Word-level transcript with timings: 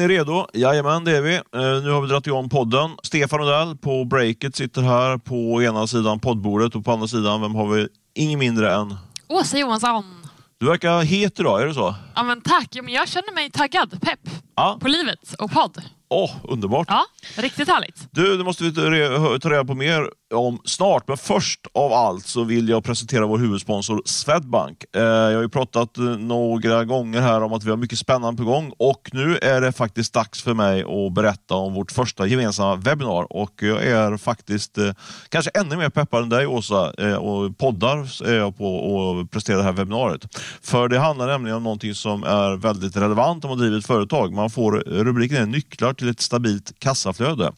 ni 0.00 0.08
redo? 0.08 0.46
Jajamän, 0.54 1.04
det 1.04 1.16
är 1.16 1.22
vi. 1.22 1.34
Eh, 1.34 1.42
nu 1.84 1.90
har 1.90 2.00
vi 2.00 2.08
dragit 2.08 2.26
igång 2.26 2.48
podden. 2.48 2.90
Stefan 3.02 3.40
Odell 3.40 3.76
på 3.76 4.04
Breakit 4.04 4.56
sitter 4.56 4.82
här 4.82 5.18
på 5.18 5.62
ena 5.62 5.86
sidan 5.86 6.20
poddbordet 6.20 6.74
och 6.74 6.84
på 6.84 6.92
andra 6.92 7.06
sidan, 7.08 7.40
vem 7.40 7.54
har 7.54 7.68
vi? 7.68 7.88
Ingen 8.14 8.38
mindre 8.38 8.74
än... 8.74 8.96
Åsa 9.28 9.58
Johansson. 9.58 10.04
Du 10.60 10.66
verkar 10.66 11.00
het 11.02 11.40
idag, 11.40 11.62
är 11.62 11.66
det 11.66 11.74
så? 11.74 11.94
Ja, 12.14 12.22
men 12.22 12.40
tack. 12.40 12.68
Ja, 12.70 12.82
men 12.82 12.94
jag 12.94 13.08
känner 13.08 13.34
mig 13.34 13.50
taggad, 13.50 14.00
pepp 14.00 14.20
Ja. 14.56 14.78
på 14.80 14.88
livet 14.88 15.34
och 15.38 15.50
podd. 15.50 15.82
Åh, 16.12 16.30
underbart. 16.42 16.86
Ja, 16.90 17.04
riktigt 17.36 17.68
härligt. 17.68 18.08
Du, 18.10 18.36
det 18.36 18.44
måste 18.44 18.64
vi 18.64 18.74
ta 18.74 19.50
reda 19.50 19.64
på 19.64 19.74
mer 19.74 20.10
om 20.34 20.60
snart. 20.64 21.08
Men 21.08 21.16
först 21.16 21.60
av 21.74 21.92
allt 21.92 22.26
så 22.26 22.44
vill 22.44 22.68
jag 22.68 22.84
presentera 22.84 23.26
vår 23.26 23.38
huvudsponsor 23.38 24.02
Swedbank. 24.04 24.84
Eh, 24.96 25.02
jag 25.02 25.34
har 25.34 25.42
ju 25.42 25.48
pratat 25.48 25.98
eh, 25.98 26.04
några 26.04 26.84
gånger 26.84 27.20
här 27.20 27.42
om 27.42 27.52
att 27.52 27.64
vi 27.64 27.70
har 27.70 27.76
mycket 27.76 27.98
spännande 27.98 28.42
på 28.42 28.50
gång 28.50 28.72
och 28.78 29.10
nu 29.12 29.38
är 29.42 29.60
det 29.60 29.72
faktiskt 29.72 30.12
dags 30.12 30.42
för 30.42 30.54
mig 30.54 30.82
att 30.82 31.14
berätta 31.14 31.54
om 31.54 31.74
vårt 31.74 31.92
första 31.92 32.26
gemensamma 32.26 32.76
webbinar 32.76 33.32
och 33.32 33.52
jag 33.62 33.82
är 33.86 34.16
faktiskt 34.16 34.78
eh, 34.78 34.92
kanske 35.28 35.50
ännu 35.54 35.76
mer 35.76 35.90
peppad 35.90 36.22
än 36.22 36.28
dig 36.28 36.46
Åsa 36.46 36.92
eh, 36.98 37.14
och 37.14 37.58
poddar 37.58 38.24
är 38.24 38.36
jag 38.36 38.58
på 38.58 39.20
att 39.20 39.30
prestera 39.30 39.56
det 39.56 39.62
här 39.62 39.72
webbinariet. 39.72 40.36
För 40.62 40.88
det 40.88 40.98
handlar 40.98 41.26
nämligen 41.26 41.56
om 41.56 41.62
någonting 41.62 41.94
som 41.94 42.24
är 42.24 42.56
väldigt 42.56 42.96
relevant 42.96 43.44
om 43.44 43.48
man 43.48 43.58
driver 43.58 43.78
ett 43.78 43.86
företag. 43.86 44.32
Man 44.32 44.50
får 44.50 44.72
rubriken 44.86 45.36
är 45.36 45.46
nycklar 45.46 45.92
till 46.00 46.08
ett 46.08 46.20
stabilt 46.20 46.72
kassaflöde. 46.78 47.52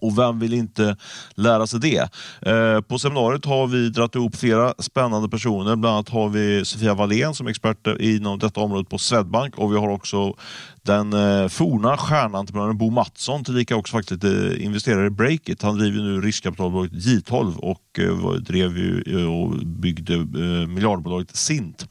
Och 0.00 0.18
vem 0.18 0.38
vill 0.38 0.54
inte 0.54 0.96
lära 1.34 1.66
sig 1.66 1.80
det? 1.80 2.08
Eh, 2.50 2.80
på 2.80 2.98
seminariet 2.98 3.44
har 3.44 3.66
vi 3.66 3.88
dragit 3.88 4.14
ihop 4.14 4.36
flera 4.36 4.74
spännande 4.78 5.28
personer. 5.28 5.76
Bland 5.76 5.94
annat 5.94 6.08
har 6.08 6.28
vi 6.28 6.64
Sofia 6.64 6.94
Wallén 6.94 7.34
som 7.34 7.46
är 7.46 7.50
expert 7.50 7.86
inom 8.00 8.38
detta 8.38 8.60
område 8.60 8.84
på 8.84 8.98
Swedbank 8.98 9.58
och 9.58 9.72
vi 9.72 9.78
har 9.78 9.88
också 9.88 10.34
den 10.82 11.12
eh, 11.12 11.48
forna 11.48 11.96
stjärnentreprenören 11.96 12.78
Bo 12.78 12.90
Mattsson, 12.90 13.44
tillika 13.44 13.76
också 13.76 13.96
faktiskt 13.96 14.24
eh, 14.24 14.64
investerare 14.64 15.06
i 15.06 15.10
Breakit. 15.10 15.62
Han 15.62 15.78
driver 15.78 16.02
nu 16.02 16.20
riskkapitalbolaget 16.20 16.92
J12 16.92 17.56
och 17.56 17.98
eh, 17.98 18.32
drev 18.32 18.78
ju 18.78 19.02
eh, 19.06 19.40
och 19.40 19.66
byggde 19.66 20.14
eh, 20.14 20.68
miljardbolaget 20.68 21.36
Sint. 21.36 21.88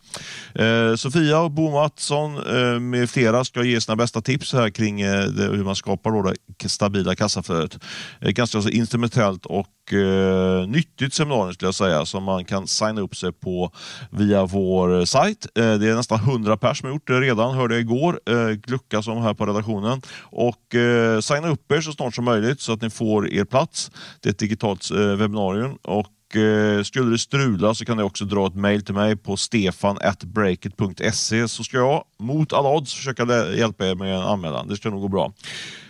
Eh, 0.56 0.96
Sofia 0.96 1.40
och 1.40 1.52
Bo 1.52 1.72
Mattsson 1.72 2.38
eh, 2.38 2.80
med 2.80 3.10
flera 3.10 3.44
ska 3.44 3.64
ge 3.64 3.82
sina 3.82 3.96
bästa 3.96 4.22
tips 4.22 4.54
här 4.54 4.70
kring 4.70 5.02
eh, 5.02 5.24
det, 5.24 5.44
hur 5.44 5.64
man 5.64 5.76
skapar 5.76 6.12
då 6.12 6.22
det 6.22 6.70
stabila 6.70 7.16
kassaflödet. 7.16 7.80
Eh, 8.22 8.30
ganska 8.32 8.58
alltså 8.58 8.72
instrumentellt 8.72 9.46
och 9.46 9.94
eh, 9.94 10.68
nyttigt 10.68 11.14
seminarium 11.14 11.54
skulle 11.54 11.68
jag 11.68 11.76
säga 11.76 12.06
som 12.06 12.24
man 12.24 12.46
kan 12.46 12.68
signa 12.68 13.02
upp 13.02 13.16
sig 13.16 13.32
på 13.32 13.72
via 14.12 14.46
vår 14.46 15.06
sajt. 15.06 15.48
Eh, 15.56 15.74
det 15.74 15.90
är 15.90 15.96
nästan 15.96 16.20
100 16.20 16.58
pers 16.58 16.80
som 16.80 16.88
har 16.88 16.94
gjort 16.94 17.08
det 17.08 17.22
redan, 17.22 17.56
hörde 17.56 17.76
jag 17.76 17.82
igår. 17.82 18.20
Eh, 18.30 18.50
Glucka 18.50 19.02
som 19.02 19.22
här 19.22 19.34
på 19.34 19.46
redaktionen. 19.46 20.02
Och 20.20 20.76
eh, 20.76 21.20
signa 21.20 21.50
upp 21.50 21.72
er 21.72 21.82
så 21.82 21.92
snart 21.92 22.16
som 22.16 22.26
möjligt 22.26 22.62
så 22.62 22.74
att 22.74 22.82
ni 22.82 22.90
får 22.90 23.34
er 23.34 23.46
plats. 23.46 23.92
Det 24.22 24.30
är 24.30 24.34
ett 24.34 24.40
digitalt 24.40 24.92
eh, 24.92 24.98
webbinarium 24.98 25.78
och 25.84 26.08
eh, 26.36 26.84
skulle 26.84 27.12
det 27.12 27.18
strula 27.20 27.76
så 27.76 27.86
kan 27.86 27.98
ni 27.98 28.04
också 28.04 28.26
dra 28.26 28.48
ett 28.48 28.56
mejl 28.56 28.86
till 28.86 28.94
mig 28.96 29.16
på 29.16 29.38
stefan.breakit.se 29.38 31.48
så 31.48 31.64
ska 31.64 31.78
jag 31.78 32.04
mot 32.20 32.54
alla 32.54 32.70
odds 32.70 32.94
försöka 32.94 33.54
hjälpa 33.56 33.88
er 33.88 33.96
med 33.96 34.16
en 34.16 34.22
anmälan. 34.22 34.68
Det 34.68 34.76
ska 34.76 34.90
nog 34.90 35.02
gå 35.02 35.08
bra. 35.08 35.34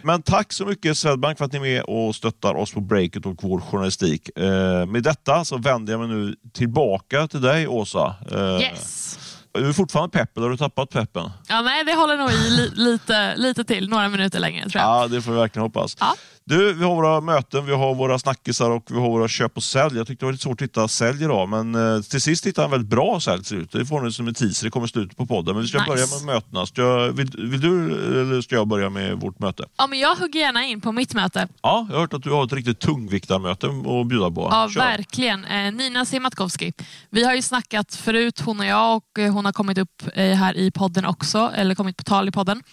Men 0.02 0.22
tack 0.22 0.54
så 0.54 0.66
mycket 0.66 0.98
Swedbank 0.98 1.38
för 1.38 1.46
att 1.46 1.52
ni 1.52 1.58
är 1.58 1.62
med 1.62 1.82
och 1.82 2.16
stöttar 2.16 2.56
oss 2.56 2.74
på 2.74 2.82
Breakit 2.82 3.26
och 3.26 3.44
vår 3.44 3.62
journalistik. 3.62 4.38
Eh, 4.38 4.86
med 4.86 5.04
detta 5.04 5.46
så 5.46 5.58
vänder 5.58 5.94
jag 5.94 6.00
mig 6.00 6.10
nu 6.10 6.36
tillbaka 6.54 7.28
till 7.28 7.42
dig 7.42 7.68
Åsa. 7.68 8.16
Eh, 8.32 8.62
Yes. 8.62 9.20
Är 9.54 9.62
du 9.62 9.74
fortfarande 9.74 10.18
pepp 10.18 10.38
eller 10.38 10.46
har 10.48 10.52
du 10.52 10.58
tappat 10.58 10.90
peppen? 10.90 11.30
Ja, 11.48 11.62
nej, 11.62 11.84
det 11.84 11.94
håller 11.94 12.18
nog 12.18 12.32
i 12.32 12.50
li 12.50 12.70
lite, 12.74 13.36
lite 13.36 13.64
till, 13.64 13.90
några 13.90 14.10
minuter 14.10 14.40
längre 14.40 14.70
tror 14.70 14.82
jag. 14.82 15.04
Ja, 15.04 15.08
det 15.08 15.22
får 15.22 15.32
vi 15.32 15.38
verkligen 15.38 15.64
hoppas. 15.64 15.98
Ja. 16.00 16.16
Du, 16.50 16.74
vi 16.74 16.84
har 16.84 16.96
våra 16.96 17.22
möten, 17.22 17.66
vi 17.66 17.72
har 17.74 17.96
våra 17.96 18.20
snackisar 18.20 18.70
och 18.70 18.84
vi 18.92 19.00
har 19.00 19.10
våra 19.10 19.28
köp 19.28 19.58
och 19.58 19.64
sälj. 19.64 19.98
Jag 19.98 20.08
tyckte 20.08 20.22
det 20.22 20.28
var 20.28 20.32
lite 20.32 20.44
svårt 20.44 20.62
att 20.62 20.66
hitta 20.68 20.88
sälj 20.88 21.24
idag, 21.24 21.50
men 21.50 21.76
eh, 21.76 22.02
till 22.02 22.22
sist 22.22 22.46
hittade 22.46 22.64
jag 22.64 22.68
en 22.68 22.72
väldigt 22.72 22.90
bra 22.90 23.20
sälj 23.20 23.44
ser 23.44 23.56
det 23.56 23.62
ut. 23.62 23.72
Det 23.72 23.86
får 23.86 24.02
ni 24.02 24.12
som 24.12 24.28
en 24.28 24.34
teaser, 24.34 24.66
det 24.66 24.72
kommer 24.72 24.88
slutet 24.88 25.18
på 25.18 25.26
podden. 25.26 25.56
Men 25.56 25.62
vi 25.62 25.68
ska 25.68 25.78
Nice. 25.78 25.88
börja 25.92 26.06
med 26.08 26.36
mötena. 26.36 26.66
Ska 26.66 26.82
jag, 26.82 27.12
vill, 27.12 27.32
vill 27.38 27.62
du 27.62 27.94
eller 28.22 28.42
ska 28.42 28.56
jag 28.56 28.68
börja 28.68 28.90
med 28.90 29.20
vårt 29.20 29.40
möte? 29.40 29.66
Ja, 29.78 29.88
men 29.88 30.00
jag 30.00 30.16
hugger 30.16 30.40
gärna 30.40 30.66
in 30.66 30.82
på 30.82 30.92
mitt 30.92 31.14
möte. 31.14 31.48
Ja, 31.62 31.86
jag 31.90 31.96
har 31.96 32.02
hört 32.02 32.14
att 32.14 32.24
du 32.24 32.32
har 32.32 32.44
ett 32.46 32.54
riktigt 32.54 32.80
tungviktarmöte 32.80 33.68
att 33.68 34.08
bjuda 34.08 34.32
på. 34.32 34.48
Ja, 34.52 34.70
Kör. 34.70 34.80
verkligen. 34.82 35.46
Eh, 35.46 35.72
Nina 35.74 36.06
Simatkovsky. 36.06 36.72
Vi 37.10 37.24
har 37.24 37.34
ju 37.36 37.42
snackat 37.42 37.96
förut, 37.96 38.40
hon 38.46 38.60
och 38.60 38.66
jag, 38.66 38.96
och 38.98 39.20
eh, 39.20 39.34
hon 39.34 39.46
har 39.46 39.52
kommit 39.54 39.78
upp 39.78 40.04
här 40.16 40.58
i 40.58 40.72
podden 40.72 41.06
också, 41.06 41.52
eller 41.56 41.76
kommit 41.76 41.98
på 41.98 42.04
tal 42.04 42.28
i 42.28 42.32
podden. 42.32 42.64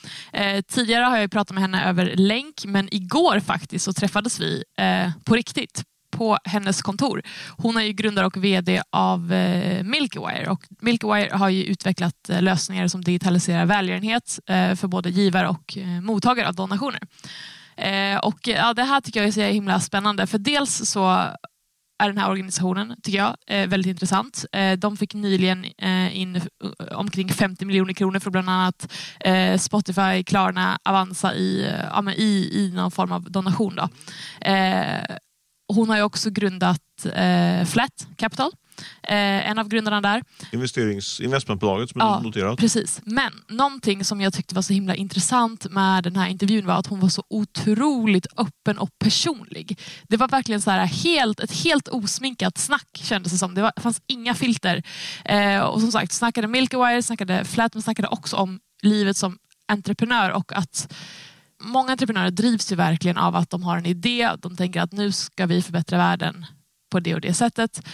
Tidigare 0.69 1.05
har 1.05 1.13
jag 1.17 1.23
ju 1.23 1.29
pratat 1.29 1.55
med 1.55 1.63
henne 1.63 1.89
över 1.89 2.13
länk, 2.17 2.65
men 2.67 2.95
igår 2.95 3.41
faktiskt 3.41 3.64
så 3.79 3.93
träffades 3.93 4.41
vi 4.41 4.65
eh, 4.79 5.11
på 5.25 5.35
riktigt 5.35 5.83
på 6.11 6.39
hennes 6.45 6.83
kontor. 6.83 7.23
Hon 7.57 7.77
är 7.77 7.83
ju 7.83 7.93
grundare 7.93 8.27
och 8.27 8.45
VD 8.45 8.83
av 8.91 9.33
eh, 9.33 9.83
Milkywire 9.83 10.51
och 10.51 10.65
Milkywire 10.81 11.37
har 11.37 11.49
ju 11.49 11.65
utvecklat 11.65 12.31
eh, 12.31 12.43
lösningar 12.43 12.89
som 12.89 13.05
digitaliserar 13.05 13.67
välgörenhet 13.67 14.39
eh, 14.47 14.75
för 14.75 14.89
både 14.89 15.11
givare 15.11 15.49
och 15.49 15.79
eh, 15.79 16.01
mottagare 16.01 16.49
av 16.49 16.55
donationer. 16.55 17.01
Eh, 17.77 18.19
och 18.19 18.49
ja, 18.49 18.75
Det 18.75 18.85
här 18.85 19.01
tycker 19.01 19.21
jag 19.21 19.29
är 19.29 19.33
så 19.33 19.41
himla 19.41 19.81
spännande 19.81 20.27
för 20.27 20.39
dels 20.39 20.91
så 20.91 21.27
är 22.03 22.09
den 22.09 22.19
här 22.19 22.31
organisationen, 22.31 22.97
tycker 23.03 23.19
jag, 23.19 23.37
eh, 23.47 23.69
väldigt 23.69 23.91
intressant. 23.91 24.45
Eh, 24.53 24.73
de 24.79 24.97
fick 24.97 25.15
nyligen 25.15 25.65
eh, 25.65 26.21
in 26.21 26.37
eh, 26.37 26.43
omkring 26.93 27.29
50 27.29 27.65
miljoner 27.65 27.93
kronor 27.93 28.19
för 28.19 28.31
bland 28.31 28.51
annat 28.51 28.93
eh, 29.21 29.59
Spotify, 29.59 30.25
Klarna, 30.27 30.79
Avanza 30.85 31.35
i, 31.35 31.65
eh, 31.65 31.85
ja, 31.91 32.03
men 32.03 32.15
i, 32.15 32.51
i 32.53 32.73
någon 32.75 32.91
form 32.91 33.13
av 33.13 33.31
donation. 33.31 33.77
Då. 33.77 33.89
Hon 35.69 35.89
har 35.89 35.97
ju 35.97 36.03
också 36.03 36.31
grundat 36.31 36.81
Flat 37.67 38.07
Capital, 38.17 38.51
eh, 39.03 39.51
en 39.51 39.59
av 39.59 39.69
grundarna 39.69 40.01
där. 40.01 40.23
Investerings, 40.53 41.21
investmentbolaget 41.21 41.91
som 41.91 42.01
är 42.01 42.05
Ja, 42.05 42.21
noterat. 42.21 42.59
Precis. 42.59 43.01
Men 43.05 43.33
någonting 43.49 44.05
som 44.05 44.21
jag 44.21 44.33
tyckte 44.33 44.55
var 44.55 44.63
så 44.63 44.73
himla 44.73 44.95
intressant 44.95 45.67
med 45.71 46.05
den 46.05 46.17
här 46.17 46.29
intervjun 46.29 46.67
var 46.67 46.75
att 46.75 46.87
hon 46.87 47.01
var 47.01 47.09
så 47.09 47.25
otroligt 47.31 48.27
öppen 48.37 48.79
och 48.79 48.91
personlig. 48.99 49.81
Det 50.09 50.17
var 50.17 50.29
verkligen 50.29 50.63
så 50.63 50.71
här 50.71 50.87
helt, 50.87 51.41
ett 51.41 51.53
helt 51.53 51.89
osminkat 51.89 52.59
snack 52.59 52.89
kändes 52.93 53.33
det 53.33 53.39
som. 53.39 53.55
Det 53.55 53.63
var, 53.63 53.73
fanns 53.77 54.03
inga 54.07 54.35
filter. 54.35 54.83
Eh, 55.25 55.61
och 55.61 55.81
som 55.81 55.93
sagt, 55.93 56.13
snackade 56.13 56.49
Milkywire, 56.49 57.03
snackade 57.03 57.45
Flat, 57.45 57.75
men 57.75 57.83
snackade 57.83 58.09
också 58.09 58.37
om 58.37 58.61
livet 58.83 59.17
som 59.17 59.39
entreprenör 59.69 60.31
och 60.31 60.53
att 60.53 60.93
många 61.63 61.93
entreprenörer 61.93 62.31
drivs 62.31 62.73
ju 62.73 62.77
verkligen 62.77 63.19
av 63.19 63.37
att 63.37 63.51
de 63.51 63.63
har 63.63 63.79
en 63.79 63.87
idé. 63.87 64.31
De 64.39 64.57
tänker 64.57 64.81
att 64.81 64.93
nu 64.93 65.13
ska 65.13 65.47
vi 65.47 65.63
förbättra 65.63 65.99
världen 65.99 66.47
på 66.91 67.01
det 67.01 67.15
och 67.15 67.21
det 67.21 67.35
sättet. 67.35 67.87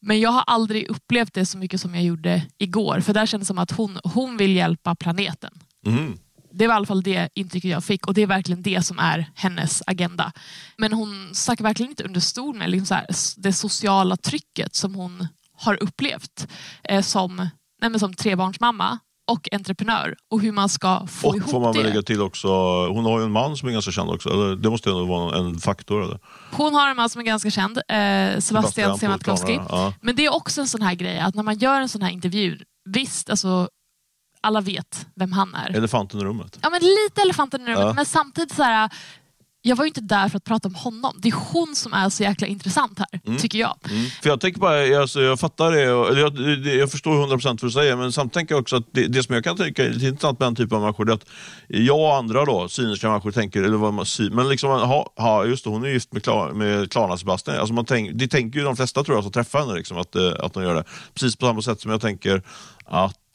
Men 0.00 0.20
jag 0.20 0.30
har 0.30 0.44
aldrig 0.46 0.88
upplevt 0.88 1.34
det 1.34 1.46
så 1.46 1.58
mycket 1.58 1.80
som 1.80 1.94
jag 1.94 2.04
gjorde 2.04 2.42
igår. 2.58 3.00
För 3.00 3.14
där 3.14 3.26
kändes 3.26 3.46
det 3.46 3.50
som 3.50 3.58
att 3.58 3.70
hon, 3.70 3.98
hon 4.04 4.36
vill 4.36 4.56
hjälpa 4.56 4.94
planeten. 4.94 5.52
Mm. 5.86 6.18
Det 6.50 6.66
var 6.66 6.74
i 6.74 6.76
alla 6.76 6.86
fall 6.86 7.02
det 7.02 7.28
intrycket 7.34 7.70
jag 7.70 7.84
fick 7.84 8.06
och 8.06 8.14
det 8.14 8.22
är 8.22 8.26
verkligen 8.26 8.62
det 8.62 8.82
som 8.82 8.98
är 8.98 9.30
hennes 9.34 9.82
agenda. 9.86 10.32
Men 10.76 10.92
hon 10.92 11.30
stack 11.34 11.60
verkligen 11.60 11.90
inte 11.90 12.04
under 12.04 12.20
stol 12.20 12.56
med 12.56 12.70
liksom 12.70 12.96
här, 12.96 13.06
det 13.36 13.52
sociala 13.52 14.16
trycket 14.16 14.74
som 14.74 14.94
hon 14.94 15.28
har 15.52 15.82
upplevt 15.82 16.48
eh, 16.84 17.02
som, 17.02 17.48
nej 17.82 18.00
som 18.00 18.14
trebarnsmamma 18.14 18.98
och 19.28 19.48
entreprenör 19.52 20.14
och 20.30 20.40
hur 20.40 20.52
man 20.52 20.68
ska 20.68 21.06
få 21.06 21.28
Och 21.28 21.36
ihop 21.36 21.50
får 21.50 21.60
man 21.60 21.72
väl 21.72 21.82
det. 21.82 21.88
lägga 21.88 22.02
till 22.02 22.22
också, 22.22 22.48
hon 22.88 23.04
har 23.04 23.18
ju 23.18 23.24
en 23.24 23.32
man 23.32 23.56
som 23.56 23.68
är 23.68 23.72
ganska 23.72 23.90
känd 23.90 24.10
också. 24.10 24.28
Eller, 24.28 24.56
det 24.56 24.70
måste 24.70 24.88
ju 24.88 24.94
ändå 24.94 25.06
vara 25.06 25.38
en 25.38 25.58
faktor. 25.58 26.02
Eller? 26.04 26.18
Hon 26.52 26.74
har 26.74 26.88
en 26.90 26.96
man 26.96 27.08
som 27.10 27.20
är 27.20 27.24
ganska 27.24 27.50
känd, 27.50 27.78
eh, 27.78 27.82
Sebastian 27.84 28.40
Sebastian 28.42 28.98
Siemiatkowski. 28.98 29.60
Ja. 29.68 29.92
Men 30.00 30.16
det 30.16 30.24
är 30.26 30.34
också 30.34 30.60
en 30.60 30.68
sån 30.68 30.82
här 30.82 30.94
grej 30.94 31.18
att 31.18 31.34
när 31.34 31.42
man 31.42 31.58
gör 31.58 31.80
en 31.80 31.88
sån 31.88 32.02
här 32.02 32.10
intervju, 32.10 32.58
visst, 32.90 33.30
alltså, 33.30 33.68
alla 34.40 34.60
vet 34.60 35.06
vem 35.16 35.32
han 35.32 35.54
är. 35.54 35.76
Elefanten 35.76 36.20
i 36.20 36.24
rummet. 36.24 36.58
Ja, 36.62 36.70
men 36.70 36.80
lite 36.80 37.22
elefanten 37.22 37.60
i 37.60 37.64
rummet, 37.64 37.78
Ja. 37.80 37.92
men 37.92 38.06
samtidigt 38.06 38.54
så 38.54 38.62
här, 38.62 38.90
jag 39.62 39.76
var 39.76 39.84
ju 39.84 39.88
inte 39.88 40.00
där 40.00 40.28
för 40.28 40.36
att 40.36 40.44
prata 40.44 40.68
om 40.68 40.74
honom. 40.74 41.12
Det 41.22 41.28
är 41.28 41.34
hon 41.52 41.74
som 41.74 41.92
är 41.92 42.08
så 42.08 42.22
jäkla 42.22 42.46
intressant 42.46 42.98
här, 42.98 43.38
tycker 43.38 43.58
jag. 43.58 43.78
Mm. 43.90 44.04
För 44.22 44.28
jag 44.30 44.40
tänker 44.40 44.60
bara, 44.60 44.86
jag, 44.86 45.02
alltså, 45.02 45.20
jag 45.20 45.40
fattar 45.40 45.72
det, 45.72 45.92
och, 45.92 46.18
jag, 46.18 46.38
jag 46.66 46.90
förstår 46.90 47.26
100% 47.26 47.44
vad 47.46 47.56
du 47.58 47.70
säger, 47.70 47.96
men 47.96 48.12
samtidigt 48.12 48.34
tänker 48.34 48.54
jag 48.54 48.62
också 48.62 48.76
att 48.76 48.84
det, 48.92 49.06
det 49.06 49.22
som 49.22 49.34
jag 49.34 49.44
kan 49.44 49.56
tänka 49.56 49.84
är 49.84 50.04
intressant 50.06 50.38
med 50.38 50.46
den 50.46 50.56
typen 50.56 50.76
av 50.76 50.82
människor, 50.82 51.04
det 51.04 51.12
är 51.12 51.14
att 51.14 51.26
jag 51.68 51.98
och 52.00 52.16
andra 52.16 52.44
då, 52.44 52.68
cyniska 52.68 53.10
människor 53.10 53.30
tänker, 53.30 53.62
eller 53.62 53.76
vad 53.76 53.94
man, 53.94 54.06
sy- 54.06 54.30
men 54.30 54.48
liksom, 54.48 54.70
ha, 54.70 55.12
ha, 55.16 55.44
just 55.44 55.64
det, 55.64 55.70
hon 55.70 55.84
är 55.84 55.88
gift 55.88 56.12
med, 56.12 56.22
Klar, 56.22 56.52
med 56.52 56.92
Klarna 56.92 57.16
Sebastian. 57.16 57.56
Alltså 57.58 57.74
man 57.74 57.84
tänk, 57.84 58.10
det 58.14 58.28
tänker 58.28 58.58
ju 58.58 58.64
de 58.64 58.76
flesta 58.76 59.04
tror 59.04 59.16
jag 59.16 59.24
som 59.24 59.32
träffar 59.32 59.58
henne, 59.60 59.74
liksom, 59.74 59.98
att, 59.98 60.16
eh, 60.16 60.32
att 60.40 60.54
de 60.54 60.62
gör 60.62 60.74
det. 60.74 60.84
Precis 61.14 61.36
på 61.36 61.46
samma 61.46 61.62
sätt 61.62 61.80
som 61.80 61.90
jag 61.90 62.00
tänker 62.00 62.42
att 62.84 63.27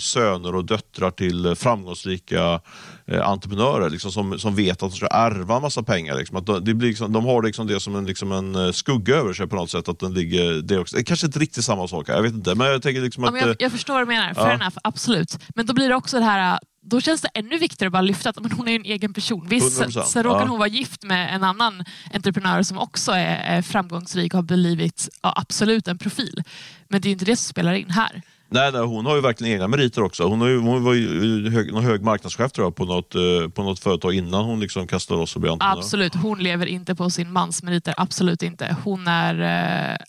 söner 0.00 0.54
och 0.54 0.64
döttrar 0.64 1.10
till 1.10 1.54
framgångsrika 1.56 2.60
eh, 3.06 3.28
entreprenörer 3.28 3.90
liksom, 3.90 4.12
som, 4.12 4.38
som 4.38 4.54
vet 4.54 4.72
att 4.72 4.90
de 4.90 4.90
ska 4.90 5.06
ärva 5.06 5.56
en 5.56 5.62
massa 5.62 5.82
pengar. 5.82 6.18
Liksom, 6.18 6.36
att 6.36 6.46
de, 6.46 6.64
det 6.64 6.74
blir 6.74 6.88
liksom, 6.88 7.12
de 7.12 7.24
har 7.24 7.42
liksom 7.42 7.66
det 7.66 7.80
som 7.80 7.96
en, 7.96 8.06
liksom 8.06 8.32
en 8.32 8.54
eh, 8.54 8.72
skugga 8.72 9.16
över 9.16 9.32
sig 9.32 9.46
på 9.46 9.56
något 9.56 9.70
sätt. 9.70 9.88
Att 9.88 9.98
den 9.98 10.14
ligger, 10.14 10.62
det, 10.62 10.78
också, 10.78 10.96
det 10.96 11.02
är 11.02 11.04
kanske 11.04 11.26
inte 11.26 11.38
riktigt 11.38 11.64
samma 11.64 11.88
sak, 11.88 12.08
här, 12.08 12.14
jag 12.14 12.22
vet 12.22 12.34
inte. 12.34 12.54
Men 12.54 12.66
jag 12.66 12.82
tänker 12.82 13.00
liksom 13.00 13.24
Ja, 13.24 13.28
att... 13.28 13.34
men 13.34 13.40
jag, 13.40 13.50
eh, 13.50 13.56
jag 13.58 13.72
förstår 13.72 13.94
vad 13.94 14.02
du 14.02 14.06
menar, 14.06 14.32
ja. 14.36 14.44
fair 14.44 14.54
enough, 14.54 14.76
absolut. 14.84 15.38
Men 15.54 15.66
då 15.66 15.74
blir 15.74 15.88
det 15.88 15.94
också 15.94 16.18
det 16.18 16.24
här, 16.24 16.58
då 16.82 17.00
känns 17.00 17.20
det 17.20 17.28
ännu 17.34 17.58
viktigare 17.58 17.88
att 17.88 17.92
bara 17.92 18.02
lyfta 18.02 18.30
att 18.30 18.40
men 18.40 18.52
hon 18.52 18.68
är 18.68 18.76
en 18.76 18.84
egen 18.84 19.14
person. 19.14 19.46
Visst, 19.48 19.82
100%, 19.82 20.02
sen, 20.02 20.22
råkar 20.22 20.40
ja. 20.40 20.46
hon 20.46 20.58
vara 20.58 20.68
gift 20.68 21.04
med 21.04 21.34
en 21.34 21.44
annan 21.44 21.84
entreprenör 22.14 22.62
som 22.62 22.78
också 22.78 23.12
är, 23.12 23.56
är 23.56 23.62
framgångsrik 23.62 24.34
och 24.34 24.38
har 24.38 24.42
blivit 24.42 25.08
ja, 25.22 25.34
absolut 25.36 25.88
en 25.88 25.98
profil. 25.98 26.42
Men 26.88 27.00
det 27.00 27.08
är 27.08 27.10
inte 27.10 27.24
det 27.24 27.36
som 27.36 27.50
spelar 27.50 27.72
in 27.72 27.90
här. 27.90 28.22
Nej, 28.52 28.72
nej, 28.72 28.80
hon 28.80 29.06
har 29.06 29.14
ju 29.14 29.20
verkligen 29.20 29.54
egna 29.54 29.68
meriter 29.68 30.02
också. 30.02 30.24
Hon, 30.24 30.40
har 30.40 30.48
ju, 30.48 30.58
hon 30.58 30.84
var 30.84 30.94
ju 30.94 31.50
hög, 31.50 31.72
någon 31.72 31.84
hög 31.84 32.02
marknadschef 32.02 32.52
tror 32.52 32.66
jag, 32.66 32.76
på, 32.76 32.84
något, 32.84 33.14
eh, 33.14 33.48
på 33.54 33.62
något 33.62 33.78
företag 33.78 34.14
innan 34.14 34.44
hon 34.44 34.60
liksom 34.60 34.86
kastade 34.86 35.20
loss 35.20 35.34
och 35.34 35.40
blev 35.40 35.52
entreprenör. 35.52 35.78
Absolut, 35.78 36.14
hon 36.14 36.38
lever 36.38 36.66
inte 36.66 36.94
på 36.94 37.10
sin 37.10 37.32
mans 37.32 37.62
meriter. 37.62 37.94
Absolut 37.96 38.42
inte. 38.42 38.76
Hon 38.84 39.08
är, 39.08 39.34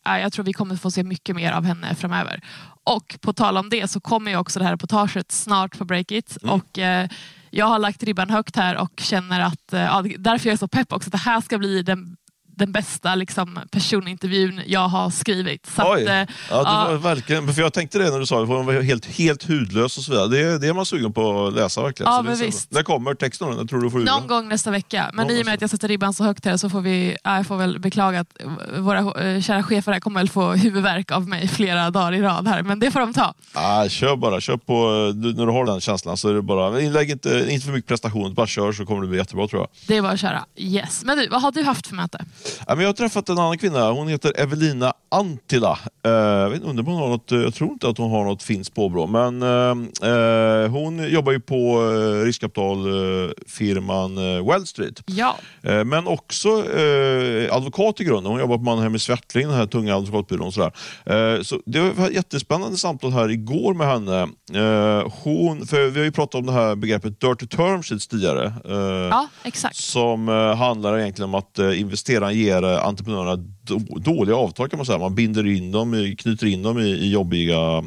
eh, 0.05 0.21
jag 0.21 0.33
tror 0.33 0.45
vi 0.45 0.53
kommer 0.53 0.75
få 0.75 0.91
se 0.91 1.03
mycket 1.03 1.35
mer 1.35 1.51
av 1.51 1.63
henne 1.63 1.95
framöver. 1.95 2.41
Och 2.83 3.17
på 3.21 3.33
tal 3.33 3.57
om 3.57 3.69
det 3.69 3.87
så 3.87 3.99
kommer 3.99 4.31
ju 4.31 4.37
också 4.37 4.59
det 4.59 4.65
här 4.65 4.71
reportaget 4.71 5.31
snart 5.31 5.77
på 5.77 5.85
Breakit. 5.85 6.37
Mm. 6.43 6.55
Och, 6.55 6.79
eh, 6.79 7.07
jag 7.49 7.65
har 7.65 7.79
lagt 7.79 8.03
ribban 8.03 8.29
högt 8.29 8.55
här 8.55 8.77
och 8.77 8.91
känner 8.97 9.39
att, 9.39 9.73
eh, 9.73 9.81
ja, 9.81 10.03
därför 10.17 10.47
jag 10.47 10.53
är 10.53 10.57
så 10.57 10.67
pepp 10.67 10.93
också, 10.93 11.07
att 11.07 11.11
det 11.11 11.17
här 11.17 11.41
ska 11.41 11.57
bli 11.57 11.83
den 11.83 12.17
den 12.55 12.71
bästa 12.71 13.15
liksom, 13.15 13.59
personintervjun 13.71 14.61
jag 14.65 14.87
har 14.87 15.09
skrivit. 15.09 15.65
Så 15.75 15.93
Oj! 15.93 16.01
att, 16.03 16.09
eh, 16.09 16.35
ja, 16.49 16.87
ja. 16.91 16.97
verkligen, 16.97 17.53
för 17.53 17.61
jag 17.61 17.73
tänkte 17.73 17.97
det 17.97 18.09
när 18.09 18.19
du 18.19 18.25
sa 18.25 18.41
det, 18.41 18.47
för 18.47 18.53
hon 18.53 18.65
var 18.65 18.81
helt, 18.81 19.05
helt 19.05 19.43
hudlös 19.43 19.97
och 19.97 20.03
så 20.03 20.11
vidare. 20.11 20.27
Det, 20.27 20.57
det 20.57 20.67
är 20.67 20.73
man 20.73 20.85
sugen 20.85 21.13
på 21.13 21.47
att 21.47 21.53
läsa 21.53 21.83
verkligen. 21.83 22.11
Ja, 22.11 22.21
men 22.21 22.37
visst. 22.37 22.71
När 22.71 22.83
kommer 22.83 23.13
texten? 23.13 23.57
Jag 23.57 23.69
tror 23.69 23.81
du 23.81 23.89
får 23.89 23.99
Någon 23.99 24.27
gång 24.27 24.49
nästa 24.49 24.71
vecka. 24.71 25.09
Men 25.13 25.27
Någon 25.27 25.35
i 25.35 25.41
och 25.41 25.45
med 25.45 25.53
att 25.53 25.61
jag 25.61 25.69
sätter 25.69 25.87
ribban 25.87 26.13
så 26.13 26.23
högt 26.23 26.45
här 26.45 26.57
så 26.57 26.69
får 26.69 26.81
vi, 26.81 27.17
ja, 27.23 27.35
jag 27.35 27.47
får 27.47 27.57
väl 27.57 27.79
beklaga 27.79 28.19
att 28.19 28.37
våra 28.77 28.99
eh, 28.99 29.41
kära 29.41 29.63
chefer 29.63 29.91
här 29.91 29.99
kommer 29.99 30.19
väl 30.19 30.29
få 30.29 30.51
huvudvärk 30.51 31.11
av 31.11 31.27
mig 31.29 31.47
flera 31.47 31.89
dagar 31.89 32.13
i 32.13 32.21
rad 32.21 32.47
här. 32.47 32.63
Men 32.63 32.79
det 32.79 32.91
får 32.91 32.99
de 32.99 33.13
ta. 33.13 33.33
Ah, 33.53 33.89
kör 33.89 34.15
bara, 34.15 34.41
kör 34.41 34.57
på, 34.57 35.11
du, 35.15 35.33
när 35.33 35.45
du 35.45 35.51
har 35.51 35.65
den 35.65 35.81
känslan 35.81 36.17
så 36.17 36.29
är 36.29 36.33
det 36.33 36.41
bara, 36.41 36.71
men 36.71 36.93
lägg 36.93 37.09
inte, 37.09 37.47
inte 37.49 37.65
för 37.65 37.73
mycket 37.73 37.87
prestation, 37.87 38.33
bara 38.33 38.47
kör 38.47 38.71
så 38.71 38.85
kommer 38.85 39.01
det 39.01 39.07
bli 39.07 39.17
jättebra 39.17 39.47
tror 39.47 39.61
jag. 39.61 39.69
Det 39.87 39.97
är 39.97 40.01
bara 40.01 40.11
att 40.11 40.19
köra. 40.19 40.45
Yes. 40.55 41.03
Men 41.05 41.17
du, 41.17 41.27
vad 41.27 41.41
har 41.41 41.51
du 41.51 41.63
haft 41.63 41.87
för 41.87 41.95
möte? 41.95 42.25
Jag 42.67 42.75
har 42.75 42.93
träffat 42.93 43.29
en 43.29 43.39
annan 43.39 43.57
kvinna, 43.57 43.91
hon 43.91 44.07
heter 44.07 44.33
Evelina 44.39 44.93
Antila. 45.09 45.79
Eh, 46.05 46.11
jag, 46.11 46.49
vet, 46.49 46.63
inte, 46.63 46.81
hon 46.91 46.95
har 46.95 47.09
något, 47.09 47.31
eh, 47.31 47.37
jag 47.39 47.53
tror 47.53 47.71
inte 47.71 47.89
att 47.89 47.97
hon 47.97 48.11
har 48.11 48.23
något 48.23 48.43
finskt 48.43 48.75
påbrå, 48.75 49.07
men 49.07 49.41
eh, 49.41 49.75
hon 50.71 51.09
jobbar 51.09 51.31
ju 51.31 51.39
på 51.39 51.79
riskkapitalfirman 52.25 54.15
Well 54.45 54.67
Street. 54.67 55.01
Ja. 55.05 55.37
Men 55.61 56.07
också 56.07 56.63
advokat 57.51 58.01
i 58.01 58.03
grunden. 58.03 58.31
Hon 58.31 58.39
jobbar 58.39 58.57
på 58.57 58.63
Mannheim 58.63 58.99
Swartling, 58.99 59.47
den 59.47 59.57
här 59.57 59.65
tunga 59.65 59.95
advokatbyrån. 59.95 60.47
Och 60.47 60.53
sådär. 60.53 61.43
Så 61.43 61.59
det 61.65 61.79
var 61.79 62.07
ett 62.07 62.13
jättespännande 62.13 62.77
samtal 62.77 63.11
här 63.11 63.31
igår 63.31 63.73
med 63.73 63.87
henne. 63.87 64.27
Hon, 65.23 65.67
för 65.67 65.87
vi 65.87 65.99
har 65.99 66.05
ju 66.05 66.11
pratat 66.11 66.35
om 66.35 66.45
det 66.45 66.51
här 66.51 66.75
begreppet 66.75 67.19
dirty 67.19 67.47
term 67.47 67.83
sheets 67.83 68.07
tidigare. 68.07 68.53
Ja, 69.11 69.27
exakt. 69.43 69.75
som 69.75 70.27
handlar 70.57 70.99
egentligen 70.99 71.29
om 71.29 71.35
att 71.35 71.59
eh, 71.59 71.81
man 72.33 72.39
ger 72.39 72.63
eh, 72.63 72.85
entreprenörerna 72.85 73.43
då, 73.63 73.79
dåliga 73.99 74.35
avtal 74.35 74.69
kan 74.69 74.77
man 74.77 74.85
säga. 74.85 74.97
Man 74.97 75.15
binder 75.15 75.47
in 75.47 75.71
dem, 75.71 76.15
knyter 76.17 76.47
in 76.47 76.63
dem 76.63 76.79
i, 76.79 76.87
i 76.87 77.11
jobbiga 77.11 77.83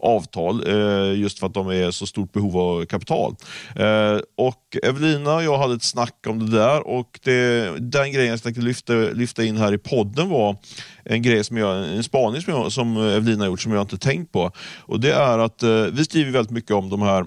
avtal 0.00 0.66
eh, 0.66 1.20
just 1.20 1.38
för 1.38 1.46
att 1.46 1.54
de 1.54 1.68
är 1.68 1.90
så 1.90 2.06
stort 2.06 2.32
behov 2.32 2.58
av 2.58 2.84
kapital. 2.84 3.34
Eh, 3.76 4.18
och 4.36 4.76
Evelina 4.82 5.34
och 5.34 5.42
jag 5.42 5.58
hade 5.58 5.74
ett 5.74 5.82
snack 5.82 6.26
om 6.26 6.38
det 6.38 6.58
där 6.58 6.86
och 6.86 7.20
det, 7.22 7.70
den 7.78 8.12
grejen 8.12 8.30
jag 8.30 8.42
tänkte 8.42 8.62
lyfta, 8.62 8.92
lyfta 8.92 9.44
in 9.44 9.56
här 9.56 9.74
i 9.74 9.78
podden 9.78 10.28
var 10.28 10.56
en 11.04 11.22
grej 11.22 11.44
som 11.44 11.56
jag, 11.56 11.88
en 11.88 12.04
spaning 12.04 12.42
som, 12.42 12.52
jag, 12.52 12.72
som 12.72 12.96
Evelina 12.96 13.44
har 13.44 13.46
gjort 13.46 13.60
som 13.60 13.72
jag 13.72 13.82
inte 13.82 13.98
tänkt 13.98 14.32
på. 14.32 14.50
Och 14.80 15.00
det 15.00 15.12
är 15.12 15.38
att 15.38 15.62
eh, 15.62 15.84
vi 15.92 16.04
skriver 16.04 16.30
väldigt 16.30 16.52
mycket 16.52 16.70
om 16.70 16.88
de 16.88 17.02
här 17.02 17.26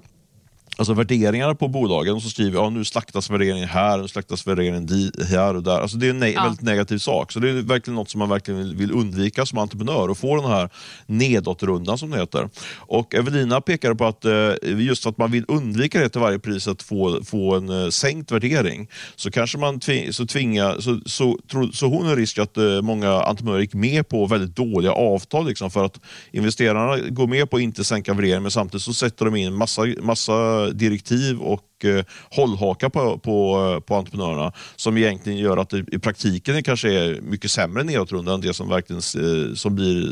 Alltså 0.77 0.93
värderingarna 0.93 1.55
på 1.55 1.67
bolagen 1.67 2.15
och 2.15 2.21
så 2.21 2.29
skriver 2.29 2.59
ja, 2.59 2.69
nu 2.69 2.85
slaktas 2.85 3.29
värderingen 3.29 3.67
här, 3.67 3.97
nu 3.97 4.07
slaktas 4.07 4.47
värderingen 4.47 4.89
här 5.29 5.55
och 5.55 5.63
där. 5.63 5.79
Alltså 5.79 5.97
det 5.97 6.05
är 6.05 6.09
en 6.09 6.23
ne- 6.23 6.33
Ja. 6.35 6.43
väldigt 6.43 6.61
negativ 6.61 6.97
sak. 6.97 7.31
Så 7.31 7.39
det 7.39 7.49
är 7.49 7.53
verkligen 7.53 7.95
något 7.95 8.09
som 8.09 8.19
man 8.19 8.29
verkligen 8.29 8.77
vill, 8.77 8.91
undvika 8.91 9.45
som 9.45 9.57
entreprenör 9.57 10.09
och 10.09 10.17
få 10.17 10.35
den 10.35 10.51
här 10.51 10.69
nedåtrundan 11.05 11.97
som 11.97 12.09
det 12.09 12.19
heter. 12.19 12.49
Och 12.75 13.15
Evelina 13.15 13.61
pekade 13.61 13.95
på 13.95 14.05
att 14.05 14.25
eh, 14.25 14.51
just 14.63 15.05
att 15.05 15.17
man 15.17 15.31
vill 15.31 15.45
undvika 15.47 15.99
det 15.99 16.09
till 16.09 16.21
varje 16.21 16.39
pris 16.39 16.67
att 16.67 16.83
få, 16.83 17.23
få 17.23 17.55
en 17.55 17.83
eh, 17.83 17.89
sänkt 17.89 18.31
värdering 18.31 18.87
så 19.15 19.31
kanske 19.31 19.57
man 19.57 19.79
tving, 19.79 20.13
så 20.13 20.25
tvinga, 20.25 20.75
så, 20.81 20.99
så, 21.05 21.37
tro, 21.51 21.71
så 21.71 21.85
hon 21.85 22.07
är 22.07 22.15
risk 22.15 22.37
att 22.37 22.57
eh, 22.57 22.81
många 22.81 23.11
entreprenörer 23.11 23.61
gick 23.61 23.73
med 23.73 24.09
på 24.09 24.25
väldigt 24.25 24.55
dåliga 24.55 24.91
avtal 24.91 25.47
liksom, 25.47 25.71
för 25.71 25.85
att 25.85 25.99
investerarna 26.31 26.97
går 27.09 27.27
med 27.27 27.49
på 27.49 27.55
att 27.57 27.61
inte 27.63 27.83
sänka 27.83 28.13
värderingen 28.13 28.41
men 28.41 28.51
samtidigt 28.51 28.83
så 28.83 28.93
sätter 28.93 29.25
de 29.25 29.35
in 29.35 29.53
massa, 29.53 29.81
massa 30.01 30.66
direktiv 30.73 31.41
och 31.41 31.63
eh, 31.85 32.05
hållhakar 32.31 32.89
på, 32.89 33.17
på, 33.17 33.81
på 33.87 33.95
entreprenörerna 33.95 34.51
som 34.75 34.97
egentligen 34.97 35.39
gör 35.39 35.57
att 35.57 35.69
det 35.69 35.85
i 35.91 35.99
praktiken 35.99 36.55
det 36.55 36.61
kanske 36.61 36.93
är 36.93 37.21
mycket 37.21 37.51
sämre 37.51 37.83
nedåtrunda 37.83 38.33
än 38.33 38.41
det 38.41 38.53
som 38.53 38.69
verkligen 38.69 39.01
eh, 39.01 39.53
som 39.53 39.75
blir 39.75 40.07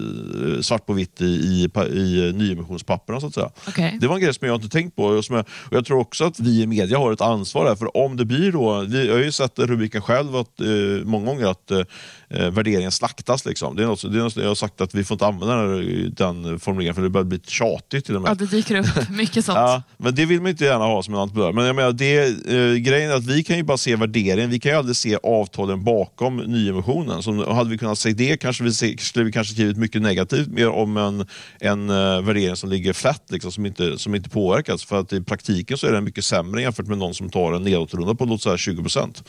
eh, 0.56 0.62
svart 0.62 0.86
på 0.86 0.94
vitt 0.94 1.22
i, 1.22 1.26
i, 1.26 1.70
i 1.94 2.34
nyemissionspapperna 2.36 3.20
så 3.20 3.28
att 3.28 3.34
säga. 3.34 3.50
Okej. 3.68 3.98
Det 4.02 4.08
var 4.08 4.16
en 4.16 4.22
grej 4.22 4.34
som 4.34 4.48
jag 4.48 4.56
inte 4.56 4.70
tänkt 4.70 4.96
på. 4.96 5.04
Och, 5.04 5.26
som 5.26 5.36
jag, 5.36 5.46
och 5.52 5.74
jag 5.74 5.86
tror 5.86 6.00
också 6.00 6.26
att 6.26 6.40
vi 6.40 6.62
i 6.62 6.68
media 6.68 6.98
har 6.98 7.14
ett 7.14 7.22
ansvar 7.22 7.66
här. 7.66 7.76
För 7.76 7.98
om 7.98 8.18
det 8.18 8.26
blir 8.26 8.52
då, 8.52 8.80
vi, 8.80 9.08
jag 9.08 9.14
har 9.14 9.22
ju 9.22 9.32
sett 9.32 9.60
rubriken 9.60 10.02
själv 10.02 10.36
att, 10.36 10.62
eh, 10.62 10.68
många 11.06 11.26
gånger 11.26 11.46
att 11.46 11.72
eh, 11.72 11.86
värderingen 12.30 12.92
slaktas. 12.92 13.46
Liksom. 13.46 13.76
Det, 13.76 13.84
är 13.84 13.88
något, 13.88 14.02
det 14.02 14.20
är 14.20 14.24
något, 14.24 14.36
jag 14.36 14.48
har 14.48 14.56
sagt 14.56 14.82
att 14.82 14.96
vi 14.96 15.04
får 15.04 15.16
inte 15.16 15.26
använda 15.26 15.56
den, 15.56 16.14
den 16.16 16.60
formuleringen 16.60 16.96
för 16.96 17.02
det 17.02 17.10
börjar 17.10 17.26
bli 17.26 17.40
tjatigt 17.48 18.06
till 18.06 18.16
och 18.16 18.22
med. 18.22 18.32
Ja, 18.32 18.36
det 18.36 18.46
dyker 18.46 18.76
upp 18.76 19.10
mycket 19.10 19.46
sånt. 19.46 19.58
Ja, 19.58 19.84
men 19.98 20.16
det 20.16 20.26
vill 20.26 20.42
man 20.42 20.50
inte 20.50 20.66
gärna 20.66 20.86
ha 20.86 21.04
som 21.04 21.14
en 21.14 21.20
entreprenör. 21.20 21.52
Men 21.56 21.66
jag 21.66 21.76
menar, 21.76 21.92
det, 21.92 22.18
eh, 22.26 22.76
grejen 22.76 23.12
är 23.12 23.16
att 23.16 23.26
vi 23.26 23.44
kan 23.44 23.58
ju 23.58 23.64
bara 23.64 23.78
se 23.78 23.96
värderingen, 23.96 24.50
vi 24.50 24.60
kan 24.60 24.72
ju 24.72 24.78
aldrig 24.78 24.96
se 24.96 25.18
avtalen 25.24 25.84
bakom 25.84 26.38
nyemissionen. 26.38 27.24
Så 27.24 27.54
hade 27.54 27.70
vi 27.70 27.78
kunnat 27.78 28.00
se 28.00 28.10
det 28.10 28.38
kanske 28.38 28.64
vi 28.64 28.72
se, 28.72 28.98
skulle 28.98 29.26
vi 29.26 29.32
kanske 29.32 29.54
skrivit 29.54 29.78
mycket 29.78 30.02
negativt 30.02 30.48
mer 30.48 30.70
om 30.70 30.98
en, 30.98 31.28
en 31.60 31.90
eh, 31.90 32.22
värdering 32.22 32.56
som 32.56 32.70
ligger 32.70 32.94
flat, 32.94 33.24
liksom, 33.30 33.52
som, 33.52 33.66
inte, 33.66 33.98
som 33.98 34.16
inte 34.16 34.30
påverkas. 34.30 34.86
För 34.86 35.00
att 35.00 35.14
i 35.14 35.22
praktiken 35.22 35.78
så 35.78 35.88
är 35.88 35.92
den 35.92 36.04
mycket 36.04 36.26
sämre 36.26 36.62
jämfört 36.62 36.88
med 36.88 36.98
någon 36.98 37.14
som 37.14 37.30
tar 37.30 37.54
en 37.54 37.64
nedåtrunda 37.64 38.16
på 38.16 38.26
låt 38.26 38.42
säga 38.42 38.58
20 38.58 38.82
procent. 38.82 39.24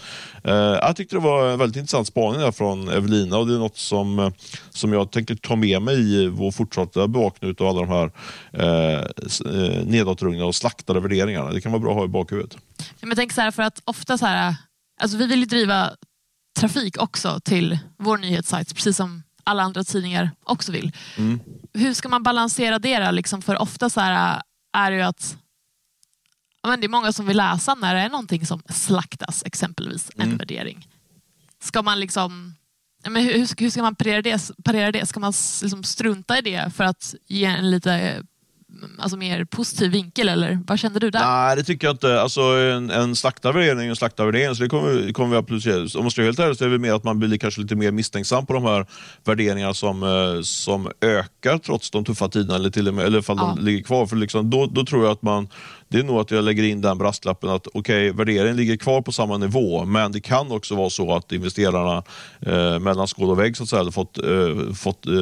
Eh, 0.45 0.55
jag 0.55 0.97
tyckte 0.97 1.17
det 1.17 1.21
var 1.21 1.49
en 1.49 1.59
väldigt 1.59 1.77
intressant 1.77 2.07
spaning 2.07 2.41
där 2.41 2.53
från 2.53 2.89
Evelina 2.89 3.39
och 3.39 3.47
det 3.47 3.55
är 3.55 3.59
något 3.59 3.77
som, 3.77 4.19
eh, 4.19 4.31
som 4.71 4.93
jag 4.93 5.11
tänker 5.11 5.35
ta 5.35 5.57
med 5.57 5.83
mig 5.83 6.15
i 6.15 6.27
vår 6.27 6.51
fortsatta 6.51 7.09
bevakning 7.09 7.55
av 7.59 7.67
alla 7.67 7.81
de 7.81 7.89
här 7.89 8.11
eh, 8.53 9.01
eh, 9.01 9.85
nedåtrungna 9.87 10.45
och 10.45 10.55
slaktade 10.55 11.01
värderingarna. 11.01 11.51
Det 11.53 11.61
kan 11.61 11.73
vara 11.73 11.83
bra 11.83 11.91
att 11.91 11.97
ha 11.97 12.05
i 12.05 12.09
bakhuvudet. 12.19 12.57
Men 13.01 13.09
jag 13.09 13.17
tänker 13.17 13.35
så 13.35 13.41
här, 13.41 13.51
för 13.51 13.63
att 13.63 13.81
ofta 13.85 14.19
så 14.19 14.27
här, 14.27 14.55
alltså 15.01 15.17
vi 15.17 15.27
vill 15.27 15.39
ju 15.39 15.47
driva 15.47 15.91
trafik 16.59 17.03
också 17.03 17.41
till 17.41 17.79
vår 17.99 18.19
nyhetssajt, 18.19 18.75
precis 18.75 18.97
som 18.97 19.23
alla 19.45 19.63
andra 19.63 19.85
tidningar 19.85 20.31
också 20.45 20.73
vill. 20.73 20.93
Mm. 21.17 21.41
Hur 21.75 21.95
ska 21.95 22.09
man 22.09 22.23
balansera 22.23 22.79
det 22.79 22.99
då? 22.99 23.11
Liksom? 23.11 23.43
För 23.43 23.63
ofta 23.63 23.91
så 23.91 24.01
här, 24.01 24.43
är 24.73 24.91
det 24.91 24.97
ju 24.97 25.03
att 25.03 25.37
men 26.67 26.81
det 26.81 26.87
är 26.87 26.89
många 26.89 27.13
som 27.13 27.27
vill 27.27 27.37
läsa 27.37 27.75
när 27.75 27.95
det 27.95 28.01
är 28.01 28.09
någonting 28.09 28.47
som 28.47 28.63
slaktas, 28.69 29.43
exempelvis 29.47 30.11
en 30.15 30.23
Mm. 30.23 30.37
värdering. 30.37 30.89
Ska 31.61 31.83
man 31.83 32.01
liksom 32.01 32.55
men 33.09 33.25
hur, 33.25 33.61
hur 33.61 33.71
ska 33.71 33.83
man 33.83 33.95
parera 33.95 34.23
det? 34.23 34.51
Parera 34.65 34.93
det? 34.93 35.07
Ska 35.07 35.21
man 35.21 35.33
liksom 35.63 35.85
strunta 35.85 36.39
i 36.39 36.41
det 36.41 36.73
för 36.75 36.85
att 36.85 37.15
ge 37.27 37.45
en 37.45 37.71
lite 37.71 38.23
alltså, 38.99 39.17
mer 39.17 39.45
positiv 39.45 39.91
vinkel? 39.93 40.29
Eller 40.29 40.59
vad 40.67 40.79
kände 40.79 40.99
du 41.01 41.11
där? 41.11 41.21
Nej, 41.21 41.57
det 41.57 41.63
tycker 41.65 41.87
jag 41.87 41.95
inte. 41.95 42.21
Alltså, 42.21 42.41
en, 42.41 42.91
en 42.91 43.17
slaktad 43.17 43.53
värdering 43.53 43.87
är 43.87 43.91
en 43.91 43.97
slaktad 43.97 44.25
värdering, 44.25 44.55
så 44.55 44.63
det 44.63 44.69
kommer, 44.69 45.13
kommer 45.13 45.31
vi 45.31 45.37
absolut 45.37 45.63
se. 45.91 45.99
Om 45.99 46.05
man 46.05 46.11
ska 46.11 46.21
vara 46.23 46.27
helt 46.29 46.39
ärlig 46.39 46.57
så 46.57 46.65
är 46.65 46.69
det 46.69 46.79
mer 46.79 46.93
att 46.93 47.05
man 47.05 47.19
blir 47.19 47.39
kanske 47.39 47.61
lite 47.61 47.77
mer 47.77 47.91
misstänksam 47.91 48.47
på 48.47 48.53
de 48.53 48.65
här 48.65 48.87
värderingarna 49.25 49.75
som, 49.75 50.03
eh, 50.03 50.43
som 50.43 50.91
ökar 51.01 51.59
trots 51.59 51.91
de 51.91 52.05
tuffa 52.05 52.29
tiderna, 52.29 52.55
eller 52.55 52.71
till 52.71 52.89
och 52.89 52.95
med 52.95 53.05
eller 53.07 53.19
ifall 53.19 53.37
Ja. 53.41 53.55
de 53.57 53.65
ligger 53.65 53.83
kvar. 53.83 54.07
För 54.07 54.17
liksom, 54.17 54.51
då, 54.51 54.67
då 54.67 54.85
tror 54.85 55.05
jag 55.05 55.13
att 55.13 55.23
man, 55.23 55.49
det 55.89 55.99
är 55.99 56.03
nog 56.03 56.19
att 56.21 56.31
jag 56.31 56.45
lägger 56.45 56.63
in 56.63 56.81
den 56.81 56.99
brasklappen 56.99 57.51
att 57.51 57.67
okej, 57.75 58.13
värderingen 58.13 58.57
ligger 58.57 58.77
kvar 58.77 59.03
på 59.03 59.13
samma 59.13 59.37
nivå, 59.39 59.85
men 59.85 60.13
det 60.13 60.21
kan 60.21 60.53
också 60.53 60.75
vara 60.75 60.91
så 60.91 61.15
att 61.15 61.33
investerarna 61.33 62.03
eh, 62.41 62.79
mellan 62.79 63.09
skål 63.09 63.31
och 63.31 63.39
vägg 63.39 63.57
så 63.57 63.63
att 63.63 63.69
säga, 63.69 63.85
har 63.85 63.91
fått, 63.91 64.19
eh, 64.19 64.75
fått 64.75 65.07
eh, 65.07 65.13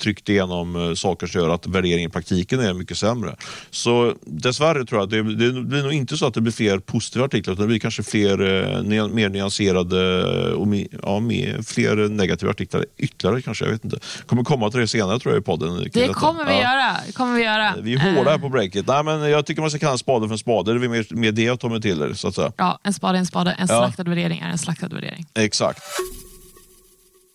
tryckt 0.00 0.28
igenom 0.28 0.76
eh, 0.76 0.94
saker 0.94 1.26
som 1.26 1.40
gör 1.40 1.48
att 1.48 1.66
värderingen 1.66 2.08
i 2.10 2.12
praktiken 2.12 2.60
är 2.60 2.74
mycket 2.74 2.98
sämre. 2.98 3.36
Så 3.70 4.14
dessvärre 4.24 4.84
tror 4.84 5.00
jag 5.00 5.04
att 5.04 5.10
det, 5.10 5.46
det 5.46 5.62
blir 5.62 5.82
nog 5.82 5.92
inte 5.92 6.16
så 6.16 6.26
att 6.26 6.34
det 6.34 6.40
blir 6.40 6.52
fler 6.52 6.78
positiva 6.78 7.24
artiklar, 7.24 7.52
utan 7.54 7.62
det 7.62 7.68
blir 7.68 7.78
kanske 7.78 8.02
fler 8.02 8.32
eh, 8.40 8.82
mer 9.08 9.28
nyanserade 9.28 10.24
och 10.54 10.66
ja, 11.02 11.20
mer, 11.20 11.62
fler 11.62 12.08
negativa 12.08 12.50
artiklar 12.50 12.84
ytterligare 12.96 13.42
kanske. 13.42 13.64
Jag 13.64 13.72
vet 13.72 13.84
inte. 13.84 13.98
kommer 14.26 14.44
komma 14.44 14.70
till 14.70 14.80
det 14.80 14.88
senare 14.88 15.18
tror 15.18 15.34
jag 15.34 15.40
i 15.40 15.44
podden. 15.44 15.88
Det 15.92 16.08
kommer 16.08 16.44
vi 16.44 16.52
Ja. 16.52 16.60
göra. 16.60 16.96
Kommer 17.12 17.34
vi 17.36 17.44
göra. 17.44 17.74
Vi 17.82 17.94
är 17.94 17.98
hårda 17.98 18.30
här 18.30 18.38
Eh, 18.38 18.42
på 18.42 18.48
breaket. 18.48 18.86
Nej, 18.86 19.04
men 19.04 19.30
jag 19.30 19.46
tycker 19.46 19.60
man 19.60 19.70
ska 19.70 19.78
kalla 19.88 19.98
spade 19.98 20.28
för 20.28 20.34
en 20.34 20.38
spade. 20.38 20.78
Det 20.78 20.86
är 20.86 20.88
mer, 20.88 21.06
mer 21.14 21.32
det 21.32 21.42
jag 21.42 21.60
tar 21.60 21.68
mig 21.68 21.80
till. 21.80 22.02
er, 22.02 22.12
Så 22.14 22.28
att 22.28 22.34
säga. 22.34 22.52
Ja, 22.56 22.78
en 22.82 22.92
spade 22.92 23.18
är 23.18 23.20
en 23.20 23.26
spade. 23.26 23.50
En 23.52 23.66
Ja. 23.70 23.78
slaktad 23.78 24.02
värdering 24.04 24.38
är 24.40 24.48
en 24.48 24.58
slaktad 24.58 24.88
värdering. 24.88 25.26
Exakt. 25.34 25.80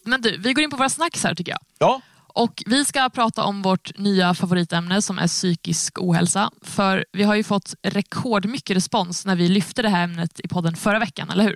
Men 0.05 0.21
du, 0.21 0.37
vi 0.37 0.53
går 0.53 0.63
in 0.63 0.69
på 0.69 0.77
våra 0.77 0.89
snacks 0.89 1.23
här 1.23 1.35
tycker 1.35 1.51
jag. 1.51 1.59
Ja, 1.79 2.01
Och 2.27 2.63
Vi 2.65 2.85
ska 2.85 3.09
prata 3.09 3.43
om 3.43 3.61
vårt 3.61 3.97
nya 3.97 4.33
favoritämne 4.33 5.01
som 5.01 5.19
är 5.19 5.27
psykisk 5.27 5.97
ohälsa. 6.01 6.51
För 6.61 7.05
vi 7.11 7.23
har 7.23 7.35
ju 7.35 7.43
fått 7.43 7.73
rekordmycket 7.83 8.77
respons 8.77 9.25
när 9.25 9.35
vi 9.35 9.47
lyfte 9.49 9.81
det 9.81 9.89
här 9.89 10.03
ämnet 10.03 10.39
i 10.43 10.47
podden 10.47 10.75
förra 10.75 10.99
veckan, 10.99 11.29
eller 11.29 11.43
hur? 11.43 11.55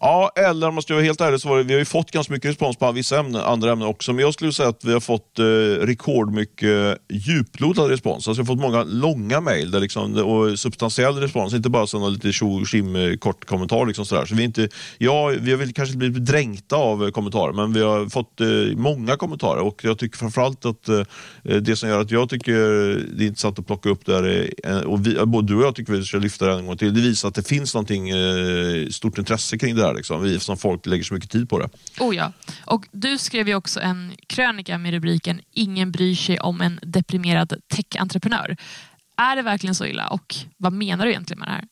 Ja, 0.00 0.30
eller 0.36 0.68
om 0.68 0.74
man 0.74 0.82
ska 0.82 0.94
vara 0.94 1.04
helt 1.04 1.20
ärlig 1.20 1.40
så 1.40 1.48
var 1.48 1.56
det, 1.56 1.62
vi 1.62 1.72
har 1.72 1.78
ju 1.78 1.84
fått 1.84 2.10
ganska 2.10 2.32
mycket 2.32 2.50
respons 2.50 2.76
på 2.76 2.92
vissa 2.92 3.18
ämnen, 3.18 3.42
andra 3.42 3.72
ämnen 3.72 3.88
också, 3.88 4.12
men 4.12 4.24
jag 4.24 4.34
skulle 4.34 4.52
säga 4.52 4.68
att 4.68 4.84
vi 4.84 4.92
har 4.92 5.00
fått 5.00 5.38
eh, 5.38 5.44
rekordmycket 5.86 6.98
djuplodad 7.08 7.90
respons. 7.90 8.28
Alltså 8.28 8.42
vi 8.42 8.48
har 8.48 8.54
fått 8.54 8.62
många 8.62 8.84
långa 8.84 9.40
mejl 9.40 9.80
liksom, 9.80 10.16
och 10.16 10.58
substantiell 10.58 11.14
respons, 11.14 11.54
inte 11.54 11.70
bara 11.70 11.86
sådana 11.86 12.08
lite 12.08 12.32
tjo 12.32 12.64
tjim 12.64 12.96
eh, 12.96 13.16
kort 13.16 13.44
kommentar. 13.44 13.86
Liksom 13.86 14.06
sådär. 14.06 14.26
Så 14.26 14.34
vi, 14.34 14.42
är 14.42 14.44
inte, 14.44 14.68
ja, 14.98 15.26
vi 15.40 15.50
har 15.50 15.58
väl 15.58 15.72
kanske 15.72 15.94
inte 15.94 15.98
blivit 15.98 16.26
dränkta 16.26 16.76
av 16.76 17.04
eh, 17.04 17.10
kommentarer, 17.10 17.52
men 17.52 17.72
vi 17.72 17.82
har 17.82 18.06
fått 18.06 18.40
eh, 18.40 18.76
många 18.76 19.16
kommentarer 19.16 19.60
och 19.60 19.84
jag 19.84 19.98
tycker 19.98 20.18
framförallt 20.18 20.64
att 20.64 20.88
eh, 20.88 21.02
eh 21.44 21.56
det 21.56 21.76
som 21.76 21.88
gör 21.88 22.00
att 22.00 22.10
jag 22.10 22.28
tycker 22.28 22.52
det 23.16 23.24
är 23.24 23.26
intressant 23.26 23.58
att 23.58 23.66
plocka 23.66 23.88
upp 23.88 24.06
det 24.06 24.14
här, 24.14 24.50
eh, 24.64 24.78
och 24.78 25.06
vi, 25.06 25.26
både 25.26 25.48
du 25.48 25.56
och 25.56 25.64
jag 25.64 25.74
tycker 25.74 25.92
vi 25.92 26.04
ska 26.04 26.18
lyfta 26.18 26.46
det 26.46 26.52
en 26.52 26.66
gång 26.66 26.76
till, 26.76 26.94
det 26.94 27.00
visar 27.00 27.28
att 27.28 27.34
det 27.34 27.48
finns 27.48 27.74
någonting 27.74 28.12
stort 28.90 29.18
intresse 29.18 29.55
kring 29.58 29.76
det 29.76 29.82
här 29.82 29.94
liksom, 29.94 30.24
eftersom 30.24 30.56
folk 30.56 30.86
lägger 30.86 31.04
så 31.04 31.14
mycket 31.14 31.30
tid 31.30 31.48
på 31.48 31.58
det. 31.58 31.68
Oh 31.98 32.16
ja. 32.16 32.32
Och 32.64 32.86
du 32.92 33.18
skrev 33.18 33.48
ju 33.48 33.54
också 33.54 33.80
en 33.80 34.12
krönika 34.26 34.78
med 34.78 34.92
rubriken 34.92 35.40
“Ingen 35.52 35.92
bryr 35.92 36.14
sig 36.14 36.40
om 36.40 36.60
en 36.60 36.80
deprimerad 36.82 37.52
tech-entreprenör”. 37.74 38.56
Är 39.16 39.36
det 39.36 39.42
verkligen 39.42 39.74
så 39.74 39.86
illa 39.86 40.08
och 40.08 40.34
vad 40.56 40.72
menar 40.72 41.04
du 41.04 41.10
egentligen 41.10 41.38
med 41.40 41.48
det 41.48 41.52
här? 41.52 41.64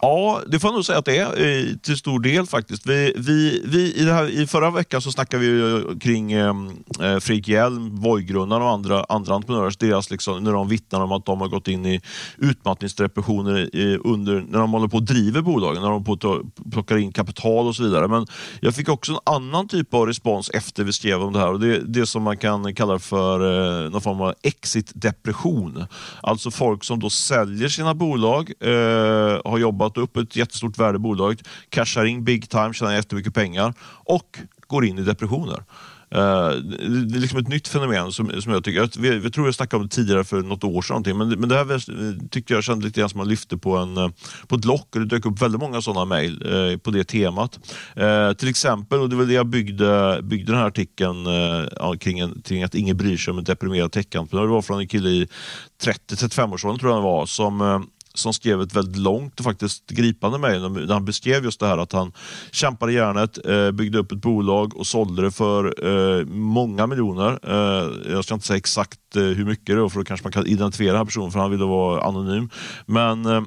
Ja, 0.00 0.40
det 0.46 0.58
får 0.58 0.68
jag 0.68 0.74
nog 0.74 0.84
säga 0.84 0.98
att 0.98 1.04
det 1.04 1.18
är 1.18 1.26
eh, 1.26 1.76
till 1.76 1.96
stor 1.96 2.20
del 2.20 2.46
faktiskt. 2.46 2.86
Vi, 2.86 3.12
vi, 3.16 3.62
vi, 3.64 3.94
i, 3.94 4.04
det 4.04 4.12
här, 4.12 4.40
I 4.40 4.46
förra 4.46 4.70
veckan 4.70 5.00
så 5.00 5.12
snackade 5.12 5.42
vi 5.42 5.60
eh, 5.60 5.98
kring 5.98 6.32
ehm, 6.32 6.68
eh, 7.00 7.18
Fredrik 7.18 7.48
Hjelm, 7.48 8.00
Voigrundarna 8.00 8.64
och 8.64 8.70
andra, 8.70 9.04
andra 9.08 9.34
entreprenörer, 9.34 9.72
deras 9.78 10.10
liksom, 10.10 10.44
när 10.44 10.52
de 10.52 10.68
vittnar 10.68 11.00
om 11.00 11.12
att 11.12 11.26
de 11.26 11.40
har 11.40 11.48
gått 11.48 11.68
in 11.68 11.86
i 11.86 12.00
utmattningsdepressioner 12.36 13.76
i, 13.76 13.98
under, 14.04 14.44
när 14.48 14.58
de 14.58 14.72
håller 14.72 14.88
på 14.88 14.96
och 14.96 15.02
driver 15.02 15.42
bolagen, 15.42 15.82
när 15.82 15.90
de 15.90 16.04
på 16.04 16.42
plockar 16.72 16.96
in 16.96 17.12
kapital 17.12 17.66
och 17.66 17.76
så 17.76 17.82
vidare. 17.82 18.08
Men 18.08 18.26
jag 18.60 18.74
fick 18.74 18.88
också 18.88 19.12
en 19.12 19.34
annan 19.34 19.68
typ 19.68 19.94
av 19.94 20.06
respons 20.06 20.50
efter 20.50 20.84
vi 20.84 20.92
skrev 20.92 21.22
om 21.22 21.32
det 21.32 21.38
här 21.38 21.52
och 21.52 21.60
det, 21.60 21.80
det 21.80 22.06
som 22.06 22.22
man 22.22 22.36
kan 22.36 22.74
kalla 22.74 22.98
för 22.98 23.40
eh, 23.84 23.90
någon 23.90 24.00
form 24.00 24.20
av 24.20 24.34
exit-depression. 24.42 25.84
Alltså 26.22 26.50
folk 26.50 26.84
som 26.84 27.00
då 27.00 27.10
säljer 27.10 27.68
sina 27.68 27.94
bolag, 27.94 28.52
eh, 28.60 29.40
har 29.44 29.58
jobbat 29.58 29.87
startar 29.88 30.02
upp 30.02 30.16
ett 30.16 30.36
jättestort 30.36 30.78
värde 30.78 30.96
i 30.96 30.98
bolaget, 30.98 31.48
cashar 31.68 32.04
in 32.04 32.24
big 32.24 32.48
time, 32.48 32.74
tjänar 32.74 32.94
jättemycket 32.94 33.34
pengar 33.34 33.74
och 34.04 34.38
går 34.66 34.84
in 34.84 34.98
i 34.98 35.02
depressioner. 35.02 35.64
Eh, 36.10 36.50
det 36.50 37.16
är 37.16 37.20
liksom 37.20 37.38
ett 37.38 37.48
nytt 37.48 37.68
fenomen 37.68 38.12
som, 38.12 38.42
som 38.42 38.52
jag 38.52 38.64
tycker, 38.64 38.80
jag, 38.80 38.90
vi, 38.98 39.18
vi 39.18 39.30
tror 39.30 39.46
jag 39.46 39.54
snackade 39.54 39.80
om 39.80 39.88
det 39.88 39.94
tidigare 39.94 40.24
för 40.24 40.42
något 40.42 40.64
år 40.64 40.82
sedan, 40.82 41.18
men, 41.18 41.28
men 41.28 41.48
det 41.48 41.54
här 41.54 42.28
tyckte 42.28 42.54
jag 42.54 42.64
kände 42.64 42.86
lite 42.86 43.00
grann 43.00 43.10
som 43.10 43.18
man 43.18 43.28
lyfte 43.28 43.56
på, 43.56 43.76
en, 43.76 43.96
eh, 43.96 44.08
på 44.46 44.56
ett 44.56 44.64
lock 44.64 44.96
och 44.96 45.00
det 45.00 45.06
dök 45.06 45.26
upp 45.26 45.42
väldigt 45.42 45.60
många 45.60 45.82
sådana 45.82 46.04
mejl 46.04 46.42
eh, 46.46 46.78
på 46.78 46.90
det 46.90 47.04
temat. 47.04 47.58
Eh, 47.96 48.32
till 48.32 48.48
exempel, 48.48 49.00
och 49.00 49.08
det 49.08 49.16
var 49.16 49.24
det 49.24 49.32
jag 49.32 49.46
byggde, 49.46 50.20
byggde 50.22 50.52
den 50.52 50.60
här 50.60 50.66
artikeln 50.66 51.26
eh, 51.26 51.92
kring, 52.00 52.18
en, 52.18 52.42
kring 52.44 52.62
att 52.62 52.74
ingen 52.74 52.96
bryr 52.96 53.16
sig 53.16 53.32
om 53.32 53.38
en 53.38 53.44
deprimerad 53.44 53.92
techentreprenör. 53.92 54.42
Det 54.42 54.52
var 54.52 54.62
från 54.62 54.80
en 54.80 54.88
kille 54.88 55.08
i 55.08 55.28
30-35-årsåldern 55.84 56.78
tror 56.78 56.92
jag 56.92 56.98
det 56.98 57.04
var, 57.04 57.26
som 57.26 57.86
som 58.18 58.32
skrev 58.32 58.60
ett 58.60 58.76
väldigt 58.76 58.96
långt 58.96 59.38
och 59.38 59.44
faktiskt 59.44 59.86
gripande 59.90 60.38
mejl 60.38 60.62
där 60.62 60.94
han 60.94 61.04
beskrev 61.04 61.44
just 61.44 61.60
det 61.60 61.66
här 61.66 61.78
att 61.78 61.92
han 61.92 62.12
kämpade 62.50 62.92
järnet, 62.92 63.46
eh, 63.46 63.70
byggde 63.70 63.98
upp 63.98 64.12
ett 64.12 64.22
bolag 64.22 64.76
och 64.76 64.86
sålde 64.86 65.22
det 65.22 65.30
för 65.30 65.86
eh, 65.86 66.26
många 66.26 66.86
miljoner. 66.86 67.38
Eh, 67.42 68.12
jag 68.12 68.24
ska 68.24 68.34
inte 68.34 68.46
säga 68.46 68.56
exakt 68.56 69.00
hur 69.14 69.44
mycket 69.44 69.66
det 69.66 69.80
var 69.80 69.88
för 69.88 69.98
då 69.98 70.04
kanske 70.04 70.24
man 70.24 70.32
kan 70.32 70.46
identifiera 70.46 70.92
den 70.92 70.98
här 70.98 71.04
personen 71.04 71.30
för 71.30 71.40
han 71.40 71.50
ville 71.50 71.64
vara 71.64 72.02
anonym. 72.02 72.50
Men 72.86 73.46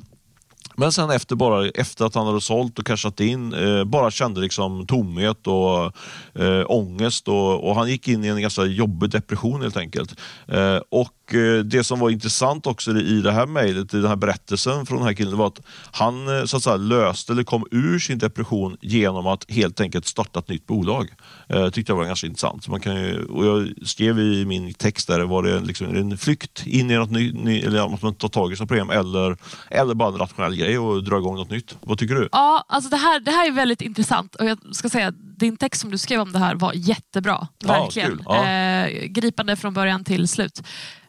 men 0.75 0.91
sen 0.91 1.09
efter, 1.09 1.35
bara, 1.35 1.67
efter 1.67 2.05
att 2.05 2.15
han 2.15 2.27
hade 2.27 2.41
sålt 2.41 2.79
och 2.79 2.85
cashat 2.85 3.19
in, 3.19 3.53
eh, 3.53 3.83
bara 3.83 4.11
kände 4.11 4.41
liksom 4.41 4.87
tomhet 4.87 5.47
och 5.47 5.95
eh, 6.43 6.65
ångest 6.67 7.27
och, 7.27 7.69
och, 7.69 7.75
han 7.75 7.89
gick 7.89 8.07
in 8.07 8.23
i 8.23 8.27
en 8.27 8.41
ganska 8.41 8.63
jobbig 8.63 9.09
depression 9.09 9.61
helt 9.61 9.77
enkelt. 9.77 10.19
Eh, 10.47 10.79
och 10.89 11.13
Eh, 11.35 11.59
det 11.59 11.83
som 11.83 11.99
var 11.99 12.09
intressant 12.09 12.67
också 12.67 12.91
i 12.91 13.21
det 13.21 13.31
här 13.31 13.45
mejlet, 13.45 13.93
i 13.93 13.97
den 13.97 14.07
här 14.07 14.15
berättelsen 14.15 14.85
från 14.85 14.97
den 14.97 15.07
här 15.07 15.13
killen, 15.13 15.37
var 15.37 15.47
att 15.47 15.61
han 15.91 16.39
eh, 16.39 16.45
så 16.45 16.57
att 16.57 16.63
säga, 16.63 16.77
löste 16.77 17.33
eller 17.33 17.43
kom 17.43 17.65
ur 17.71 17.99
sin 17.99 18.17
depression 18.17 18.77
genom 18.81 19.27
att 19.27 19.51
helt 19.51 19.81
enkelt 19.81 20.05
starta 20.05 20.39
ett 20.39 20.49
nytt 20.49 20.67
bolag. 20.67 21.09
Det 21.47 21.59
eh, 21.59 21.69
tyckte 21.69 21.91
jag 21.91 21.97
var 21.97 22.05
ganska 22.05 22.27
intressant. 22.27 22.63
Så 22.63 22.71
man 22.71 22.79
kan 22.79 22.95
ju, 22.95 23.25
och 23.25 23.45
jag 23.45 23.87
skrev 23.87 24.19
i 24.19 24.45
min 24.45 24.73
text 24.73 25.07
där, 25.07 25.19
var 25.19 25.43
det 25.43 25.59
liksom 25.59 25.95
en 25.95 26.17
flykt 26.17 26.67
in 26.67 26.91
i 26.91 26.95
något 26.95 27.11
nytt, 27.11 27.65
eller 27.65 27.93
att 27.93 28.01
man 28.01 28.15
tar 28.15 28.27
tag 28.27 28.53
i 28.53 28.55
sina 28.55 28.67
problem 28.67 28.89
eller, 28.89 29.37
eller 29.69 29.93
bara 29.93 30.09
en 30.09 30.17
rationell 30.17 30.55
grej 30.55 30.79
och 30.79 31.03
dra 31.03 31.17
igång 31.17 31.35
något 31.35 31.49
nytt. 31.49 31.77
Vad 31.81 31.97
tycker 31.97 32.15
du? 32.15 32.29
Ja, 32.31 32.65
alltså 32.67 32.89
det, 32.89 32.97
här, 32.97 33.19
det 33.19 33.31
här 33.31 33.47
är 33.47 33.51
väldigt 33.51 33.81
intressant 33.81 34.35
och 34.35 34.45
jag 34.45 34.57
ska 34.71 34.89
säga 34.89 35.11
din 35.11 35.57
text 35.57 35.81
som 35.81 35.91
du 35.91 35.97
skrev 35.97 36.21
om 36.21 36.31
det 36.31 36.39
här 36.39 36.55
var 36.55 36.73
jättebra. 36.75 37.47
Verkligen. 37.63 38.21
Ja, 38.25 38.47
ja. 38.47 38.87
Eh, 38.87 39.05
gripande 39.05 39.55
från 39.55 39.73
början 39.73 40.03
till 40.03 40.27
slut. 40.27 40.61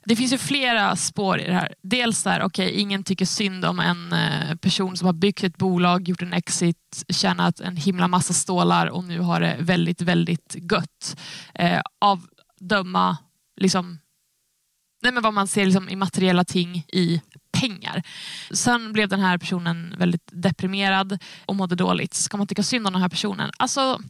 Det 0.04 0.16
finns 0.16 0.32
ju 0.32 0.38
flera 0.38 0.96
spår 0.96 1.40
i 1.40 1.46
det 1.46 1.52
här. 1.52 1.74
Dels 1.82 2.22
där, 2.22 2.42
okej, 2.42 2.66
okay, 2.66 2.80
ingen 2.80 3.04
tycker 3.04 3.24
synd 3.24 3.64
om 3.64 3.80
en 3.80 4.12
eh, 4.12 4.56
person 4.56 4.96
som 4.96 5.06
har 5.06 5.12
byggt 5.12 5.44
ett 5.44 5.56
bolag, 5.56 6.08
gjort 6.08 6.22
en 6.22 6.32
exit, 6.32 7.04
tjänat 7.08 7.60
en 7.60 7.76
himla 7.76 8.08
massa 8.08 8.32
stålar 8.32 8.86
och 8.86 9.04
nu 9.04 9.20
har 9.20 9.40
det 9.40 9.56
väldigt, 9.60 10.00
väldigt 10.00 10.56
gött. 10.72 11.16
Eh, 11.54 11.80
av 11.98 12.26
döma 12.60 13.16
liksom, 13.60 13.98
nej 15.02 15.12
men 15.12 15.22
vad 15.22 15.34
man 15.34 15.48
ser 15.48 15.64
liksom 15.64 15.88
i 15.88 15.96
materiella 15.96 16.44
ting 16.44 16.84
i 16.88 17.22
pengar. 17.52 18.02
Sen 18.50 18.92
blev 18.92 19.08
den 19.08 19.20
här 19.20 19.38
personen 19.38 19.94
väldigt 19.98 20.30
deprimerad 20.32 21.18
och 21.46 21.56
mådde 21.56 21.74
dåligt. 21.74 22.14
Ska 22.14 22.36
man 22.36 22.46
tycka 22.46 22.62
synd 22.62 22.86
om 22.86 22.92
den 22.92 23.02
här 23.02 23.08
personen? 23.08 23.50
Alltså, 23.56 24.00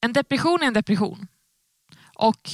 en 0.00 0.12
depression 0.12 0.62
är 0.62 0.66
en 0.66 0.74
depression. 0.74 1.26
Och 2.14 2.50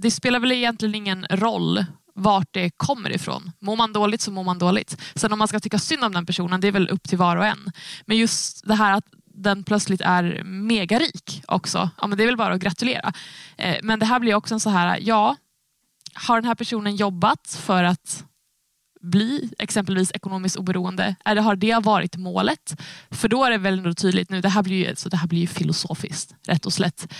det 0.00 0.10
spelar 0.10 0.40
väl 0.40 0.52
egentligen 0.52 0.94
ingen 0.94 1.26
roll 1.30 1.84
vart 2.14 2.48
det 2.50 2.70
kommer 2.70 3.10
ifrån. 3.10 3.52
Mår 3.58 3.76
man 3.76 3.92
dåligt 3.92 4.20
så 4.20 4.30
mår 4.30 4.44
man 4.44 4.58
dåligt. 4.58 5.00
Sen 5.14 5.32
om 5.32 5.38
man 5.38 5.48
ska 5.48 5.60
tycka 5.60 5.78
synd 5.78 6.04
om 6.04 6.12
den 6.12 6.26
personen, 6.26 6.60
det 6.60 6.68
är 6.68 6.72
väl 6.72 6.88
upp 6.88 7.08
till 7.08 7.18
var 7.18 7.36
och 7.36 7.46
en. 7.46 7.72
Men 8.06 8.16
just 8.16 8.66
det 8.66 8.74
här 8.74 8.92
att 8.92 9.04
den 9.34 9.64
plötsligt 9.64 10.00
är 10.00 10.42
megarik 10.44 11.42
också, 11.46 11.90
ja, 12.00 12.06
men 12.06 12.18
det 12.18 12.24
är 12.24 12.26
väl 12.26 12.36
bara 12.36 12.54
att 12.54 12.60
gratulera. 12.60 13.12
Eh, 13.56 13.76
men 13.82 13.98
det 13.98 14.06
här 14.06 14.20
blir 14.20 14.34
också 14.34 14.54
en 14.54 14.60
så 14.60 14.70
här, 14.70 14.98
ja, 15.02 15.36
har 16.14 16.36
den 16.36 16.48
här 16.48 16.54
personen 16.54 16.96
jobbat 16.96 17.58
för 17.60 17.84
att 17.84 18.24
bli 19.00 19.50
exempelvis 19.58 20.12
ekonomiskt 20.14 20.56
oberoende? 20.56 21.14
Eller 21.24 21.42
har 21.42 21.56
det 21.56 21.78
varit 21.82 22.16
målet? 22.16 22.80
För 23.10 23.28
då 23.28 23.44
är 23.44 23.50
det 23.50 23.58
väl 23.58 23.78
ändå 23.78 23.94
tydligt 23.94 24.30
nu, 24.30 24.40
det 24.40 24.48
här 24.48 24.62
blir 24.62 24.88
ju, 24.88 24.96
så 24.96 25.08
det 25.08 25.16
här 25.16 25.28
blir 25.28 25.40
ju 25.40 25.46
filosofiskt, 25.46 26.34
rätt 26.46 26.66
och 26.66 26.72
slätt. 26.72 27.12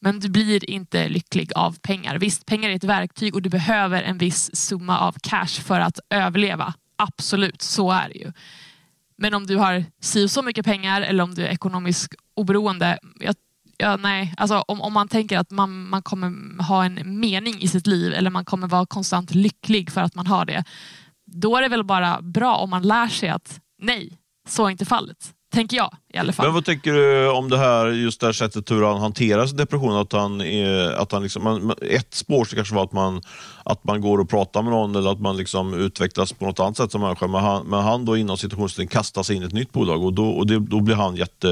Men 0.00 0.20
du 0.20 0.28
blir 0.28 0.70
inte 0.70 1.08
lycklig 1.08 1.52
av 1.54 1.78
pengar. 1.78 2.18
Visst, 2.18 2.46
pengar 2.46 2.70
är 2.70 2.74
ett 2.74 2.84
verktyg 2.84 3.34
och 3.34 3.42
du 3.42 3.50
behöver 3.50 4.02
en 4.02 4.18
viss 4.18 4.56
summa 4.56 4.98
av 4.98 5.16
cash 5.22 5.62
för 5.62 5.80
att 5.80 5.98
överleva. 6.10 6.74
Absolut, 6.96 7.62
så 7.62 7.90
är 7.90 8.08
det 8.08 8.18
ju. 8.18 8.32
Men 9.16 9.34
om 9.34 9.46
du 9.46 9.56
har 9.56 9.84
si 10.00 10.24
och 10.24 10.30
så 10.30 10.42
mycket 10.42 10.64
pengar 10.64 11.02
eller 11.02 11.24
om 11.24 11.34
du 11.34 11.42
är 11.42 11.48
ekonomiskt 11.48 12.14
oberoende. 12.34 12.98
Jag, 13.20 13.34
ja, 13.76 13.96
nej. 13.96 14.34
Alltså, 14.36 14.64
om, 14.68 14.80
om 14.80 14.92
man 14.92 15.08
tänker 15.08 15.38
att 15.38 15.50
man, 15.50 15.88
man 15.88 16.02
kommer 16.02 16.62
ha 16.62 16.84
en 16.84 17.20
mening 17.20 17.60
i 17.60 17.68
sitt 17.68 17.86
liv 17.86 18.12
eller 18.12 18.30
man 18.30 18.44
kommer 18.44 18.66
vara 18.66 18.86
konstant 18.86 19.34
lycklig 19.34 19.90
för 19.90 20.00
att 20.00 20.14
man 20.14 20.26
har 20.26 20.44
det. 20.44 20.64
Då 21.26 21.56
är 21.56 21.62
det 21.62 21.68
väl 21.68 21.84
bara 21.84 22.22
bra 22.22 22.56
om 22.56 22.70
man 22.70 22.82
lär 22.82 23.08
sig 23.08 23.28
att 23.28 23.60
nej, 23.82 24.18
så 24.48 24.66
är 24.66 24.70
inte 24.70 24.84
fallet. 24.84 25.34
Tänker 25.52 25.76
jag 25.76 25.96
i 26.18 26.20
alla 26.20 26.32
fall. 26.32 26.46
Men 26.46 26.54
vad 26.54 26.64
tänker 26.64 26.92
du 26.92 27.28
om 27.28 27.48
det 27.48 27.58
här, 27.58 27.86
just 27.86 28.20
det 28.20 28.26
här 28.26 28.32
sättet 28.32 28.70
hur 28.70 28.82
han 28.82 29.00
hanterar 29.00 29.46
sin 29.46 29.56
depression? 29.56 29.96
Att 29.96 30.12
han, 30.12 30.42
att 30.96 31.12
han 31.12 31.22
liksom, 31.22 31.72
ett 31.82 32.14
spår 32.14 32.44
ska 32.44 32.56
kanske 32.56 32.74
vara 32.74 32.84
att 32.84 32.92
man, 32.92 33.22
att 33.64 33.84
man 33.84 34.00
går 34.00 34.18
och 34.18 34.30
pratar 34.30 34.62
med 34.62 34.72
någon 34.72 34.96
eller 34.96 35.12
att 35.12 35.20
man 35.20 35.36
liksom 35.36 35.74
utvecklas 35.74 36.32
på 36.32 36.44
något 36.46 36.60
annat 36.60 36.76
sätt 36.76 36.92
som 36.92 37.00
människa. 37.00 37.26
Men 37.26 37.44
han, 37.44 37.66
men 37.66 37.80
han 37.80 38.04
då 38.04 38.16
inom 38.16 38.36
situationstecken 38.36 38.88
kastar 38.88 39.22
sig 39.22 39.36
in 39.36 39.42
i 39.42 39.46
ett 39.46 39.52
nytt 39.52 39.72
bolag 39.72 40.04
och, 40.04 40.12
då, 40.12 40.28
och 40.28 40.46
det, 40.46 40.58
då 40.58 40.80
blir 40.80 40.94
han 40.94 41.16
jätte... 41.16 41.48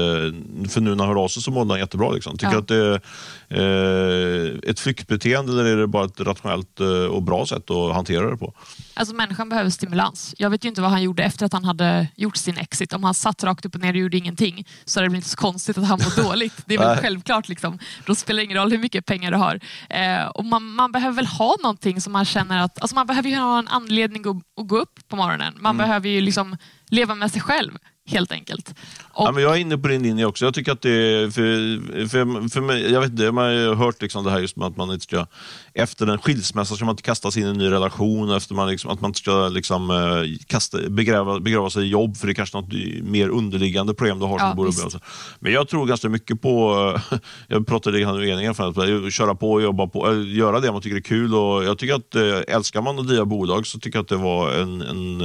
För 0.69 0.81
nu 0.81 0.95
när 0.95 1.05
han 1.05 1.15
hör 1.15 1.23
av 1.23 1.27
sig 1.27 1.43
så 1.43 1.51
mådde 1.51 1.73
han 1.73 1.79
jättebra. 1.79 2.11
Liksom. 2.11 2.37
Tycker 2.37 2.53
ja. 2.53 2.59
att 2.59 2.67
det 2.67 3.01
är 3.49 4.53
eh, 4.53 4.69
ett 4.69 4.79
flyktbeteende 4.79 5.51
eller 5.51 5.65
är 5.65 5.77
det 5.77 5.87
bara 5.87 6.05
ett 6.05 6.19
rationellt 6.19 6.79
eh, 6.79 6.87
och 6.87 7.23
bra 7.23 7.45
sätt 7.45 7.71
att 7.71 7.93
hantera 7.93 8.31
det 8.31 8.37
på? 8.37 8.53
Alltså 8.93 9.15
människan 9.15 9.49
behöver 9.49 9.69
stimulans. 9.69 10.35
Jag 10.37 10.49
vet 10.49 10.65
ju 10.65 10.69
inte 10.69 10.81
vad 10.81 10.91
han 10.91 11.03
gjorde 11.03 11.23
efter 11.23 11.45
att 11.45 11.53
han 11.53 11.65
hade 11.65 12.07
gjort 12.15 12.37
sin 12.37 12.57
exit. 12.57 12.93
Om 12.93 13.03
han 13.03 13.13
satt 13.13 13.43
rakt 13.43 13.65
upp 13.65 13.75
och 13.75 13.81
ner 13.81 13.93
och 13.93 13.99
gjorde 13.99 14.17
ingenting 14.17 14.56
så 14.85 14.99
är 14.99 15.03
det 15.03 15.09
väl 15.09 15.15
inte 15.15 15.29
så 15.29 15.37
konstigt 15.37 15.77
att 15.77 15.87
han 15.87 15.99
mår 16.03 16.23
dåligt. 16.29 16.63
Det 16.65 16.75
är 16.75 16.79
väl 16.79 16.97
självklart. 16.97 17.49
Liksom. 17.49 17.79
Då 18.05 18.15
spelar 18.15 18.37
det 18.37 18.43
ingen 18.43 18.57
roll 18.57 18.71
hur 18.71 18.77
mycket 18.77 19.05
pengar 19.05 19.31
du 19.31 19.37
har. 19.37 19.59
Eh, 19.89 20.27
och 20.27 20.45
man, 20.45 20.63
man, 20.63 20.91
behöver 20.91 21.15
väl 21.15 21.25
ha 21.25 21.55
någonting 21.63 22.01
som 22.01 22.13
man 22.13 22.25
känner 22.25 22.63
att... 22.63 22.81
Alltså 22.81 22.95
man 22.95 23.07
behöver 23.07 23.29
ju 23.29 23.35
ha 23.35 23.59
en 23.59 23.67
anledning 23.67 24.27
att, 24.27 24.61
att 24.61 24.67
gå 24.67 24.77
upp 24.77 25.07
på 25.07 25.15
morgonen. 25.15 25.53
Man 25.57 25.75
mm. 25.75 25.87
behöver 25.87 26.09
ju 26.09 26.21
liksom 26.21 26.57
leva 26.89 27.15
med 27.15 27.31
sig 27.31 27.41
själv. 27.41 27.77
Helt 28.07 28.31
enkelt. 28.31 28.75
Och... 29.11 29.27
Ja, 29.27 29.31
men 29.31 29.43
jag 29.43 29.55
är 29.55 29.57
inne 29.57 29.77
på 29.77 29.87
din 29.87 30.03
linje 30.03 30.25
också. 30.25 30.45
Jag 30.45 30.53
tycker 30.53 30.71
att 30.71 30.81
det 30.81 30.91
är, 30.91 31.29
för, 31.29 32.07
för, 32.07 32.49
för 32.49 32.61
mig, 32.61 32.91
jag 32.91 33.01
vet 33.01 33.11
inte, 33.11 33.31
man 33.31 33.45
har 33.45 33.75
hört 33.75 34.01
liksom 34.01 34.23
det 34.23 34.31
här 34.31 34.39
just 34.39 34.55
med 34.55 34.67
att 34.67 34.77
man 34.77 34.91
inte 34.91 35.03
ska, 35.03 35.25
efter 35.73 36.07
en 36.07 36.17
skilsmässa 36.17 36.75
ska 36.75 36.85
man 36.85 36.93
inte 36.93 37.03
kasta 37.03 37.31
sig 37.31 37.41
in 37.41 37.47
i 37.47 37.51
en 37.51 37.57
ny 37.57 37.71
relation, 37.71 38.31
efter 38.31 38.55
man 38.55 38.69
liksom, 38.69 38.91
att 38.91 39.01
man 39.01 39.09
inte 39.09 39.19
ska 39.19 39.49
liksom, 39.49 39.91
eh, 39.91 40.45
kasta, 40.47 40.77
begrava, 40.89 41.39
begrava 41.39 41.69
sig 41.69 41.83
i 41.83 41.87
jobb, 41.87 42.17
för 42.17 42.27
det 42.27 42.33
är 42.33 42.35
kanske 42.35 42.57
något 42.57 42.73
mer 43.03 43.29
underliggande 43.29 43.93
problem 43.93 44.19
du 44.19 44.25
har 44.25 44.39
som 44.39 44.47
ja, 44.47 44.55
bor 44.55 45.01
Men 45.39 45.51
jag 45.51 45.67
tror 45.67 45.85
ganska 45.85 46.09
mycket 46.09 46.41
på, 46.41 46.99
jag 47.47 47.67
pratade 47.67 48.05
med 48.05 48.15
meningen 48.15 48.55
för 48.55 48.69
att 48.69 49.13
köra 49.13 49.35
på 49.35 49.51
och 49.51 49.61
jobba 49.61 49.87
på, 49.87 50.23
göra 50.23 50.59
det 50.59 50.71
man 50.71 50.81
tycker 50.81 50.97
är 50.97 51.01
kul. 51.01 51.35
Och 51.35 51.63
jag 51.63 51.77
tycker 51.77 51.95
att 51.95 52.15
äh, 52.15 52.55
älskar 52.55 52.81
man 52.81 52.99
att 52.99 53.07
driva 53.07 53.25
bolag 53.25 53.67
så 53.67 53.79
tycker 53.79 53.97
jag 53.97 54.03
att 54.03 54.09
det 54.09 54.15
var 54.15 54.51
en, 54.51 54.81
en, 54.81 55.21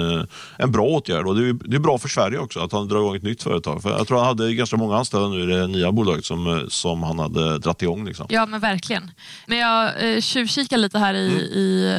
en 0.59 0.73
bra 0.73 0.85
åtgärd. 0.85 1.27
Och 1.27 1.37
det 1.37 1.49
är, 1.49 1.53
det 1.53 1.77
är 1.77 1.81
bra 1.81 1.99
för 1.99 2.09
Sverige 2.09 2.39
också 2.39 2.61
att 2.77 2.81
han 2.81 2.89
drar 2.89 3.01
igång 3.01 3.17
ett 3.17 3.23
nytt 3.23 3.43
företag. 3.43 3.83
För 3.83 3.91
jag 3.91 4.07
tror 4.07 4.19
han 4.19 4.27
hade 4.27 4.55
ganska 4.55 4.77
många 4.77 4.97
anställda 4.97 5.29
nu 5.29 5.43
i 5.43 5.47
det 5.47 5.67
nya 5.67 5.93
bolaget 5.93 6.25
som, 6.25 6.67
som 6.69 7.03
han 7.03 7.19
hade 7.19 7.59
dratt 7.59 7.83
igång. 7.83 8.05
Liksom. 8.05 8.27
Ja, 8.29 8.47
men 8.47 8.61
verkligen. 8.61 9.11
Men 9.47 9.59
jag 9.59 10.15
eh, 10.15 10.21
tjuvkikar 10.21 10.79
lite 10.79 10.99
här 10.99 11.15
i, 11.15 11.29
mm. 11.29 11.41
i 11.41 11.97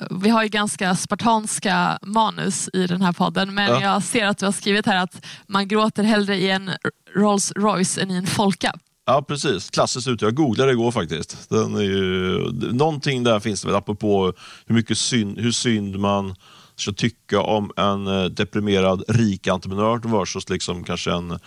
eh, 0.00 0.06
Vi 0.10 0.30
har 0.30 0.42
ju 0.42 0.48
ganska 0.48 0.96
spartanska 0.96 1.98
manus 2.02 2.68
i 2.72 2.86
den 2.86 3.02
här 3.02 3.12
podden, 3.12 3.54
men 3.54 3.70
ja. 3.70 3.80
jag 3.82 4.02
ser 4.02 4.26
att 4.26 4.38
du 4.38 4.44
har 4.44 4.52
skrivit 4.52 4.86
här 4.86 4.96
att 4.96 5.26
man 5.46 5.68
gråter 5.68 6.02
hellre 6.02 6.36
i 6.36 6.50
en 6.50 6.70
Rolls 7.16 7.52
Royce 7.56 7.98
än 7.98 8.10
i 8.10 8.14
en 8.14 8.26
Folka. 8.26 8.72
Ja, 9.06 9.24
precis. 9.28 9.70
Klassiskt 9.70 10.08
ut. 10.08 10.22
Jag 10.22 10.34
googlade 10.34 10.72
igår 10.72 10.90
faktiskt. 10.90 11.50
Den 11.50 11.74
är 11.74 11.82
ju, 11.82 12.38
någonting 12.72 13.24
där 13.24 13.40
finns 13.40 13.62
det 13.62 13.68
väl, 13.68 13.76
apropå 13.76 14.32
hur 14.66 14.74
mycket 14.74 14.98
synd, 14.98 15.38
hur 15.38 15.52
synd 15.52 15.98
man 15.98 16.34
ska 16.76 16.92
tycka 16.92 17.40
om 17.40 17.70
en 17.76 18.06
eh, 18.06 18.24
deprimerad 18.24 19.04
rik 19.08 19.48
entreprenör 19.48 20.18
versus 20.18 20.48
liksom 20.48 20.84
kanske 20.84 21.12
en, 21.12 21.38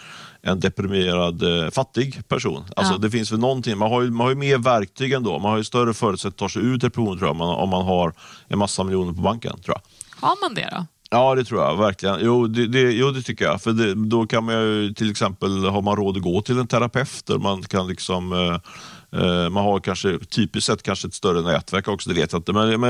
en 0.41 0.59
deprimerad 0.59 1.63
eh, 1.63 1.69
fattig 1.69 2.27
person. 2.27 2.63
Alltså, 2.75 2.93
ja. 2.93 2.97
Det 2.97 3.11
finns 3.11 3.31
väl 3.31 3.39
någonting, 3.39 3.77
man 3.77 3.91
har, 3.91 4.01
ju, 4.01 4.11
man 4.11 4.25
har 4.25 4.29
ju 4.29 4.35
mer 4.35 4.57
verktyg 4.57 5.11
ändå. 5.13 5.39
Man 5.39 5.51
har 5.51 5.57
ju 5.57 5.63
större 5.63 5.93
förutsättningar 5.93 6.33
att 6.33 6.37
ta 6.37 6.49
sig 6.49 6.61
ur 6.61 6.77
depression 6.77 7.17
tror 7.17 7.29
jag, 7.29 7.35
man, 7.35 7.55
om 7.55 7.69
man 7.69 7.85
har 7.85 8.13
en 8.47 8.59
massa 8.59 8.83
miljoner 8.83 9.13
på 9.13 9.21
banken. 9.21 9.59
tror 9.59 9.77
jag. 9.77 9.81
Har 10.27 10.41
man 10.41 10.53
det 10.53 10.69
då? 10.71 10.85
Ja, 11.09 11.35
det 11.35 11.43
tror 11.43 11.61
jag 11.61 11.77
verkligen. 11.77 12.19
Jo, 12.21 12.47
det, 12.47 12.67
det, 12.67 12.81
jo, 12.81 13.11
det 13.11 13.21
tycker 13.21 13.45
jag. 13.45 13.61
För 13.61 13.71
det, 13.71 13.93
då 13.93 14.27
kan 14.27 14.43
man 14.43 14.55
ju 14.55 14.93
till 14.93 15.11
exempel, 15.11 15.65
har 15.65 15.81
man 15.81 15.95
råd 15.95 16.17
att 16.17 16.23
gå 16.23 16.41
till 16.41 16.59
en 16.59 16.67
terapeut 16.67 17.29
man 17.39 17.63
kan 17.63 17.87
liksom 17.87 18.33
Eh, 18.33 18.59
man 19.51 19.63
har 19.63 19.79
kanske 19.79 20.19
typiskt 20.19 20.67
sett 20.67 20.83
kanske 20.83 21.07
ett 21.07 21.13
större 21.13 21.41
nätverk 21.41 21.87
också, 21.87 22.09
det 22.09 22.15
vet 22.15 22.31
jag 22.31 22.39
inte. 22.39 22.53
Men, 22.53 22.81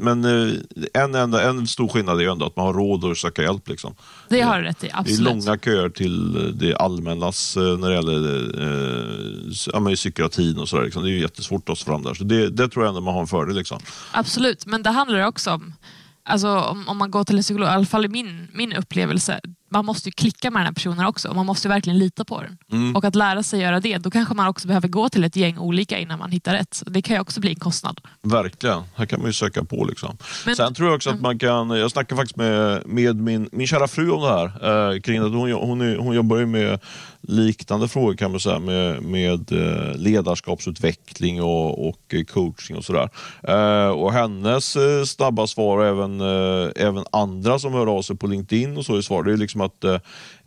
men, 0.00 0.24
eh, 0.24 0.54
en, 0.94 1.14
enda, 1.14 1.48
en 1.48 1.66
stor 1.66 1.88
skillnad 1.88 2.18
är 2.18 2.22
ju 2.22 2.32
ändå 2.32 2.46
att 2.46 2.56
man 2.56 2.66
har 2.66 2.74
råd 2.74 3.04
att 3.04 3.18
söka 3.18 3.42
hjälp. 3.42 3.68
Liksom. 3.68 3.94
Det 4.28 4.40
har 4.40 4.58
du 4.58 4.64
rätt 4.64 4.84
i, 4.84 4.90
absolut. 4.92 5.18
Det 5.18 5.22
är 5.22 5.34
långa 5.34 5.58
köer 5.58 5.88
till 5.88 6.52
det 6.58 6.76
allmännas 6.76 7.56
eh, 7.56 7.78
när 7.78 7.88
det 7.88 7.94
gäller 7.94 9.88
eh, 9.88 9.94
psykiatrin 9.94 10.58
och 10.58 10.68
sådär. 10.68 10.84
Liksom. 10.84 11.02
Det 11.02 11.08
är 11.08 11.12
ju 11.12 11.20
jättesvårt 11.20 11.68
att 11.68 11.78
ta 11.78 11.84
fram 11.84 12.02
där. 12.02 12.14
Så 12.14 12.24
det, 12.24 12.50
det 12.50 12.68
tror 12.68 12.84
jag 12.84 12.88
ändå 12.88 13.00
man 13.00 13.14
har 13.14 13.20
en 13.20 13.26
fördel. 13.26 13.56
Liksom. 13.56 13.78
Absolut, 14.12 14.66
men 14.66 14.82
det 14.82 14.90
handlar 14.90 15.26
också 15.26 15.50
om 15.50 15.74
Alltså, 16.30 16.48
om, 16.48 16.88
om 16.88 16.98
man 16.98 17.10
går 17.10 17.24
till 17.24 17.36
en 17.36 17.42
psykolog, 17.42 17.68
i 17.68 17.72
alla 17.72 17.86
fall 17.86 18.04
i 18.04 18.08
min, 18.08 18.48
min 18.54 18.72
upplevelse, 18.72 19.40
man 19.68 19.84
måste 19.86 20.08
ju 20.08 20.12
klicka 20.12 20.50
med 20.50 20.60
den 20.60 20.66
här 20.66 20.72
personen 20.72 21.06
också. 21.06 21.34
Man 21.34 21.46
måste 21.46 21.68
verkligen 21.68 21.98
lita 21.98 22.24
på 22.24 22.42
den. 22.42 22.58
Mm. 22.72 22.96
Och 22.96 23.04
att 23.04 23.14
lära 23.14 23.42
sig 23.42 23.60
göra 23.60 23.80
det, 23.80 23.98
då 23.98 24.10
kanske 24.10 24.34
man 24.34 24.48
också 24.48 24.68
behöver 24.68 24.88
gå 24.88 25.08
till 25.08 25.24
ett 25.24 25.36
gäng 25.36 25.58
olika 25.58 25.98
innan 25.98 26.18
man 26.18 26.30
hittar 26.30 26.52
rätt. 26.52 26.82
Det 26.86 27.02
kan 27.02 27.16
ju 27.16 27.20
också 27.20 27.40
bli 27.40 27.50
en 27.50 27.60
kostnad. 27.60 28.00
Verkligen, 28.22 28.82
här 28.94 29.06
kan 29.06 29.20
man 29.20 29.28
ju 29.28 29.32
söka 29.32 29.64
på. 29.64 29.84
Liksom. 29.84 30.16
Men, 30.46 30.56
Sen 30.56 30.74
tror 30.74 30.88
jag 30.88 30.96
också 30.96 31.10
att 31.10 31.20
man 31.20 31.38
kan, 31.38 31.70
jag 31.70 31.90
snackade 31.90 32.16
faktiskt 32.16 32.36
med, 32.36 32.86
med 32.86 33.16
min, 33.16 33.48
min 33.52 33.66
kära 33.66 33.88
fru 33.88 34.10
om 34.10 34.22
det 34.22 34.28
här. 34.28 34.94
Eh, 34.94 35.00
kring 35.00 35.18
att 35.18 35.32
hon, 35.32 35.52
hon, 35.52 35.96
hon 35.98 36.14
jobbar 36.14 36.36
ju 36.36 36.46
med 36.46 36.80
liknande 37.20 37.88
frågor 37.88 38.14
kan 38.14 38.30
man 38.30 38.40
säga 38.40 38.58
med, 38.58 39.02
med 39.02 39.52
eh, 39.52 39.96
ledarskapsutveckling 39.96 41.42
och, 41.42 41.88
och 41.88 42.14
eh, 42.14 42.24
coaching 42.24 42.76
och 42.76 42.84
sådär. 42.84 43.10
Eh, 43.42 43.88
och 43.88 44.12
hennes 44.12 44.76
eh, 44.76 45.04
snabba 45.04 45.46
svar 45.46 45.78
och 45.78 45.86
även, 45.86 46.20
eh, 46.20 46.70
även 46.76 47.04
andra 47.12 47.58
som 47.58 47.72
hör 47.72 47.86
av 47.86 48.02
sig 48.02 48.16
på 48.16 48.26
LinkedIn 48.26 48.76
och 48.76 48.84
så 48.84 48.98
i 48.98 49.02
svar, 49.02 49.22
det 49.22 49.32
är 49.32 49.36
liksom 49.36 49.60
att 49.60 49.84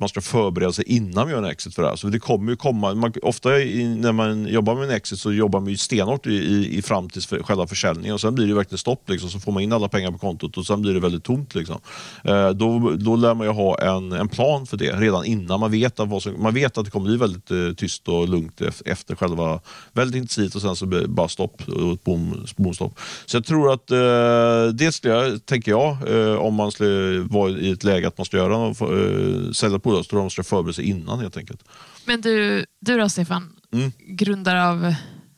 man 0.01 0.09
ska 0.09 0.21
förbereda 0.21 0.73
sig 0.73 0.85
innan 0.87 1.13
man 1.13 1.29
gör 1.29 1.37
en 1.37 1.45
exit 1.45 1.75
för 1.75 1.81
det 1.81 1.89
här. 1.89 1.95
Så 1.95 2.07
det 2.07 2.19
kommer 2.19 2.51
ju 2.51 2.55
komma, 2.55 2.93
man, 2.93 3.13
ofta 3.23 3.59
i, 3.59 3.95
när 3.95 4.11
man 4.11 4.47
jobbar 4.47 4.75
med 4.75 4.83
en 4.83 4.95
exit 4.95 5.19
så 5.19 5.33
jobbar 5.33 5.59
man 5.59 5.69
ju 5.69 5.77
stenhårt 5.77 6.27
i, 6.27 6.33
i, 6.33 6.77
i 6.77 6.81
fram 6.81 7.09
till 7.09 7.21
för, 7.21 7.43
själva 7.43 7.67
försäljningen 7.67 8.13
och 8.13 8.21
sen 8.21 8.35
blir 8.35 8.47
det 8.47 8.53
verkligen 8.53 8.77
stopp. 8.77 9.09
Liksom, 9.09 9.29
så 9.29 9.39
får 9.39 9.51
man 9.51 9.63
in 9.63 9.73
alla 9.73 9.87
pengar 9.87 10.11
på 10.11 10.17
kontot 10.17 10.57
och 10.57 10.65
sen 10.65 10.81
blir 10.81 10.93
det 10.93 10.99
väldigt 10.99 11.23
tomt. 11.23 11.55
Liksom. 11.55 11.79
Eh, 12.23 12.49
då, 12.49 12.91
då 12.99 13.15
lär 13.15 13.33
man 13.33 13.47
ju 13.47 13.53
ha 13.53 13.79
en, 13.79 14.11
en 14.11 14.27
plan 14.27 14.67
för 14.67 14.77
det 14.77 14.91
redan 14.91 15.25
innan 15.25 15.59
man 15.59 15.71
vet, 15.71 15.99
att 15.99 16.09
vad 16.09 16.23
som, 16.23 16.43
man 16.43 16.53
vet 16.53 16.77
att 16.77 16.85
det 16.85 16.91
kommer 16.91 17.05
bli 17.05 17.17
väldigt 17.17 17.51
eh, 17.51 17.73
tyst 17.77 18.07
och 18.07 18.29
lugnt 18.29 18.61
efter 18.85 19.15
själva, 19.15 19.59
väldigt 19.93 20.15
intensivt 20.15 20.55
och 20.55 20.61
sen 20.61 20.75
så 20.75 20.85
blir 20.85 21.01
det 21.01 21.07
bara 21.07 21.27
stopp 21.27 21.61
och 21.67 21.93
ett 21.93 22.03
bom, 22.03 22.45
bomstopp. 22.57 22.99
Så 23.25 23.37
jag 23.37 23.45
tror 23.45 23.73
att 23.73 23.91
eh, 23.91 24.73
det 24.73 24.91
skulle 24.91 25.13
jag, 25.13 25.45
tänker 25.45 25.71
jag, 25.71 25.97
eh, 26.09 26.35
om 26.35 26.53
man 26.53 26.71
skulle 26.71 27.19
vara 27.19 27.49
i 27.49 27.71
ett 27.71 27.83
läge 27.83 28.07
att 28.07 28.17
man 28.17 28.25
ska 28.25 28.37
göra 28.37 28.57
något, 28.57 28.81
eh, 28.81 29.51
sälja 29.51 29.79
på 29.79 29.90
jag 29.95 30.13
man 30.21 30.29
ska 30.29 30.43
förbereda 30.43 30.73
sig 30.73 30.85
innan 30.85 31.19
helt 31.19 31.37
enkelt. 31.37 31.63
Men 32.05 32.21
du, 32.21 32.65
du 32.79 32.97
då 32.97 33.09
Stefan, 33.09 33.59
mm. 33.73 33.91
grundare 33.97 34.67
av 34.67 34.93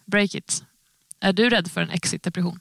Breakit, 0.05 0.63
är 1.19 1.33
du 1.33 1.49
rädd 1.49 1.71
för 1.71 1.81
en 1.81 1.89
exit-depression? 1.89 2.59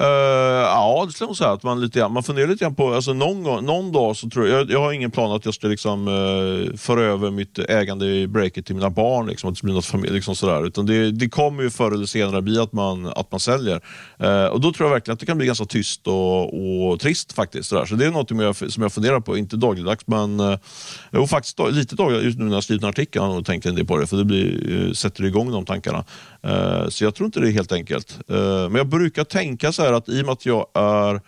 Uh, 0.00 0.06
ja, 0.06 1.04
det 1.06 1.12
skulle 1.12 1.28
jag 1.28 1.36
säga. 1.36 1.50
Att 1.50 1.62
man, 1.62 1.80
lite, 1.80 1.98
grann, 1.98 2.12
man 2.12 2.22
funderar 2.22 2.46
lite 2.46 2.64
grann 2.64 2.74
på, 2.74 2.94
alltså 2.94 3.12
någon, 3.12 3.64
någon 3.64 3.92
dag 3.92 4.16
så 4.16 4.30
tror 4.30 4.48
jag, 4.48 4.60
jag 4.60 4.70
jag 4.70 4.82
har 4.82 4.92
ingen 4.92 5.10
plan 5.10 5.32
att 5.32 5.44
jag 5.44 5.54
ska 5.54 5.66
liksom, 5.66 6.08
uh, 6.08 6.76
föra 6.76 7.00
över 7.00 7.30
mitt 7.30 7.58
ägande 7.58 8.06
i 8.06 8.26
breaket 8.26 8.66
till 8.66 8.74
mina 8.74 8.90
barn, 8.90 9.26
liksom, 9.26 9.50
att 9.50 9.56
det 9.56 9.62
blir 9.62 9.74
något 9.74 9.84
familj, 9.84 10.14
liksom 10.14 10.36
sådär. 10.36 10.66
Utan 10.66 10.86
det, 10.86 11.10
det 11.10 11.28
kommer 11.28 11.62
ju 11.62 11.70
förr 11.70 11.92
eller 11.92 12.06
senare 12.06 12.42
bli 12.42 12.58
att 12.58 12.72
man, 12.72 13.06
att 13.06 13.30
man 13.30 13.40
säljer. 13.40 13.80
Uh, 14.22 14.44
och 14.46 14.60
då 14.60 14.72
tror 14.72 14.88
jag 14.88 14.94
verkligen 14.94 15.14
att 15.14 15.20
det 15.20 15.26
kan 15.26 15.38
bli 15.38 15.46
ganska 15.46 15.64
tyst 15.64 16.06
och, 16.06 16.90
och 16.90 17.00
trist 17.00 17.32
faktiskt. 17.32 17.68
Sådär. 17.68 17.84
Så 17.84 17.94
det 17.94 18.06
är 18.06 18.10
något 18.10 18.28
som 18.28 18.40
jag, 18.40 18.56
som 18.56 18.82
jag 18.82 18.92
funderar 18.92 19.20
på, 19.20 19.38
inte 19.38 19.56
dagligdags 19.56 20.06
men 20.06 20.40
uh, 20.40 21.26
faktiskt 21.26 21.58
lite 21.70 21.96
dagligdags. 21.96 22.24
Just 22.24 22.38
nu 22.38 22.44
när 22.44 22.54
jag 22.54 22.64
skrivit 22.64 22.82
en 22.82 22.88
artikel 22.88 23.22
har 23.22 23.28
jag 23.28 23.34
nog 23.34 23.46
tänkt 23.46 23.66
en 23.66 23.74
del 23.74 23.86
på 23.86 23.96
det, 23.96 24.06
för 24.06 24.16
det 24.16 24.24
blir, 24.24 24.94
sätter 24.94 25.24
igång 25.24 25.52
de 25.52 25.64
tankarna. 25.64 26.04
Eh, 26.42 26.88
så 26.88 27.04
jag 27.04 27.14
tror 27.14 27.26
inte 27.26 27.40
det 27.40 27.48
är 27.48 27.52
helt 27.52 27.72
enkelt. 27.72 28.18
Eh, 28.28 28.36
men 28.68 28.74
jag 28.74 28.86
brukar 28.88 29.24
tänka 29.24 29.72
så 29.72 29.82
här 29.82 29.92
att 29.92 30.08
i 30.08 30.22
och 30.22 30.26
med 30.26 30.32
att 30.32 30.46
jag 30.46 30.66
är 30.74 31.20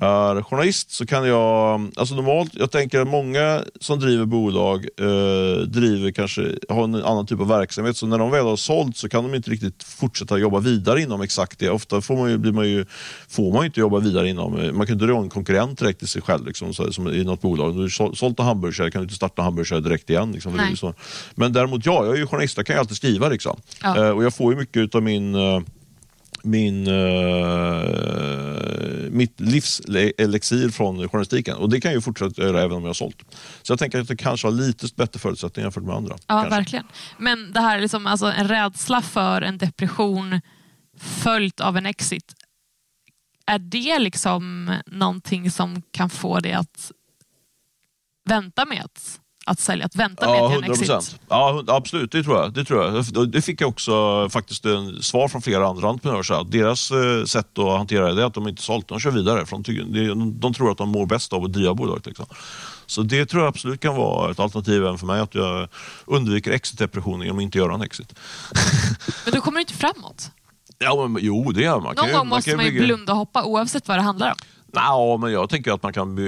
är 0.00 0.42
journalist 0.42 0.90
så 0.90 1.06
kan 1.06 1.28
jag, 1.28 1.80
alltså 1.96 2.14
normalt, 2.14 2.50
jag 2.54 2.70
tänker 2.70 3.00
att 3.00 3.08
många 3.08 3.62
som 3.80 4.00
driver 4.00 4.24
bolag 4.24 4.88
eh, 5.00 5.62
driver 5.62 6.10
kanske, 6.10 6.54
har 6.68 6.84
en 6.84 6.94
annan 6.94 7.26
typ 7.26 7.40
av 7.40 7.48
verksamhet, 7.48 7.96
så 7.96 8.06
när 8.06 8.18
de 8.18 8.30
väl 8.30 8.44
har 8.44 8.56
sålt 8.56 8.96
så 8.96 9.08
kan 9.08 9.24
de 9.24 9.34
inte 9.34 9.50
riktigt 9.50 9.82
fortsätta 9.82 10.38
jobba 10.38 10.60
vidare 10.60 11.02
inom 11.02 11.20
exakt 11.20 11.58
det. 11.58 11.70
Ofta 11.70 12.00
får 12.00 12.16
man 12.16 12.30
ju, 12.30 12.38
blir 12.38 12.52
man 12.52 12.68
ju, 12.68 12.86
får 13.28 13.52
man 13.52 13.64
inte 13.64 13.80
jobba 13.80 13.98
vidare 13.98 14.28
inom, 14.28 14.58
eh, 14.58 14.72
man 14.72 14.86
kan 14.86 14.94
inte 14.94 15.06
dra 15.06 15.18
en 15.18 15.28
konkurrent 15.28 15.78
direkt 15.78 15.98
till 15.98 16.08
sig 16.08 16.22
själv 16.22 16.46
liksom, 16.46 16.74
så, 16.74 16.92
som 16.92 17.08
i 17.08 17.24
något 17.24 17.40
bolag. 17.40 17.70
Om 17.70 17.76
du 17.76 17.82
har 17.82 18.14
sålt 18.14 18.40
en 18.40 18.46
hamburgare 18.46 18.90
kan 18.90 19.00
du 19.00 19.04
inte 19.04 19.14
starta 19.14 19.42
en 19.42 19.44
hamburgare 19.44 19.80
direkt 19.80 20.10
igen. 20.10 20.32
Liksom, 20.32 20.52
Men 21.34 21.52
däremot, 21.52 21.86
ja, 21.86 22.04
jag 22.04 22.14
är 22.14 22.18
ju 22.18 22.26
journalist, 22.26 22.56
jag 22.56 22.66
kan 22.66 22.76
ju 22.76 22.80
alltid 22.80 22.96
skriva. 22.96 23.28
Liksom. 23.28 23.60
Ja. 23.82 23.96
Eh, 23.96 24.10
och 24.10 24.24
jag 24.24 24.34
får 24.34 24.52
ju 24.52 24.58
mycket 24.58 24.94
av 24.94 25.02
min 25.02 25.34
eh, 25.34 25.60
min, 26.46 26.88
uh, 26.88 28.26
mitt 29.10 29.40
livselixir 29.40 30.68
från 30.68 31.08
journalistiken. 31.08 31.56
Och 31.56 31.70
det 31.70 31.80
kan 31.80 31.90
jag 31.90 31.96
ju 31.96 32.00
fortsätta 32.00 32.42
göra 32.42 32.62
även 32.62 32.76
om 32.76 32.82
jag 32.82 32.88
har 32.88 32.94
sålt. 32.94 33.22
Så 33.62 33.72
jag 33.72 33.78
tänker 33.78 34.00
att 34.00 34.08
det 34.08 34.16
kanske 34.16 34.46
har 34.46 34.52
lite 34.52 34.86
bättre 34.96 35.20
förutsättningar 35.20 35.66
jämfört 35.66 35.82
med 35.82 35.94
andra. 35.94 36.16
Ja, 36.18 36.24
kanske. 36.26 36.50
verkligen. 36.50 36.84
Men 37.18 37.52
det 37.52 37.60
här 37.60 37.80
liksom, 37.80 38.06
alltså 38.06 38.26
en 38.26 38.48
rädsla 38.48 39.02
för 39.02 39.42
en 39.42 39.58
depression 39.58 40.40
följt 40.98 41.60
av 41.60 41.76
en 41.76 41.86
exit. 41.86 42.34
Är 43.46 43.58
det 43.58 43.98
liksom 43.98 44.74
någonting 44.86 45.50
som 45.50 45.82
kan 45.90 46.10
få 46.10 46.40
dig 46.40 46.52
att 46.52 46.92
vänta 48.28 48.64
med 48.64 48.84
att 48.84 49.20
att 49.46 49.60
sälja, 49.60 49.86
att 49.86 49.96
vänta 49.96 50.26
ja, 50.26 50.48
med 50.48 50.58
till 50.58 50.88
en 50.88 50.94
exit? 50.98 51.20
Ja, 51.28 51.64
absolut, 51.66 52.12
det 52.12 52.22
tror 52.22 52.36
jag. 52.36 52.52
Det, 52.52 52.64
tror 52.64 53.04
jag. 53.14 53.28
det 53.28 53.42
fick 53.42 53.60
jag 53.60 53.68
också 53.68 54.28
faktiskt 54.28 54.64
en 54.64 55.02
svar 55.02 55.28
från 55.28 55.42
flera 55.42 55.68
andra 55.68 55.88
entreprenörer. 55.88 56.40
Att 56.40 56.50
deras 56.50 56.90
eh, 56.90 57.24
sätt 57.24 57.58
att 57.58 57.78
hantera 57.78 58.14
det 58.14 58.22
är 58.22 58.26
att 58.26 58.34
de 58.34 58.48
inte 58.48 58.62
sålt, 58.62 58.88
de 58.88 59.00
kör 59.00 59.10
vidare. 59.10 59.46
För 59.46 59.56
de, 59.56 60.40
de, 60.40 60.54
tror 60.54 60.70
att 60.70 60.78
de 60.78 60.88
mår 60.88 61.06
bäst 61.06 61.32
av 61.32 61.44
att 61.44 61.52
driva 61.52 61.74
bolaget. 61.74 62.06
Liksom. 62.06 62.26
Så 62.86 63.02
det 63.02 63.26
tror 63.26 63.42
jag 63.42 63.48
absolut 63.48 63.80
kan 63.80 63.96
vara 63.96 64.30
ett 64.30 64.40
alternativ 64.40 64.82
även 64.82 64.98
för 64.98 65.06
mig, 65.06 65.20
att 65.20 65.34
jag 65.34 65.68
undviker 66.06 66.50
exit-depression 66.50 67.22
genom 67.22 67.38
att 67.38 67.42
inte 67.42 67.58
göra 67.58 67.74
en 67.74 67.82
exit. 67.82 68.14
Men 69.24 69.34
då 69.34 69.40
kommer 69.40 69.56
du 69.56 69.60
inte 69.60 69.74
framåt? 69.74 70.30
Ja, 70.78 71.06
men, 71.08 71.24
jo, 71.24 71.52
det 71.52 71.62
gör 71.62 71.80
man. 71.80 71.94
Någon 71.96 72.12
gång 72.12 72.28
måste 72.28 72.56
man 72.56 72.64
ju 72.64 72.84
blunda 72.84 73.12
och 73.12 73.18
hoppa 73.18 73.44
oavsett 73.44 73.88
vad 73.88 73.98
det 73.98 74.02
handlar 74.02 74.30
om. 74.30 74.36
Ja, 74.80 75.16
men 75.16 75.32
jag 75.32 75.50
tänker 75.50 75.72
att 75.72 75.82
man 75.82 75.92
kan 75.92 76.18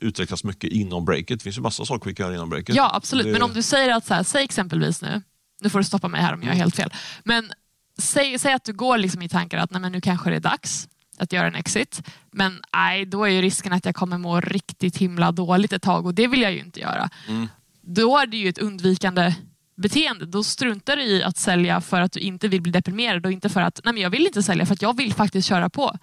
utvecklas 0.00 0.44
mycket 0.44 0.72
inom 0.72 1.04
breaket. 1.04 1.38
Det 1.38 1.42
finns 1.42 1.58
ju 1.58 1.62
massa 1.62 1.84
saker 1.84 2.10
vi 2.10 2.14
kan 2.14 2.26
göra 2.26 2.34
inom 2.34 2.50
breaket. 2.50 2.74
Ja, 2.74 2.90
absolut. 2.94 3.26
Det... 3.26 3.32
Men 3.32 3.42
om 3.42 3.52
du 3.54 3.62
säger 3.62 3.94
att, 3.94 4.06
så 4.06 4.14
här, 4.14 4.22
säg 4.22 4.44
exempelvis 4.44 5.02
nu, 5.02 5.22
nu 5.60 5.70
får 5.70 5.78
du 5.78 5.84
stoppa 5.84 6.08
mig 6.08 6.20
här 6.20 6.34
om 6.34 6.42
jag 6.42 6.48
har 6.48 6.54
helt 6.54 6.76
fel, 6.76 6.90
men 7.24 7.52
säg, 7.98 8.38
säg 8.38 8.52
att 8.52 8.64
du 8.64 8.72
går 8.72 8.98
liksom 8.98 9.22
i 9.22 9.28
tankar 9.28 9.58
att 9.58 9.70
nej, 9.70 9.80
men 9.80 9.92
nu 9.92 10.00
kanske 10.00 10.30
det 10.30 10.36
är 10.36 10.40
dags. 10.40 10.88
att 11.18 11.32
göra 11.32 11.46
en 11.46 11.54
exit. 11.54 12.02
Men 12.30 12.62
nej, 12.72 13.06
då 13.06 13.24
är 13.24 13.28
ju 13.28 13.42
risken 13.42 13.72
att 13.72 13.84
jag 13.84 13.94
kommer 13.94 14.18
må 14.18 14.40
riktigt 14.40 14.96
himla 14.96 15.32
dåligt 15.32 15.72
ett 15.72 15.82
tag 15.82 16.06
och 16.06 16.14
det 16.14 16.26
vill 16.26 16.42
jag 16.42 16.52
ju 16.52 16.58
inte 16.58 16.80
göra. 16.80 17.10
Mm. 17.28 17.48
Då 17.82 18.18
är 18.18 18.26
det 18.26 18.36
ju 18.36 18.48
ett 18.48 18.58
undvikande 18.58 19.34
beteende. 19.76 20.26
Då 20.26 20.44
struntar 20.44 20.96
du 20.96 21.02
i 21.02 21.22
att 21.22 21.36
sälja 21.36 21.80
för 21.80 22.00
att 22.00 22.12
du 22.12 22.20
inte 22.20 22.48
vill 22.48 22.62
bli 22.62 22.72
deprimerad 22.72 23.26
och 23.26 23.32
inte 23.32 23.48
för 23.48 23.60
att 23.60 23.80
nej 23.84 23.94
men 23.94 24.02
jag 24.02 24.10
vill 24.10 24.26
inte 24.26 24.42
sälja 24.42 24.66
för 24.66 24.74
att 24.74 24.82
jag 24.82 24.96
vill 24.96 25.14
faktiskt 25.14 25.48
köra 25.48 25.70
på 25.70 25.96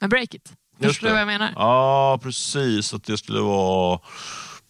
med 0.00 0.10
breakit. 0.10 0.52
Förstår 0.88 1.06
du 1.06 1.12
vad 1.12 1.20
jag 1.20 1.26
menar? 1.26 1.52
Ja, 1.56 2.18
precis. 2.22 2.94
Att 2.94 3.04
det 3.04 3.18
skulle 3.18 3.40
vara... 3.40 3.98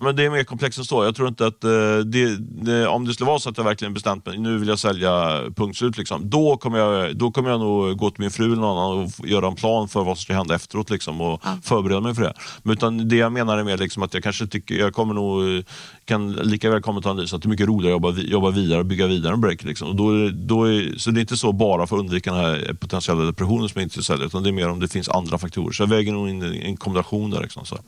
Men 0.02 0.16
det 0.16 0.24
är 0.24 0.30
mer 0.30 0.44
komplext 0.44 0.78
än 0.78 0.84
så. 0.84 1.04
Jag 1.04 1.14
tror 1.14 1.28
inte 1.28 1.46
att 1.46 1.64
eh, 1.64 1.70
det, 2.04 2.36
det, 2.38 2.86
om 2.86 3.04
det 3.06 3.14
skulle 3.14 3.26
vara 3.28 3.38
så 3.38 3.50
att 3.50 3.56
jag 3.56 3.64
verkligen 3.64 3.94
bestämt 3.94 4.26
mig, 4.26 4.38
nu 4.38 4.58
vill 4.58 4.68
jag 4.68 4.78
sälja 4.78 5.40
punkt 5.56 5.76
slut, 5.78 5.98
liksom, 5.98 6.30
då, 6.30 6.56
kommer 6.56 6.78
jag, 6.78 7.16
då 7.16 7.30
kommer 7.30 7.50
jag 7.50 7.60
nog 7.60 7.96
gå 7.96 8.10
till 8.10 8.20
min 8.20 8.30
fru 8.30 8.44
eller 8.44 8.56
någon 8.56 8.78
annan 8.78 9.04
och 9.04 9.28
göra 9.28 9.46
en 9.46 9.54
plan 9.54 9.88
för 9.88 10.04
vad 10.04 10.18
som 10.18 10.22
ska 10.22 10.34
hända 10.34 10.54
efteråt 10.54 10.90
liksom, 10.90 11.20
och 11.20 11.40
Ja. 11.44 11.56
förbereda 11.62 12.00
mig 12.00 12.14
för 12.14 12.22
det. 12.22 12.34
Men 12.62 12.72
utan 12.72 13.08
det 13.08 13.16
jag 13.16 13.32
menar 13.32 13.58
är 13.58 13.64
mer 13.64 13.76
liksom 13.78 14.02
att 14.02 14.14
jag 14.14 14.22
kanske 14.22 14.46
tycker, 14.46 14.74
jag 14.74 14.94
kommer 14.94 15.14
nog, 15.14 15.64
kan 16.04 16.32
lika 16.32 16.70
väl 16.70 16.82
komma 16.82 17.00
till 17.00 17.10
analys 17.10 17.34
att 17.34 17.42
det 17.42 17.46
är 17.46 17.50
mycket 17.50 17.68
roligare 17.68 17.96
att 17.96 18.02
jobba, 18.02 18.20
jobba 18.20 18.50
vidare 18.50 18.78
och 18.78 18.86
bygga 18.86 19.06
vidare 19.06 19.32
en 19.32 19.40
break. 19.40 19.62
Liksom. 19.62 19.88
Och 19.88 19.96
då, 19.96 20.28
då 20.28 20.64
är, 20.64 20.98
så 20.98 21.10
det 21.10 21.18
är 21.18 21.20
inte 21.20 21.36
så 21.36 21.52
bara 21.52 21.86
för 21.86 21.96
att 21.96 22.00
undvika 22.00 22.32
den 22.32 22.40
här 22.40 22.76
potentiella 22.80 23.24
depressionen 23.24 23.68
som 23.68 23.80
jag 23.80 23.86
inte 23.86 24.02
sälja, 24.02 24.26
utan 24.26 24.42
det 24.42 24.50
är 24.50 24.52
mer 24.52 24.68
om 24.68 24.80
det 24.80 24.88
finns 24.88 25.08
andra 25.08 25.38
faktorer. 25.38 25.72
Så 25.72 25.82
jag 25.82 25.88
väger 25.88 26.12
nog 26.12 26.28
in 26.28 26.42
en 26.42 26.76
kombination 26.76 27.30
där. 27.30 27.42
Liksom, 27.42 27.64
så. 27.66 27.78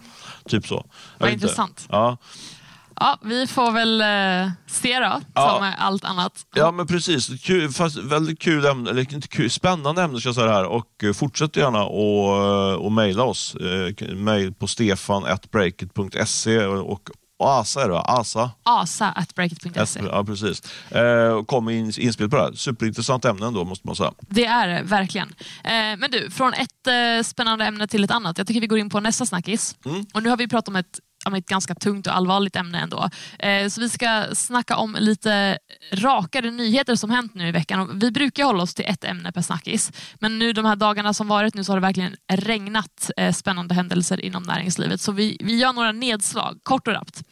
Typ 0.49 0.67
så. 0.67 0.85
Vad 1.19 1.31
intressant. 1.31 1.87
Ja. 1.91 2.02
Ja, 2.97 3.19
vi 3.23 3.47
får 3.47 3.73
väl 3.73 4.01
eh, 4.01 4.51
se 4.67 4.99
då, 4.99 5.21
Ja. 5.35 5.57
som 5.59 5.73
allt 5.79 6.05
annat. 6.05 6.47
Ja 6.55 6.71
men 6.73 6.87
precis, 6.87 7.43
kul, 7.45 7.71
fast 7.73 7.97
väldigt 7.97 8.39
kul 8.41 8.67
ämne, 8.67 8.91
eller 8.91 9.15
inte 9.15 9.29
kul, 9.29 9.51
spännande 9.51 10.03
ämne 10.03 10.21
ska 10.21 10.29
jag 10.29 10.35
säga 10.35 10.47
det 10.47 10.53
här 10.53 10.65
och 10.67 11.05
eh, 11.05 11.13
fortsätt 11.13 11.57
gärna 11.57 11.85
och, 11.85 12.85
och 12.85 12.93
mejla 12.93 13.23
oss. 13.23 13.55
Eh, 13.55 14.15
Mejl 14.15 14.55
på 14.55 14.67
stefan.breakit.se 14.67 16.67
och, 16.67 17.11
Asa 17.45 17.83
är 17.83 17.87
det 17.89 17.93
va? 17.93 18.05
Asa? 18.09 18.51
asa.breakit.se. 18.63 20.01
Ja 20.11 20.25
precis. 20.25 20.63
Eh, 20.93 21.43
kom 21.45 21.69
in, 21.69 21.93
inspel 21.99 22.31
på 22.31 22.37
det 22.37 22.43
här. 22.43 22.53
Superintressant 22.53 23.25
ämne 23.25 23.47
ändå 23.47 23.65
måste 23.65 23.87
man 23.87 23.97
säga. 23.97 24.13
Det 24.21 24.45
är 24.47 24.69
det, 24.69 24.83
verkligen. 24.83 25.29
Eh, 25.65 25.73
men 25.73 26.11
du, 26.11 26.31
från 26.31 26.55
ett 26.55 26.87
eh, 26.87 27.23
spännande 27.25 27.65
ämne 27.65 27.87
till 27.87 28.05
ett 28.05 28.11
annat. 28.11 28.39
Jag 28.39 28.47
tycker 28.47 28.61
vi 28.61 28.67
går 28.67 28.79
in 28.79 28.91
på 28.91 29.01
nästa 29.01 29.27
snackis. 29.27 29.77
Mm. 29.85 30.07
Och 30.15 30.23
nu 30.23 30.31
har 30.31 30.37
vi 30.37 30.49
pratat 30.49 30.69
om 30.69 30.77
ett, 30.77 31.01
ett 31.27 31.47
ganska 31.47 31.75
tungt 31.75 32.07
och 32.07 32.17
allvarligt 32.17 32.57
ämne 32.57 32.81
ändå. 32.81 33.09
Eh, 33.39 33.69
så 33.69 33.81
vi 33.81 33.89
ska 33.89 34.25
snacka 34.35 34.77
om 34.77 34.97
lite 35.01 35.59
rakare 35.93 36.51
nyheter 36.51 36.95
som 36.95 37.11
hänt 37.11 37.35
nu 37.35 37.49
i 37.49 37.53
veckan. 37.53 37.99
Vi 37.99 38.11
brukar 38.11 38.45
hålla 38.45 38.63
oss 38.63 38.75
till 38.75 38.85
ett 38.89 39.05
ämne 39.05 39.33
per 39.33 39.43
snackis. 39.43 39.93
Men 40.21 40.39
nu 40.39 40.53
de 40.53 40.65
här 40.65 40.77
dagarna 40.77 41.15
som 41.15 41.29
varit 41.29 41.55
nu 41.55 41.65
så 41.65 41.73
har 41.73 41.77
det 41.77 41.87
verkligen 41.87 42.17
regnat 42.33 43.11
eh, 43.17 43.33
spännande 43.33 43.75
händelser 43.75 44.21
inom 44.21 44.43
näringslivet. 44.43 45.01
Så 45.01 45.13
vi, 45.13 45.37
vi 45.41 45.57
gör 45.57 45.73
några 45.73 45.93
nedslag, 45.93 46.61
kort 46.63 46.89
och 46.89 46.95
rappt. 46.95 47.23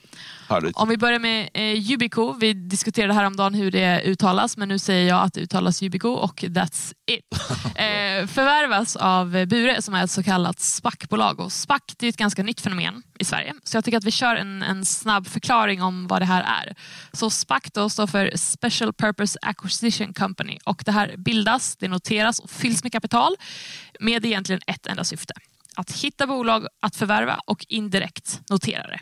Om 0.74 0.88
vi 0.88 0.96
börjar 0.96 1.18
med 1.18 1.48
eh, 1.54 1.90
Yubico. 1.90 2.32
Vi 2.32 2.52
diskuterade 2.52 3.14
häromdagen 3.14 3.54
hur 3.54 3.70
det 3.70 4.02
uttalas, 4.04 4.56
men 4.56 4.68
nu 4.68 4.78
säger 4.78 5.08
jag 5.08 5.22
att 5.22 5.34
det 5.34 5.40
uttalas 5.40 5.82
Yubico 5.82 6.08
och 6.08 6.42
that's 6.42 6.92
it. 7.10 7.24
Eh, 7.80 8.26
förvärvas 8.26 8.96
av 8.96 9.30
Bure 9.30 9.82
som 9.82 9.94
är 9.94 10.04
ett 10.04 10.10
så 10.10 10.22
kallat 10.22 10.60
SPAC-bolag. 10.60 11.40
Och 11.40 11.52
SPAC 11.52 11.82
det 11.96 12.06
är 12.06 12.08
ett 12.08 12.16
ganska 12.16 12.42
nytt 12.42 12.60
fenomen 12.60 13.02
i 13.18 13.24
Sverige. 13.24 13.54
Så 13.64 13.76
jag 13.76 13.84
tycker 13.84 13.98
att 13.98 14.04
vi 14.04 14.10
kör 14.10 14.36
en, 14.36 14.62
en 14.62 14.84
snabb 14.84 15.26
förklaring 15.26 15.82
om 15.82 16.06
vad 16.06 16.22
det 16.22 16.26
här 16.26 16.42
är. 16.42 16.74
Så 17.12 17.30
SPAC 17.30 17.62
då 17.72 17.88
står 17.88 18.06
för 18.06 18.32
Special 18.36 18.92
Purpose 18.92 19.38
Acquisition 19.42 20.14
Company 20.14 20.58
och 20.64 20.82
det 20.86 20.92
här 20.92 21.14
bildas, 21.16 21.76
det 21.76 21.88
noteras 21.88 22.38
och 22.38 22.50
fylls 22.50 22.82
med 22.82 22.92
kapital 22.92 23.36
med 24.00 24.24
egentligen 24.24 24.60
ett 24.66 24.86
enda 24.86 25.04
syfte. 25.04 25.34
Att 25.76 25.92
hitta 25.92 26.26
bolag 26.26 26.66
att 26.80 26.96
förvärva 26.96 27.40
och 27.46 27.66
indirekt 27.68 28.40
notera 28.50 28.86
det. 28.86 29.00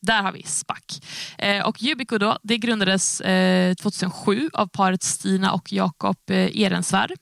Där 0.00 0.22
har 0.22 0.32
vi 0.32 0.42
SPAC. 0.42 1.00
Eh, 1.38 1.66
och 1.66 1.82
Yubico 1.82 2.18
då, 2.18 2.38
det 2.42 2.58
grundades 2.58 3.20
eh, 3.20 3.74
2007 3.74 4.50
av 4.52 4.66
paret 4.66 5.02
Stina 5.02 5.52
och 5.52 5.72
Jakob 5.72 6.16
eh, 6.30 6.60
Ehrensvärd. 6.62 7.12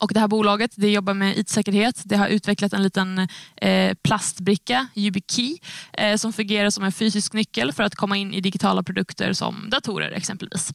Och 0.00 0.14
det 0.14 0.20
här 0.20 0.28
bolaget 0.28 0.70
det 0.76 0.90
jobbar 0.90 1.14
med 1.14 1.38
IT-säkerhet. 1.38 2.02
Det 2.04 2.16
har 2.16 2.28
utvecklat 2.28 2.72
en 2.72 2.82
liten 2.82 3.28
eh, 3.56 3.94
plastbricka, 4.02 4.86
YubiKey, 4.94 5.58
eh, 5.92 6.16
som 6.16 6.32
fungerar 6.32 6.70
som 6.70 6.84
en 6.84 6.92
fysisk 6.92 7.32
nyckel 7.32 7.72
för 7.72 7.82
att 7.82 7.94
komma 7.94 8.16
in 8.16 8.34
i 8.34 8.40
digitala 8.40 8.82
produkter 8.82 9.32
som 9.32 9.70
datorer 9.70 10.10
exempelvis. 10.10 10.72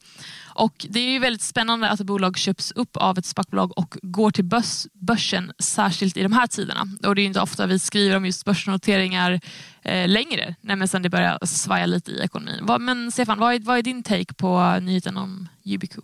Och 0.56 0.86
Det 0.90 1.00
är 1.00 1.10
ju 1.10 1.20
väldigt 1.20 1.42
spännande 1.42 1.90
att 1.90 2.00
ett 2.00 2.06
bolag 2.06 2.38
köps 2.38 2.72
upp 2.72 2.98
av 2.98 3.18
ett 3.18 3.26
SPAC-bolag 3.26 3.78
och 3.78 3.98
går 4.02 4.32
till 4.32 4.46
börs, 4.46 4.88
börsen, 4.94 5.52
särskilt 5.60 6.18
i 6.18 6.24
de 6.24 6.34
här 6.34 6.48
tiderna. 6.48 6.88
Och 7.08 7.16
Det 7.16 7.22
är 7.22 7.26
inte 7.26 7.42
ofta 7.42 7.68
vi 7.68 7.80
skriver 7.80 8.18
om 8.18 8.26
just 8.26 8.46
börsnoteringar 8.46 9.40
eh, 9.82 10.08
längre, 10.08 10.56
nej, 10.62 10.88
sen 10.88 11.02
det 11.02 11.10
börjar 11.10 11.46
svaja 11.46 11.86
lite 11.86 12.12
i 12.12 12.20
ekonomin. 12.22 12.68
Men 12.80 13.12
Stefan, 13.12 13.40
vad 13.40 13.54
är, 13.54 13.60
vad 13.60 13.78
är 13.78 13.82
din 13.82 14.04
take 14.04 14.34
på 14.34 14.80
nyheten 14.82 15.18
om 15.18 15.48
Yubiku? 15.64 16.02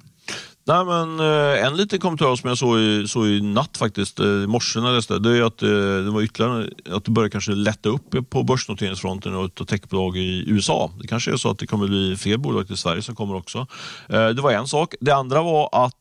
Nej, 0.63 0.86
men, 0.86 1.19
eh, 1.19 1.65
en 1.65 1.78
liten 1.78 2.00
kommentar 2.00 2.36
som 2.36 2.47
jag 2.47 2.58
såg 2.58 2.80
i, 2.80 3.08
såg 3.08 3.28
i 3.28 3.41
natt 3.41 3.78
faktiskt, 3.78 4.19
eh, 4.19 4.26
i 4.26 4.47
morse 4.47 4.80
när 4.80 4.88
jag 4.88 4.95
läste, 4.95 5.19
det 5.19 5.38
är 5.38 5.43
att 5.43 5.63
eh, 5.63 5.69
det 6.06 6.12
var 6.12 6.21
ytterligare 6.21 6.69
att 6.91 7.06
det 7.06 7.12
börjar 7.12 7.30
kanske 7.30 7.52
lätta 7.52 7.89
upp 7.89 8.30
på 8.30 8.43
börsnoteringsfronten 8.43 9.36
och 9.36 9.67
techbolag 9.67 10.17
i 10.17 10.43
USA. 10.47 10.91
Det 11.02 11.08
kanske 11.08 11.32
är 11.32 11.38
så 11.38 11.50
att 11.50 11.60
det 11.60 11.67
kommer 11.67 11.88
bli 11.88 12.15
fler 12.17 12.38
bolag 12.38 12.67
till 12.67 12.78
Sverige 12.78 13.02
som 13.02 13.15
kommer 13.15 13.36
också. 13.36 13.67
Det 14.08 14.41
var 14.41 14.52
en 14.52 14.67
sak. 14.67 14.93
Det 15.02 15.12
andra 15.12 15.41
var 15.41 15.69
att 15.71 15.95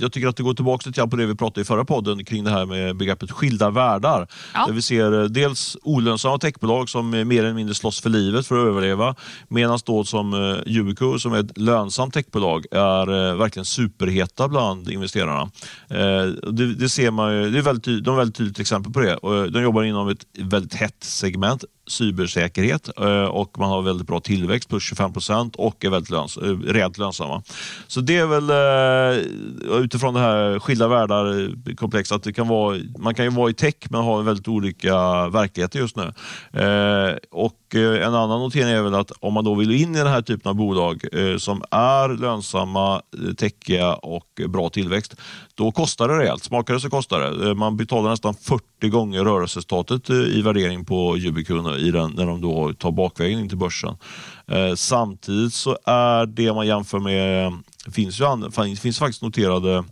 jag 0.00 0.12
tycker 0.12 0.28
att 0.28 0.36
det 0.36 0.42
går 0.42 0.54
tillbaka 0.54 0.88
lite 0.88 1.06
på 1.06 1.16
det 1.16 1.26
vi 1.26 1.34
pratade 1.34 1.60
i 1.60 1.64
förra 1.64 1.84
podden 1.84 2.24
kring 2.24 2.44
det 2.44 2.50
här 2.50 2.66
med 2.66 2.96
begreppet 2.96 3.30
skilda 3.30 3.70
världar. 3.70 4.28
Ja. 4.54 4.66
Där 4.66 4.72
vi 4.72 4.82
ser 4.82 5.28
dels 5.28 5.76
olönsamma 5.82 6.38
techbolag 6.38 6.88
som 6.88 7.10
mer 7.10 7.38
eller 7.38 7.54
mindre 7.54 7.74
slåss 7.74 8.00
för 8.00 8.10
livet 8.10 8.46
för 8.46 8.58
att 8.58 8.66
överleva. 8.66 9.14
Medan 9.48 9.78
då 9.84 10.04
som 10.04 10.58
Yubico 10.66 11.18
som 11.18 11.32
är 11.32 11.40
ett 11.40 11.58
lönsamt 11.58 12.14
techbolag 12.14 12.66
är 12.70 13.34
verkligen 13.52 13.64
superheta 13.64 14.48
bland 14.48 14.90
investerarna. 14.90 15.50
Eh, 15.88 16.26
det, 16.52 16.74
det 16.74 16.88
ser 16.88 17.10
man 17.10 17.34
ju, 17.34 17.50
det 17.50 17.58
är 17.58 17.62
väldigt, 17.62 18.04
de 18.04 18.14
är 18.14 18.18
väldigt 18.18 18.36
tydligt 18.36 18.60
exempel 18.60 18.92
på 18.92 19.00
det. 19.00 19.12
Eh, 19.12 19.42
de 19.42 19.62
jobbar 19.62 19.82
inom 19.82 20.08
ett 20.08 20.26
väldigt 20.38 20.74
hett 20.74 21.04
segment 21.04 21.64
cybersäkerhet 21.86 22.98
eh, 22.98 23.24
och 23.24 23.58
man 23.58 23.70
har 23.70 23.82
väldigt 23.82 24.06
bra 24.06 24.20
tillväxt, 24.20 24.68
på 24.68 24.80
25 24.80 25.12
procent 25.12 25.56
och 25.56 25.84
är 25.84 25.90
väldigt 25.90 26.10
löns 26.10 26.36
eh, 26.36 26.58
rejält 26.58 26.98
lönsamma. 26.98 27.42
Så 27.86 28.00
det 28.00 28.16
är 28.16 28.26
väl 28.26 28.50
eh, 28.50 29.82
utifrån 29.84 30.14
det 30.14 30.20
här 30.20 30.58
skilda 30.58 30.88
världar-komplex 30.88 32.12
att 32.12 32.22
det 32.22 32.32
kan 32.32 32.48
vara, 32.48 32.78
man 32.98 33.14
kan 33.14 33.24
ju 33.24 33.30
vara 33.30 33.50
i 33.50 33.54
tech 33.54 33.74
men 33.90 34.00
ha 34.00 34.20
väldigt 34.20 34.48
olika 34.48 35.28
verkligheter 35.28 35.78
just 35.78 35.96
nu. 35.96 36.12
Och 37.30 37.74
en 37.74 38.14
annan 38.14 38.40
notering 38.40 38.68
är 38.68 38.82
väl 38.82 38.94
att 38.94 39.12
om 39.20 39.34
man 39.34 39.44
då 39.44 39.54
vill 39.54 39.70
in 39.70 39.94
i 39.94 39.98
den 39.98 40.06
här 40.06 40.22
typen 40.22 40.50
av 40.50 40.54
bolag 40.54 41.02
som 41.38 41.62
är 41.70 42.16
lönsamma, 42.16 43.02
techiga 43.36 43.94
och 43.94 44.40
bra 44.48 44.68
tillväxt, 44.68 45.16
då 45.54 45.72
kostar 45.72 46.08
det 46.08 46.18
rejält. 46.18 46.44
Smakar 46.44 46.74
det 46.74 46.80
så 46.80 46.90
kostar 46.90 47.20
det. 47.20 47.54
Man 47.54 47.76
betalar 47.76 48.10
nästan 48.10 48.34
40 48.34 48.64
gånger 48.88 49.24
rörelseresultatet 49.24 50.10
eh, 50.10 50.16
i 50.16 50.42
värdering 50.42 50.84
på 50.84 51.18
Yubico 51.18 51.76
i 51.78 51.90
den, 51.90 52.10
när 52.10 52.26
de 52.26 52.40
då 52.40 52.72
tar 52.72 52.90
bakvägen 52.90 53.38
in 53.38 53.48
till 53.48 53.58
börsen. 53.58 53.96
Eh, 54.46 54.74
samtidigt 54.74 55.54
så 55.54 55.78
är 55.86 56.26
det 56.26 56.52
man 56.52 56.66
jämför 56.66 56.98
med, 56.98 57.52
finns 57.92 58.20
ju 58.20 58.76
finns 58.76 58.98
faktiskt 58.98 59.22
noterade 59.22 59.84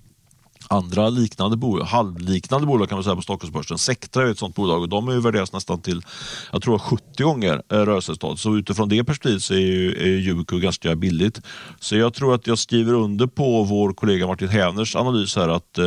andra 0.71 1.09
liknande 1.09 1.57
bolag, 1.57 1.85
halvliknande 1.85 2.67
bolag 2.67 2.89
kan 2.89 2.97
man 2.97 3.05
säga 3.05 3.17
på 3.17 3.23
Stockholmsbörsen. 3.23 3.79
Sectra 3.79 4.23
är 4.27 4.31
ett 4.31 4.39
sånt 4.39 4.55
bolag 4.55 4.83
och 4.83 4.89
de 4.89 5.09
är 5.09 5.13
ju 5.13 5.21
värderas 5.21 5.53
nästan 5.53 5.81
till 5.81 6.03
jag 6.53 6.63
tror 6.63 6.79
70 6.79 7.23
gånger 7.23 7.63
eh, 7.73 7.77
rörelseresultat. 7.77 8.39
Så 8.39 8.57
utifrån 8.57 8.89
det 8.89 9.05
perspektivet 9.05 9.43
så 9.43 9.55
är 9.55 9.59
ju, 9.59 9.93
är 9.93 10.19
ju 10.19 10.45
ganska 10.45 10.97
billigt. 10.97 11.41
Så 11.81 11.97
jag 11.97 12.15
tror 12.15 12.35
att 12.35 12.47
jag 12.47 12.59
skriver 12.59 12.95
under 12.95 13.27
på 13.27 13.63
vår 13.63 13.93
kollega 13.93 14.27
Martin 14.27 14.49
Hävners 14.49 14.97
analys 14.97 15.37
här 15.37 15.49
att 15.49 15.79
eh, 15.79 15.85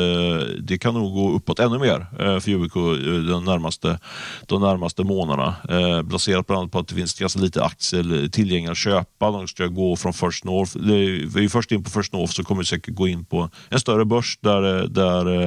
det 0.60 0.78
kan 0.78 0.94
nog 0.94 1.14
gå 1.14 1.32
uppåt 1.32 1.60
ännu 1.60 1.80
mer 1.80 2.08
eh, 2.20 2.40
för 2.40 2.50
Yubico 2.50 2.80
eh, 2.80 3.14
de 3.14 3.46
närmaste, 3.46 4.00
de 4.48 4.62
närmaste 4.62 5.04
månaderna. 5.04 5.56
Eh, 5.70 6.02
baserat 6.02 6.48
bland 6.48 6.60
annat 6.60 6.72
på 6.72 6.80
att 6.80 6.88
det 6.88 6.96
finns 6.96 7.20
ganska 7.20 7.40
lite 7.40 7.64
aktier 7.64 8.24
eh, 8.24 8.30
tillgängliga 8.30 8.72
att 8.72 8.78
köpa. 8.78 9.32
De 9.32 9.48
ska 9.48 9.68
gå 9.68 9.96
från 9.96 10.14
First 10.14 10.44
North. 10.44 10.78
Eh, 10.78 10.84
vi 11.36 11.46
är 11.46 11.50
först 11.50 11.72
in 11.72 11.84
på 11.84 11.90
First 11.90 12.14
North 12.14 12.34
så 12.34 12.44
kommer 12.44 12.62
vi 12.62 12.66
säkert 12.66 12.96
gå 12.96 13.08
in 13.08 13.26
på 13.26 13.50
en 13.70 13.80
större 13.80 14.06
börs 14.06 14.40
där, 14.42 14.73
där 14.90 15.42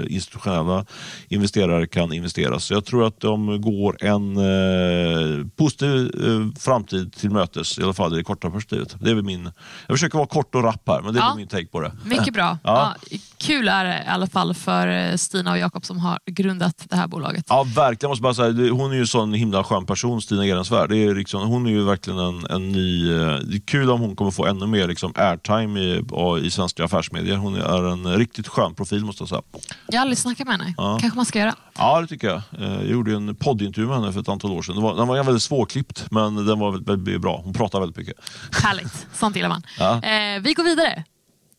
eh, 0.00 0.14
institutionella 0.14 0.84
investerare 1.28 1.86
kan 1.86 2.12
investera. 2.12 2.60
Så 2.60 2.74
jag 2.74 2.84
tror 2.84 3.06
att 3.06 3.20
de 3.20 3.60
går 3.60 3.96
en 4.04 4.36
eh, 4.36 5.46
positiv 5.56 6.10
eh, 6.26 6.58
framtid 6.60 7.12
till 7.12 7.30
mötes, 7.30 7.78
i 7.78 7.82
alla 7.82 7.92
fall 7.94 8.14
i 8.14 8.16
det 8.16 8.24
korta 8.24 8.50
perspektivet. 8.50 8.96
Det 9.00 9.10
är 9.10 9.14
min, 9.14 9.50
jag 9.86 9.96
försöker 9.96 10.18
vara 10.18 10.28
kort 10.28 10.54
och 10.54 10.62
rapp 10.64 10.82
här, 10.88 11.00
men 11.02 11.14
det 11.14 11.20
är 11.20 11.24
Ja. 11.24 11.34
min 11.36 11.48
take 11.48 11.66
på 11.66 11.80
det. 11.80 11.92
Mycket 12.04 12.34
bra. 12.34 12.58
Ja. 12.64 12.94
Ja. 13.10 13.18
kul 13.38 13.68
är 13.68 13.84
det 13.84 14.02
i 14.06 14.08
alla 14.08 14.26
fall 14.26 14.54
för 14.54 15.16
Stina 15.16 15.50
och 15.50 15.58
Jakob 15.58 15.84
som 15.84 15.98
har 15.98 16.18
grundat 16.26 16.86
det 16.88 16.96
här 16.96 17.06
bolaget. 17.06 17.44
Ja, 17.48 17.62
verkligen. 17.76 17.98
Jag 18.00 18.08
måste 18.08 18.22
bara 18.22 18.34
säga, 18.34 18.72
hon 18.72 18.90
är 18.90 18.94
ju 18.94 19.00
en 19.00 19.06
sån 19.06 19.32
himla 19.32 19.64
skön 19.64 19.86
person, 19.86 20.22
Stina 20.22 20.46
Ehrensvärd. 20.46 20.90
Det 20.90 20.96
är 20.96 21.14
liksom, 21.14 21.48
hon 21.48 21.66
är 21.66 21.70
ju 21.70 21.84
verkligen 21.84 22.18
en, 22.18 22.46
en 22.50 22.72
ny... 22.72 23.08
Det 23.08 23.56
är 23.56 23.66
kul 23.66 23.90
om 23.90 24.00
hon 24.00 24.16
kommer 24.16 24.30
få 24.30 24.46
ännu 24.46 24.66
mer 24.66 24.88
liksom, 24.88 25.12
airtime 25.16 25.80
i, 25.80 26.02
i 26.46 26.50
svenska 26.50 26.84
affärsmedier. 26.84 27.36
Hon 27.36 27.54
är 27.56 27.92
en 27.92 28.16
riktigt 28.18 28.48
skön 28.56 28.74
profil 28.74 29.04
måste 29.04 29.22
jag 29.22 29.28
säga. 29.28 29.42
Jag 29.86 29.94
har 29.96 30.00
aldrig 30.00 30.18
snackat 30.18 30.46
med 30.46 30.58
henne. 30.60 30.74
Ja. 30.76 30.98
kanske 31.00 31.16
man 31.16 31.26
ska 31.26 31.38
göra. 31.38 31.54
Ja, 31.78 32.00
det 32.00 32.06
tycker 32.06 32.26
jag. 32.28 32.42
Eh, 32.58 32.74
Jag 32.74 32.86
gjorde 32.86 33.12
en 33.14 33.34
poddintervju 33.36 33.86
med 33.88 33.96
henne 34.00 34.12
för 34.12 34.20
ett 34.20 34.28
antal 34.28 34.50
år 34.52 34.62
sedan. 34.62 34.74
Den 34.74 34.84
var, 34.84 34.96
den 34.96 35.08
var 35.08 35.24
väldigt 35.24 35.42
svårklippt, 35.42 36.10
men 36.10 36.46
den 36.46 36.58
var 36.58 36.70
väldigt, 36.70 36.88
väldigt 36.88 37.20
bra. 37.20 37.40
Hon 37.44 37.52
pratar 37.54 37.80
väldigt 37.80 37.96
mycket. 37.96 38.16
Härligt, 38.62 39.06
sånt 39.14 39.36
gillar 39.36 39.48
man. 39.48 39.62
Ja. 39.78 40.02
Eh, 40.02 40.40
vi 40.40 40.52
går 40.54 40.64
vidare 40.64 41.04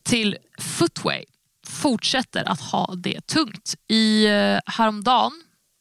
till 0.02 0.36
Footway. 0.60 1.24
Fortsätter 1.66 2.48
att 2.48 2.60
ha 2.60 2.94
det 2.96 3.26
tungt. 3.26 3.74
I 3.88 4.26
eh, 4.26 4.58
häromdagen, 4.66 5.32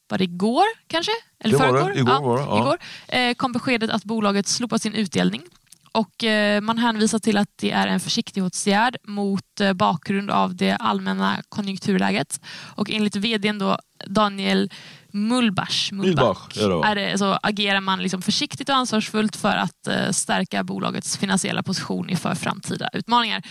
var 0.10 0.18
det 0.18 0.24
igår 0.24 0.64
kanske? 0.88 1.12
Eller 1.44 1.58
Det 1.60 1.72
var 1.72 1.90
det. 1.90 2.00
Igår 2.00 2.22
var 2.22 2.38
det, 2.38 2.44
ja. 2.44 2.60
igår 2.60 2.78
eh, 3.08 3.34
kom 3.34 3.52
beskedet 3.52 3.90
att 3.90 4.04
bolaget 4.04 4.48
slopar 4.48 4.78
sin 4.78 4.94
utdelning. 4.94 5.42
Och 5.98 6.24
eh, 6.24 6.62
Man 6.62 6.78
hänvisar 6.78 7.20
till 7.20 7.38
att 7.38 7.50
det 7.56 7.72
är 7.72 7.88
en 7.88 8.00
försiktighetsåtgärd 8.00 8.98
mot 9.04 9.62
eh, 9.62 9.74
bakgrund 9.74 10.32
av 10.32 10.56
det 10.56 10.72
allmänna 10.72 11.38
konjunkturläget. 11.50 12.42
Och 12.76 12.92
enligt 12.92 13.16
vdn 13.16 13.60
då, 13.60 13.78
Daniel 14.06 14.72
Mullbach, 15.12 15.92
då. 16.70 16.84
är 16.84 16.96
det, 16.96 17.18
så 17.18 17.40
agerar 17.44 17.80
man 17.80 18.02
liksom 18.02 18.22
försiktigt 18.22 18.70
och 18.70 18.76
ansvarsfullt 18.76 19.36
för 19.36 19.58
att 19.58 19.88
eh, 19.88 20.12
stärka 20.12 20.64
bolagets 20.64 21.18
finansiella 21.18 21.64
position 21.64 22.10
inför 22.10 22.36
framtida 22.36 22.90
utmaningar. 22.94 23.42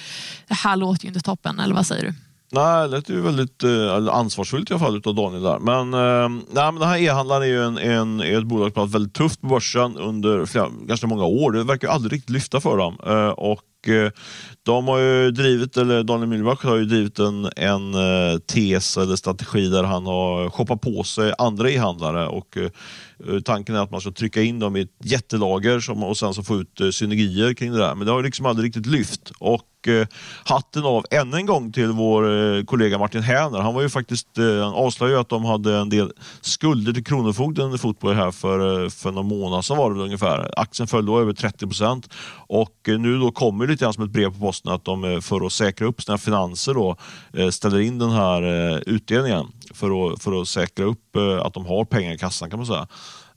Det 0.49 0.55
här 0.55 0.77
låter 0.77 1.05
ju 1.05 1.09
inte 1.09 1.21
toppen, 1.21 1.61
eller 1.61 1.75
vad 1.75 1.87
säger 1.87 2.03
du? 2.03 2.15
Nej, 2.53 2.89
det 2.89 2.97
lät 2.97 3.09
ju 3.09 3.21
väldigt 3.21 3.63
eh, 3.65 4.09
ansvarsfullt 4.09 4.71
i 4.71 4.75
alla 4.75 4.85
fall 4.85 4.97
utav 4.97 5.15
Daniel 5.15 5.43
där. 5.43 5.59
Men, 5.59 5.95
eh, 5.95 6.29
nej, 6.29 6.73
men 6.73 6.81
den 6.81 6.89
här 6.89 6.99
e-handlaren 6.99 7.43
är 7.43 7.47
ju 7.47 7.65
en, 7.65 7.79
en, 7.79 8.21
är 8.21 8.39
ett 8.39 8.45
bolag 8.45 8.73
som 8.73 8.81
har 8.81 8.87
varit 8.87 8.95
väldigt 8.95 9.15
tufft 9.15 9.41
på 9.41 9.47
börsen 9.47 9.97
under 9.97 10.47
flera, 10.47 10.69
ganska 10.83 11.07
många 11.07 11.25
år. 11.25 11.53
Det 11.53 11.65
verkar 11.65 11.89
ju 11.89 11.95
aldrig 11.95 12.13
riktigt 12.13 12.31
lyfta 12.31 12.61
för 12.61 12.77
dem. 12.77 12.97
Eh, 13.07 13.29
och 13.29 13.89
eh, 13.89 14.11
de 14.63 14.89
har 14.89 14.99
ju 14.99 15.31
drivit, 15.31 15.77
eller 15.77 16.03
Daniel 16.03 16.29
Mühlbach 16.29 16.65
har 16.65 16.77
ju 16.77 16.85
drivit 16.85 17.19
en, 17.19 17.51
en 17.57 17.95
eh, 17.95 18.39
tes 18.39 18.97
eller 18.97 19.17
strategi 19.17 19.69
där 19.69 19.85
han 19.85 20.07
har 20.07 20.51
shoppat 20.51 20.81
på 20.81 21.03
sig 21.03 21.33
andra 21.39 21.71
e-handlare 21.71 22.27
och 22.27 22.57
eh, 22.57 22.71
eh 23.29 23.41
tanken 23.41 23.75
är 23.75 23.83
att 23.83 23.91
man 23.91 24.01
ska 24.01 24.11
trycka 24.11 24.43
in 24.43 24.59
dem 24.59 24.77
i 24.77 24.81
ett 24.81 24.97
jättelager 25.05 25.81
som, 25.81 26.03
och 26.03 26.17
sen 26.17 26.35
så 26.35 26.43
få 26.43 26.57
ut 26.57 26.81
eh, 26.81 26.91
synergier 26.91 27.55
kring 27.55 27.73
det 27.73 27.79
där. 27.79 27.95
Men 27.95 28.07
det 28.07 28.13
har 28.13 28.23
liksom 28.23 28.47
aldrig 28.47 28.67
riktigt 28.69 28.87
lyft. 28.87 29.33
Och 29.39 29.63
eh, 29.89 30.07
hatten 30.45 30.85
av 30.85 31.05
än 31.11 31.35
en 31.35 31.47
gång 31.47 31.73
till 31.73 31.93
vår 31.93 32.57
eh, 32.57 32.65
kollega 32.65 32.99
Martin 32.99 33.23
Häner. 33.23 33.59
Han 33.59 33.75
var 33.75 33.83
ju 33.83 33.89
faktiskt, 33.89 34.39
eh, 34.39 34.45
han 34.45 34.75
avslöjade 34.75 35.21
att 35.21 35.29
de 35.29 35.45
hade 35.45 35.77
en 35.77 35.89
del 35.89 36.13
skulder 36.41 36.93
till 36.93 37.05
Kronofogden 37.05 37.75
i 37.75 37.79
fotboll 37.79 38.15
här 38.15 38.31
för, 38.31 38.85
eh, 38.85 38.89
för 38.89 39.13
någon 39.13 39.29
månad 39.29 39.65
sedan 39.65 39.77
var 39.77 39.95
det 39.95 40.01
ungefär. 40.01 40.51
Aktien 40.57 40.87
föll 40.87 41.07
då 41.07 41.21
över 41.21 41.33
30 41.33 41.67
procent 41.67 42.09
och 42.49 42.89
eh, 42.89 42.99
nu 42.99 43.19
då 43.19 43.31
kommer 43.31 43.67
det 43.67 43.73
lite 43.73 43.85
grann 43.85 43.93
som 43.93 44.05
ett 44.05 44.11
brev 44.11 44.33
på 44.33 44.39
posten 44.39 44.73
att 44.73 44.85
de 44.85 45.05
eh, 45.05 45.21
för 45.21 45.47
att 45.47 45.53
säkra 45.53 45.87
upp 45.87 46.03
sina 46.03 46.19
finanser 46.19 46.75
då 46.75 46.97
ställer 47.51 47.81
in 47.81 47.99
den 47.99 48.11
här 48.11 48.43
utdelningen 48.89 49.47
för 49.75 50.13
att, 50.13 50.23
för 50.23 50.41
att 50.41 50.49
säkra 50.49 50.85
upp 50.85 51.17
att 51.43 51.55
de 51.55 51.67
har 51.67 51.85
pengar 51.85 52.13
i 52.13 52.19
kassan 52.19 52.51
kan 52.51 52.59
man 52.59 52.67
säga. 52.67 52.87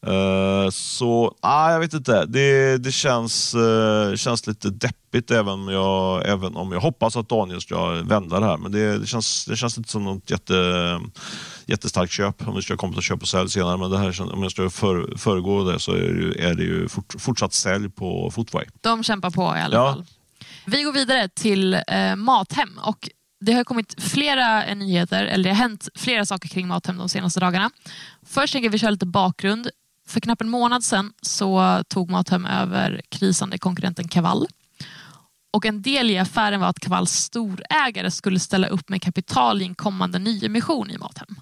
Eh, 0.08 0.70
Så, 0.72 1.36
ah, 1.42 1.72
jag 1.72 1.80
vet 1.80 1.94
inte. 1.94 2.26
Det, 2.26 2.78
det 2.78 2.92
känns, 2.92 3.54
eh, 3.56 4.16
känns 4.16 4.48
lite 4.48 4.70
deppigt 4.70 5.32
även 5.32 5.54
om, 5.54 5.70
jag, 5.70 6.28
även 6.30 6.56
om 6.56 6.72
jag 6.72 6.80
hoppas 6.80 7.18
att 7.18 7.30
Daniel 7.30 7.62
ska 7.62 7.90
vända 7.90 8.40
det 8.40 8.46
här. 8.46 8.58
Men 8.58 8.72
det, 8.72 8.98
det, 8.98 9.08
känns, 9.08 9.46
det 9.46 9.56
känns 9.56 9.78
inte 9.78 9.90
som 9.90 10.04
något 10.04 10.32
jätte, 10.32 10.54
jättestarkt 11.66 12.12
köp 12.14 12.48
om 12.48 12.56
vi 12.56 12.62
ska 12.62 12.78
komma 12.78 12.94
till 12.94 13.02
köp 13.02 13.22
och 13.22 13.28
sälj 13.28 13.50
senare. 13.50 13.78
Men 13.78 13.92
det 13.92 13.98
här, 13.98 14.34
om 14.34 14.44
jag 14.44 14.52
ska 14.52 14.70
för, 14.70 15.18
föregå 15.18 15.64
det 15.72 15.80
så 15.80 15.92
är 15.92 15.98
det 16.14 16.22
ju, 16.22 16.34
är 16.34 16.54
det 16.54 16.64
ju 16.64 16.88
fort, 16.90 17.16
fortsatt 17.20 17.54
sälj 17.54 17.90
på 17.90 18.32
Footway. 18.32 18.66
De 18.82 19.04
kämpar 19.04 19.30
på 19.30 19.42
i 19.58 19.62
alla 19.62 19.76
Ja. 19.76 19.94
fall. 19.94 20.06
Vi 20.66 20.84
går 20.84 20.92
vidare 20.92 21.30
till 21.30 21.74
eh, 21.74 22.16
Mathem. 22.16 22.80
Och 22.84 23.10
det 23.46 23.54
har 23.54 23.64
kommit 23.64 24.04
flera 24.04 24.66
eh, 24.66 24.76
nyheter, 24.78 25.26
eller 25.26 25.44
det 25.44 25.50
har 25.50 25.56
hänt 25.58 25.88
flera 25.96 26.26
saker 26.26 26.50
kring 26.50 26.68
Mathem 26.68 26.98
de 26.98 27.10
senaste 27.10 27.40
dagarna. 27.40 27.70
Först 28.26 28.54
tänker 28.54 28.70
vi 28.70 28.80
köra 28.80 28.92
lite 28.92 29.06
bakgrund. 29.06 29.70
För 30.10 30.20
knappt 30.20 30.42
en 30.42 30.50
månad 30.50 30.84
sedan 30.84 31.14
så 31.22 31.84
tog 31.88 32.10
Mathem 32.10 32.46
över 32.46 33.02
krisande 33.10 33.58
konkurrenten 33.58 34.08
Kaval. 34.08 34.48
Och 35.54 35.66
en 35.66 35.82
del 35.82 36.12
i 36.12 36.18
affären 36.18 36.60
var 36.60 36.68
att 36.68 36.80
Kavalls 36.80 37.12
storägare 37.12 38.12
skulle 38.12 38.40
ställa 38.40 38.68
upp 38.68 38.90
med 38.90 39.02
kapital 39.02 39.62
i 39.62 39.66
en 39.66 39.76
kommande 39.76 40.20
nyemission 40.20 40.92
i 40.92 40.98
Mathem. 40.98 41.36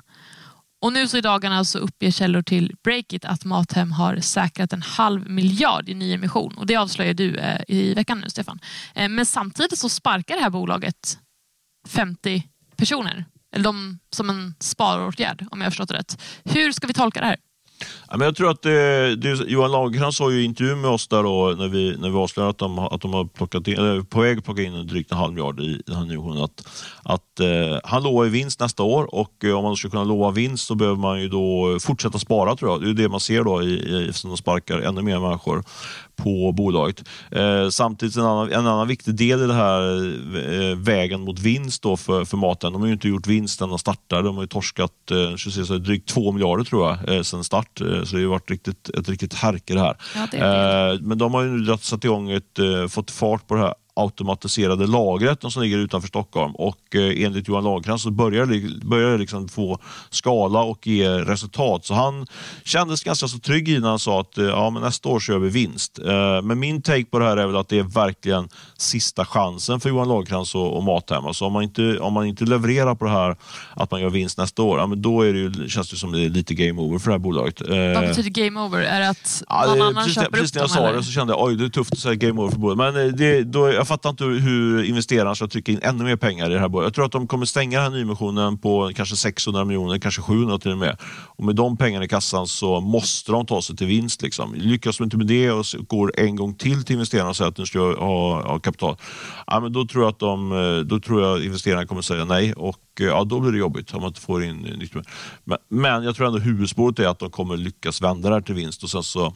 Och 0.81 0.93
nu 0.93 1.07
så 1.07 1.17
i 1.17 1.21
dagarna 1.21 1.65
så 1.65 1.79
uppger 1.79 2.11
källor 2.11 2.41
till 2.41 2.75
Breakit 2.83 3.25
att 3.25 3.45
Mathem 3.45 3.91
har 3.91 4.19
säkrat 4.19 4.73
en 4.73 4.81
halv 4.81 5.29
miljard 5.29 5.89
i 5.89 5.93
nyemission. 5.93 6.57
Och 6.57 6.65
det 6.65 6.75
avslöjar 6.75 7.13
du 7.13 7.35
eh, 7.35 7.61
i 7.67 7.93
veckan 7.93 8.19
nu, 8.19 8.29
Stefan. 8.29 8.59
Eh, 8.95 9.09
men 9.09 9.25
samtidigt 9.25 9.79
så 9.79 9.89
sparkar 9.89 10.35
det 10.35 10.41
här 10.41 10.49
bolaget 10.49 11.19
50 11.87 12.43
personer. 12.75 13.25
Eller 13.55 13.63
de 13.63 13.99
som 14.11 14.29
en 14.29 14.55
sparåtgärd, 14.59 15.45
om 15.51 15.59
jag 15.59 15.65
har 15.65 15.71
förstått 15.71 15.89
det 15.89 15.95
rätt. 15.95 16.21
Hur 16.43 16.71
ska 16.71 16.87
vi 16.87 16.93
tolka 16.93 17.19
det 17.19 17.25
här? 17.25 17.37
Ja, 18.09 18.17
men 18.17 18.25
jag 18.25 18.35
tror 18.35 18.49
att 18.49 18.65
eh, 18.65 18.71
det, 18.71 19.15
det, 19.15 19.43
Johan 19.47 19.71
Lagercrantz 19.71 20.17
sa 20.17 20.31
ju 20.31 20.41
i 20.41 20.45
intervju 20.45 20.75
med 20.75 20.91
oss 20.91 21.07
där 21.07 21.23
då, 21.23 21.55
när 21.57 21.67
vi, 21.67 21.97
när 21.97 22.09
vi 22.09 22.15
avslöjade 22.15 22.49
att 22.49 22.57
de, 22.57 22.79
att 22.79 23.01
de 23.01 23.13
har 23.13 23.25
plockat 23.25 23.67
in, 23.67 23.77
eller 23.77 24.01
på 24.01 24.21
väg 24.21 24.37
att 24.37 24.45
plocka 24.45 24.61
in 24.61 24.87
drygt 24.87 25.11
en 25.11 25.17
halv 25.17 25.33
miljard 25.33 25.59
i 25.59 25.81
den 25.85 25.95
här 25.95 26.05
nyemissionen. 26.05 26.43
Att, 26.43 26.67
att 27.03 27.39
eh, 27.39 27.79
han 27.83 28.03
lovar 28.03 28.23
ju 28.23 28.29
vinst 28.29 28.59
nästa 28.59 28.83
år 28.83 29.15
och 29.15 29.43
eh, 29.43 29.57
om 29.57 29.63
man 29.63 29.75
ska 29.75 29.89
kunna 29.89 30.03
lova 30.03 30.31
vinst 30.31 30.67
så 30.67 30.75
behöver 30.75 30.97
man 30.97 31.21
ju 31.21 31.29
då 31.29 31.77
fortsätta 31.81 32.19
spara 32.19 32.55
tror 32.55 32.71
jag. 32.71 32.81
Det 32.81 32.89
är 32.89 32.93
det 32.93 33.09
man 33.09 33.19
ser 33.19 33.43
då 33.43 33.63
i, 33.63 33.65
i, 33.65 34.09
eftersom 34.09 34.29
de 34.29 34.37
sparkar 34.37 34.79
ännu 34.79 35.01
mer 35.01 35.19
människor 35.19 35.63
på 36.17 36.51
bolaget. 36.51 37.03
Eh, 37.31 37.69
samtidigt 37.69 38.15
en 38.15 38.23
annan, 38.23 38.51
en 38.51 38.67
annan 38.67 38.87
viktig 38.87 39.15
del 39.15 39.43
i 39.43 39.47
det 39.47 39.53
här 39.53 39.81
eh, 40.71 40.77
vägen 40.77 41.21
mot 41.21 41.39
vinst 41.39 41.81
då 41.81 41.97
för, 41.97 42.25
för 42.25 42.37
maten. 42.37 42.73
De 42.73 42.81
har 42.81 42.87
ju 42.87 42.93
inte 42.93 43.07
gjort 43.07 43.27
vinst 43.27 43.59
sedan 43.59 43.69
de 43.69 43.79
startade. 43.79 44.21
De 44.21 44.35
har 44.35 44.43
ju 44.43 44.47
torskat 44.47 45.11
eh, 45.11 45.35
så 45.63 45.77
drygt 45.77 46.09
två 46.09 46.31
miljarder 46.31 46.63
tror 46.63 46.87
jag 46.87 47.15
eh, 47.15 47.21
sedan 47.21 47.43
start. 47.43 47.81
Eh, 47.81 48.03
så 48.03 48.15
det 48.15 48.21
har 48.21 48.29
varit 48.29 48.51
riktigt, 48.51 48.89
ett 48.89 49.09
riktigt 49.09 49.33
härke 49.33 49.73
det 49.73 49.79
här. 49.79 49.97
Ja, 50.15 50.27
det 50.31 50.99
men 51.01 51.17
de 51.17 51.33
har 51.33 51.43
ju 51.43 51.49
nu 51.49 51.77
satt 51.77 52.03
igång 52.03 52.31
ett, 52.31 52.59
fått 52.89 53.11
fart 53.11 53.47
på 53.47 53.55
det 53.55 53.61
här 53.61 53.73
automatiserade 53.97 54.87
lagret 54.87 55.51
som 55.51 55.61
ligger 55.63 55.77
utanför 55.77 56.07
Stockholm 56.07 56.55
och 56.55 56.95
eh, 56.95 57.23
enligt 57.25 57.47
Johan 57.47 57.63
Lagercrantz 57.63 58.03
så 58.03 58.11
börjar 58.11 58.45
det, 58.45 58.85
börjar 58.85 59.17
liksom 59.17 59.47
få 59.47 59.79
skala 60.09 60.61
och 60.61 60.87
ge 60.87 61.09
resultat. 61.09 61.85
Så 61.85 61.93
han 61.93 62.27
kändes 62.65 63.03
ganska 63.03 63.27
så 63.27 63.39
trygg 63.39 63.69
innan 63.69 63.89
han 63.89 63.99
sa 63.99 64.21
att 64.21 64.37
eh, 64.37 64.45
ja, 64.45 64.69
men 64.69 64.81
nästa 64.81 65.09
år 65.09 65.19
så 65.19 65.31
gör 65.31 65.39
vi 65.39 65.49
vinst. 65.49 65.99
Eh, 65.99 66.41
men 66.43 66.59
min 66.59 66.81
take 66.81 67.05
på 67.05 67.19
det 67.19 67.25
här 67.25 67.37
är 67.37 67.47
väl 67.47 67.55
att 67.55 67.69
det 67.69 67.79
är 67.79 67.83
verkligen 67.83 68.49
sista 68.77 69.25
chansen 69.25 69.79
för 69.79 69.89
Johan 69.89 70.07
Lagercrantz 70.07 70.55
och, 70.55 70.77
och 70.77 70.83
Mathem. 70.83 71.25
Alltså 71.25 71.45
om, 71.45 71.53
man 71.53 71.63
inte, 71.63 71.99
om 71.99 72.13
man 72.13 72.25
inte 72.25 72.45
levererar 72.45 72.95
på 72.95 73.05
det 73.05 73.11
här 73.11 73.35
att 73.73 73.91
man 73.91 74.01
gör 74.01 74.09
vinst 74.09 74.37
nästa 74.37 74.61
år, 74.63 74.79
ja, 74.79 74.87
men 74.87 75.01
då 75.01 75.21
är 75.21 75.33
det 75.33 75.39
ju, 75.39 75.69
känns 75.69 75.89
det 75.89 75.95
som 75.95 76.11
det 76.11 76.21
är 76.25 76.29
lite 76.29 76.53
game 76.53 76.81
over 76.81 76.99
för 76.99 77.07
det 77.09 77.13
här 77.13 77.19
bolaget. 77.19 77.61
Vad 77.95 78.07
betyder 78.07 78.29
game 78.29 78.59
over? 78.61 78.81
Är 78.81 78.99
det 78.99 79.09
att 79.09 79.43
Ja, 79.49 79.65
någon 79.65 79.77
det- 79.77 79.83
annan 79.85 79.95
precis, 80.03 80.15
köper 80.15 80.31
precis 80.31 80.49
upp 80.51 80.55
när 80.55 80.61
jag 80.61 80.69
sa 80.69 80.91
det 80.91 81.03
så 81.03 81.11
kände 81.11 81.33
jag 81.33 81.43
oj 81.43 81.55
det 81.55 81.65
är 81.65 81.69
tufft 81.69 81.93
att 81.93 81.99
säga 81.99 82.15
game 82.15 82.41
over 82.41 82.51
för 82.51 82.59
bolaget. 82.59 82.93
Men 82.95 83.15
det, 83.17 83.43
då, 83.43 83.71
jag 83.73 83.86
jag 83.87 83.89
fattar 83.89 84.09
inte 84.09 84.23
hur 84.23 84.83
investerarna 84.83 85.35
ska 85.35 85.47
trycka 85.47 85.71
in 85.71 85.79
ännu 85.83 86.03
mer 86.03 86.15
pengar 86.15 86.49
i 86.49 86.53
det 86.53 86.59
här 86.59 86.69
bolaget. 86.69 86.87
Jag 86.87 86.93
tror 86.93 87.05
att 87.05 87.11
de 87.11 87.27
kommer 87.27 87.45
stänga 87.45 87.81
den 87.81 87.91
här 87.91 87.99
nyemissionen 87.99 88.57
på 88.57 88.91
kanske 88.95 89.15
600 89.15 89.65
miljoner, 89.65 89.99
kanske 89.99 90.21
700 90.21 90.57
till 90.57 90.71
och 90.71 90.77
med. 90.77 90.97
Och 91.37 91.43
med 91.43 91.55
de 91.55 91.77
pengarna 91.77 92.05
i 92.05 92.07
kassan 92.07 92.47
så 92.47 92.81
måste 92.81 93.31
de 93.31 93.45
ta 93.45 93.61
sig 93.61 93.75
till 93.75 93.87
vinst. 93.87 94.21
Liksom. 94.21 94.53
Lyckas 94.55 94.97
de 94.97 95.03
inte 95.03 95.17
med 95.17 95.27
det 95.27 95.51
och 95.51 95.65
går 95.87 96.19
en 96.19 96.35
gång 96.35 96.53
till 96.53 96.83
till 96.83 96.93
investerarna 96.93 97.29
och 97.29 97.35
säger 97.35 97.49
att 97.49 97.55
de 97.55 97.65
ska 97.65 97.79
ha, 97.79 98.41
ha 98.41 98.59
kapital, 98.59 98.97
ja, 99.47 99.59
men 99.59 99.73
då, 99.73 99.85
tror 99.85 100.03
jag 100.03 100.09
att 100.09 100.19
de, 100.19 100.51
eh, 100.51 100.77
då 100.77 100.99
tror 100.99 101.21
jag 101.21 101.45
investerarna 101.45 101.85
kommer 101.85 102.01
säga 102.01 102.25
nej. 102.25 102.53
Och 102.53 102.79
eh, 102.99 103.05
ja, 103.05 103.23
då 103.23 103.39
blir 103.39 103.51
det 103.51 103.57
jobbigt 103.57 103.93
om 103.93 104.01
man 104.01 104.07
inte 104.07 104.21
får 104.21 104.43
in 104.43 104.57
nytt. 104.57 104.93
Men, 105.43 105.57
men 105.69 106.03
jag 106.03 106.15
tror 106.15 106.27
ändå 106.27 106.39
huvudspåret 106.39 106.99
är 106.99 107.07
att 107.07 107.19
de 107.19 107.29
kommer 107.29 107.57
lyckas 107.57 108.01
vända 108.01 108.29
det 108.29 108.35
här 108.35 108.41
till 108.41 108.55
vinst 108.55 108.83
och 108.83 108.89
sen 108.89 109.03
så 109.03 109.33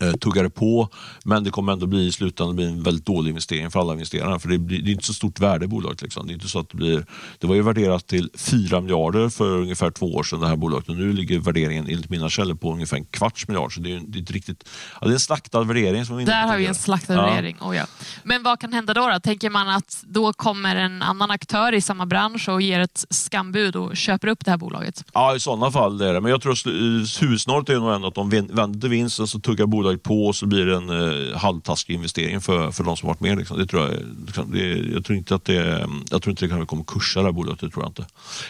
eh, 0.00 0.12
tuggar 0.12 0.42
det 0.42 0.50
på, 0.50 0.88
men 1.24 1.44
det 1.44 1.50
kommer 1.50 1.72
ändå 1.72 1.86
bli 1.86 2.06
i 2.06 2.12
slutändan 2.12 2.56
bli 2.56 2.64
en 2.64 2.82
väldigt 2.82 3.06
dålig 3.06 3.28
investering 3.28 3.70
för 3.70 3.80
alla 3.80 3.92
investerare. 3.92 4.38
För 4.38 4.48
det, 4.48 4.58
blir, 4.58 4.82
det 4.82 4.90
är 4.90 4.92
inte 4.92 5.04
så 5.06 5.14
stort 5.14 5.40
värde 5.40 5.64
i 5.64 5.68
bolaget. 5.68 6.02
Liksom. 6.02 6.26
Det, 6.26 6.32
är 6.32 6.34
inte 6.34 6.48
så 6.48 6.58
att 6.58 6.68
det, 6.70 6.76
blir, 6.76 7.06
det 7.38 7.46
var 7.46 7.54
ju 7.54 7.62
värderat 7.62 8.06
till 8.06 8.30
4 8.36 8.80
miljarder 8.80 9.28
för 9.28 9.58
ungefär 9.58 9.90
två 9.90 10.14
år 10.14 10.22
sedan, 10.22 10.40
det 10.40 10.48
här 10.48 10.56
bolaget. 10.56 10.88
Och 10.88 10.96
nu 10.96 11.12
ligger 11.12 11.38
värderingen 11.38 11.86
enligt 11.88 12.10
mina 12.10 12.30
källor 12.30 12.54
på 12.54 12.72
ungefär 12.72 12.96
en 12.96 13.04
kvarts 13.04 13.48
miljard. 13.48 13.74
Så 13.74 13.80
det 13.80 13.92
är, 13.92 14.00
det 14.06 14.18
är, 14.18 14.22
ett 14.22 14.30
riktigt, 14.30 14.68
ja, 15.00 15.06
det 15.06 15.10
är 15.10 15.14
en 15.14 15.20
slaktad 15.20 15.64
värdering. 15.64 16.06
Som 16.06 16.16
vi 16.16 16.24
Där 16.24 16.46
har 16.46 16.56
vi 16.58 16.66
en 16.66 16.74
slaktad 16.74 17.14
Ja. 17.14 17.22
värdering. 17.22 17.56
Oh, 17.60 17.76
ja. 17.76 17.86
Men 18.22 18.42
vad 18.42 18.60
kan 18.60 18.72
hända 18.72 18.94
då, 18.94 19.08
då? 19.08 19.20
Tänker 19.20 19.50
man 19.50 19.68
att 19.68 20.04
då 20.06 20.32
kommer 20.32 20.76
en 20.76 21.02
annan 21.02 21.30
aktör 21.30 21.72
i 21.74 21.80
samma 21.80 22.06
bransch 22.06 22.48
och 22.48 22.62
ger 22.62 22.80
ett 22.80 23.04
skambud 23.10 23.76
och 23.76 23.96
köper 23.96 24.28
upp 24.28 24.44
det 24.44 24.50
här 24.50 24.58
bolaget? 24.58 25.04
Ja, 25.14 25.36
i 25.36 25.40
sådana 25.40 25.70
fall 25.70 26.00
är 26.00 26.14
det. 26.14 26.20
Men 26.20 26.30
jag 26.30 26.42
tror 26.42 26.52
att 26.52 27.22
huvudsnåret 27.22 27.68
är 27.68 27.74
nog 27.74 27.94
ändå 27.94 28.08
att 28.08 28.14
de 28.14 28.30
vänder 28.30 28.88
vinsten 28.88 29.26
så 29.26 29.40
tuggar 29.40 29.66
bolaget 29.66 29.83
bolaget 29.84 30.02
på 30.02 30.26
och 30.26 30.36
så 30.36 30.46
blir 30.46 30.66
det 30.66 30.76
en 30.76 30.90
eh, 30.90 31.36
halvtaskig 31.36 31.94
investering 31.94 32.40
för, 32.40 32.70
för 32.70 32.84
de 32.84 32.96
som 32.96 33.06
varit 33.06 33.20
med. 33.20 33.38
Liksom. 33.38 33.58
Det 33.58 33.66
tror 33.66 33.82
jag, 33.82 33.92
liksom, 34.26 34.50
det, 34.52 34.92
jag 34.94 35.04
tror 35.04 35.18
inte 35.18 35.34
att 35.34 35.44
det, 35.44 35.88
jag 36.10 36.22
tror 36.22 36.30
inte 36.30 36.46
det 36.46 36.66
kommer 36.66 36.84
kursa 36.84 37.20
det 37.20 37.26
här 37.26 37.32
bolaget. 37.32 37.60
Det 37.60 37.70
tror 37.70 37.84
jag 37.84 37.90
inte. 37.90 38.06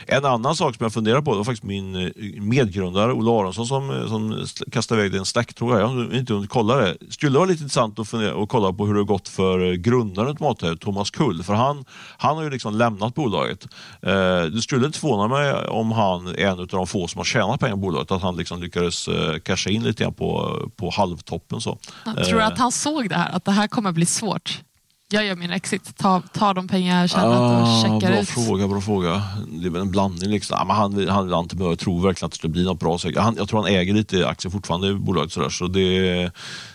En 0.06 0.24
annan 0.24 0.56
sak 0.56 0.76
som 0.76 0.84
jag 0.84 0.92
funderar 0.92 1.22
på, 1.22 1.30
det 1.30 1.36
var 1.36 1.44
faktiskt 1.44 1.64
min 1.64 1.94
eh, 1.94 2.42
medgrundare 2.42 3.12
Olle 3.12 3.30
Aronsson 3.30 3.66
som, 3.66 3.90
eh, 3.90 4.08
som 4.08 4.46
kastade 4.72 5.06
iväg 5.06 5.14
en 5.18 5.24
tror 5.24 5.80
Jag 5.80 5.86
har 5.86 6.14
inte 6.14 6.32
hunnit 6.32 6.50
kolla 6.50 6.76
det. 6.76 6.96
Skulle 7.10 7.38
vara 7.38 7.48
lite 7.48 7.62
intressant 7.62 7.98
att, 7.98 8.08
fundera, 8.08 8.42
att 8.42 8.48
kolla 8.48 8.72
på 8.72 8.86
hur 8.86 8.94
det 8.94 9.00
har 9.00 9.04
gått 9.04 9.28
för 9.28 9.70
eh, 9.70 9.72
grundaren 9.72 10.36
till 10.36 10.44
Mathem, 10.44 10.76
Thomas 10.76 11.10
Kull. 11.10 11.42
För 11.42 11.54
han, 11.54 11.84
han 12.18 12.36
har 12.36 12.44
ju 12.44 12.50
liksom 12.50 12.74
lämnat 12.74 13.14
bolaget. 13.14 13.66
Eh, 14.02 14.42
det 14.42 14.62
skulle 14.62 14.86
inte 14.86 14.98
förvåna 14.98 15.28
mig 15.28 15.68
om 15.68 15.92
han 15.92 16.26
är 16.26 16.34
en 16.34 16.58
av 16.58 16.66
de 16.66 16.86
få 16.86 17.08
som 17.08 17.18
har 17.18 17.24
tjänat 17.24 17.60
pengar 17.60 17.74
på 17.74 17.80
bolaget. 17.80 18.10
Att 18.10 18.22
han 18.22 18.36
liksom 18.36 18.60
lyckades 18.60 19.08
eh, 19.08 19.38
casha 19.38 19.70
in 19.70 19.82
lite 19.82 20.02
grann 20.02 20.14
på, 20.14 20.58
på 20.76 20.90
halvtoppen. 21.30 21.60
Så. 21.60 21.78
Jag 22.04 22.24
tror 22.24 22.40
Eh, 22.40 22.46
att 22.46 22.58
han 22.58 22.72
såg 22.72 23.08
det 23.08 23.14
här, 23.14 23.30
att 23.36 23.44
det 23.44 23.52
här 23.52 23.66
kommer 23.68 23.92
bli 23.92 24.06
svårt. 24.06 24.60
Jag 25.10 25.24
gör 25.26 25.36
min 25.36 25.50
exit, 25.50 25.96
tar 25.96 26.22
ta 26.32 26.54
de 26.54 26.68
pengar 26.68 27.00
jag 27.00 27.10
tjänat 27.10 27.26
och 27.26 27.68
Ah, 27.68 27.82
checkar 27.82 28.12
bra 28.12 28.20
ut. 28.20 28.28
fråga, 28.28 28.68
bra 28.68 28.80
fråga. 28.80 29.22
Det 29.48 29.66
är 29.66 29.70
väl 29.70 29.80
en 29.82 29.90
blandning. 29.90 30.30
Liksom. 30.30 30.56
Ja, 30.58 30.64
men 30.64 30.76
han, 30.76 31.08
han, 31.08 31.32
han 31.32 31.42
inte 31.42 31.56
behöver 31.56 31.76
tro 31.76 32.00
verkligen 32.00 32.26
att 32.26 32.32
det 32.32 32.38
ska 32.38 32.48
bli 32.48 32.64
något 32.64 32.80
bra. 32.80 32.98
Han, 33.16 33.36
jag 33.36 33.48
tror 33.48 33.62
han 33.62 33.72
äger 33.72 33.94
lite 33.94 34.28
aktier 34.28 34.50
fortfarande 34.52 34.88
i 34.88 34.94
bolaget. 34.94 35.32
Sådär, 35.32 35.48
så 35.48 35.66
det, 35.66 36.30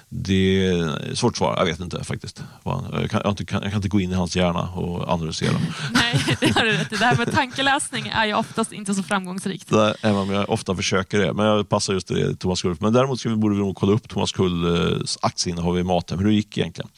det 0.09 0.67
är 0.67 1.15
svårt 1.15 1.37
svar. 1.37 1.55
Jag 1.57 1.65
vet 1.65 1.79
inte 1.79 2.03
faktiskt. 2.03 2.43
Jag 2.63 3.09
kan, 3.09 3.21
jag, 3.23 3.47
kan, 3.47 3.61
jag 3.61 3.71
kan 3.71 3.75
inte 3.75 3.87
gå 3.87 3.99
in 3.99 4.11
i 4.11 4.13
hans 4.13 4.35
hjärna 4.35 4.69
och 4.69 5.09
analysera. 5.09 5.51
Nej, 5.91 6.37
det 6.39 6.55
har 6.55 6.65
du 6.65 6.71
rätt 6.71 6.93
i. 6.93 6.95
Det 6.95 7.05
här 7.05 7.17
med 7.17 7.31
tankeläsning 7.33 8.07
är 8.07 8.25
ju 8.25 8.33
oftast 8.33 8.71
inte 8.71 8.93
så 8.93 9.03
framgångsrikt. 9.03 9.69
Det, 9.69 9.95
även 10.01 10.17
om 10.17 10.29
jag 10.29 10.49
ofta 10.49 10.75
försöker 10.75 11.19
det. 11.19 11.33
Men 11.33 11.45
jag 11.45 11.69
passar 11.69 11.93
just 11.93 12.07
det 12.07 12.35
Thomas 12.35 12.61
Kull. 12.61 12.75
Men 12.79 12.93
däremot 12.93 13.19
ska 13.19 13.29
vi, 13.29 13.35
borde 13.35 13.55
vi 13.55 13.61
nog 13.61 13.75
kolla 13.75 13.93
upp 13.93 14.09
Thomas 14.09 14.31
Kulls 14.31 15.17
aktieinnehav 15.21 15.79
i 15.79 15.83
Mathem. 15.83 16.19
Hur 16.19 16.25
det 16.25 16.33
gick 16.33 16.57
egentligen. 16.57 16.89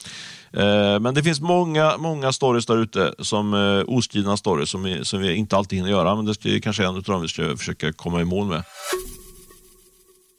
Eh, 0.54 1.00
Men 1.00 1.14
det 1.14 1.24
finns 1.24 1.42
många, 1.42 1.98
många 1.98 2.32
stories 2.32 2.66
där 2.66 2.78
ute, 2.78 3.14
som 3.20 3.54
eh, 3.54 3.84
oskrivna 3.88 4.38
stories 4.38 4.70
som 4.70 4.84
vi, 4.84 5.06
som 5.06 5.20
vi 5.20 5.36
inte 5.36 5.58
alltid 5.58 5.80
hinner 5.80 5.92
göra. 5.92 6.16
Men 6.16 6.26
det 6.26 6.34
ska, 6.34 6.50
kanske 6.64 6.84
är 6.84 6.88
en 6.88 6.96
av 6.96 7.04
dem 7.04 7.22
vi 7.22 7.28
ska 7.28 7.58
försöka 7.58 7.94
komma 7.94 8.22
i 8.22 8.26
mål 8.26 8.48
med. 8.48 8.64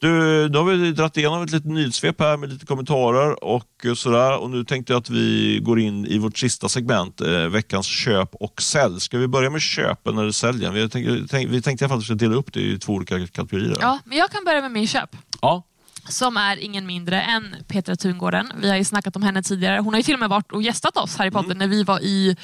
Du, 0.03 0.49
då 0.49 0.59
har 0.59 0.65
vi 0.65 0.91
dragit 0.91 1.17
igenom 1.17 1.43
ett 1.43 1.51
litet 1.51 1.71
nyhetssvep 1.71 2.19
här 2.19 2.37
med 2.37 2.49
lite 2.49 2.65
kommentarer 2.65 3.43
och 3.43 3.85
sådär. 3.95 4.37
Och 4.37 4.49
nu 4.49 4.63
tänkte 4.63 4.93
jag 4.93 4.99
att 4.99 5.09
vi 5.09 5.59
går 5.63 5.79
in 5.79 6.05
i 6.05 6.17
vårt 6.17 6.37
sista 6.37 6.69
segment, 6.69 7.21
eh, 7.21 7.29
veckans 7.29 7.85
köp 7.85 8.35
och 8.35 8.61
sälj. 8.61 8.99
Ska 8.99 9.17
vi 9.17 9.27
börja 9.27 9.49
med 9.49 9.61
köpen 9.61 10.17
eller 10.17 10.31
säljen? 10.31 10.73
Vi 10.73 10.89
tänkte, 10.89 11.25
tänk, 11.29 11.49
vi 11.49 11.61
tänkte 11.61 11.83
i 11.83 11.85
alla 11.85 11.89
fall 11.89 11.97
att 11.97 12.03
vi 12.03 12.05
ska 12.05 12.15
dela 12.15 12.35
upp 12.35 12.53
det 12.53 12.59
i 12.59 12.79
två 12.79 12.93
olika 12.93 13.27
kategorier. 13.27 13.77
Ja, 13.79 13.99
men 14.05 14.17
jag 14.17 14.31
kan 14.31 14.43
börja 14.45 14.61
med 14.61 14.71
min 14.71 14.87
köp. 14.87 15.09
ja. 15.41 15.63
Som 16.09 16.37
är 16.37 16.57
ingen 16.57 16.85
mindre 16.85 17.21
än 17.21 17.55
Petra 17.67 17.95
Tungården. 17.95 18.51
Vi 18.61 18.69
har 18.69 18.77
ju 18.77 18.83
snackat 18.83 19.15
om 19.15 19.23
henne 19.23 19.43
tidigare. 19.43 19.79
Hon 19.79 19.93
har 19.93 19.99
ju 19.99 20.03
till 20.03 20.13
och 20.13 20.19
med 20.19 20.29
varit 20.29 20.51
och 20.51 20.61
gästat 20.61 20.97
oss 20.97 21.17
här 21.17 21.25
i 21.25 21.31
podden 21.31 21.57
när 21.57 21.67
vi 21.67 21.83
var 21.83 21.99
i 21.99 22.37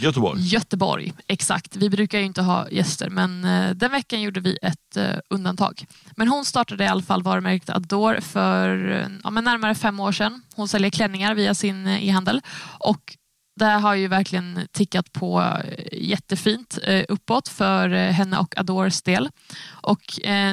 Göteborg. 0.00 0.40
Göteborg. 0.42 1.12
Exakt. 1.26 1.76
Vi 1.76 1.90
brukar 1.90 2.18
ju 2.18 2.24
inte 2.24 2.42
ha 2.42 2.70
gäster, 2.70 3.10
men 3.10 3.44
eh, 3.44 3.70
den 3.70 3.90
veckan 3.90 4.22
gjorde 4.22 4.40
vi 4.40 4.58
ett 4.62 4.96
eh, 4.96 5.18
undantag. 5.30 5.86
Men 6.16 6.28
hon 6.28 6.44
startade 6.44 6.84
i 6.84 6.86
alla 6.86 7.02
fall 7.02 7.22
varumärket 7.22 7.70
Adore 7.70 8.20
för 8.20 8.90
eh, 8.90 9.06
ja, 9.24 9.30
närmare 9.30 9.74
fem 9.74 10.00
år 10.00 10.12
sedan. 10.12 10.42
Hon 10.54 10.68
säljer 10.68 10.90
klänningar 10.90 11.34
via 11.34 11.54
sin 11.54 11.86
eh, 11.86 12.08
e-handel. 12.08 12.40
Och 12.78 13.16
det 13.54 13.64
har 13.64 13.94
ju 13.94 14.08
verkligen 14.08 14.60
tickat 14.72 15.12
på 15.12 15.40
eh, 15.40 15.84
jättefint 15.92 16.78
eh, 16.82 17.04
uppåt 17.08 17.48
för 17.48 17.92
eh, 17.92 18.10
henne 18.10 18.38
och 18.38 18.58
Adores 18.58 19.02
del. 19.02 19.28
Och 19.70 20.02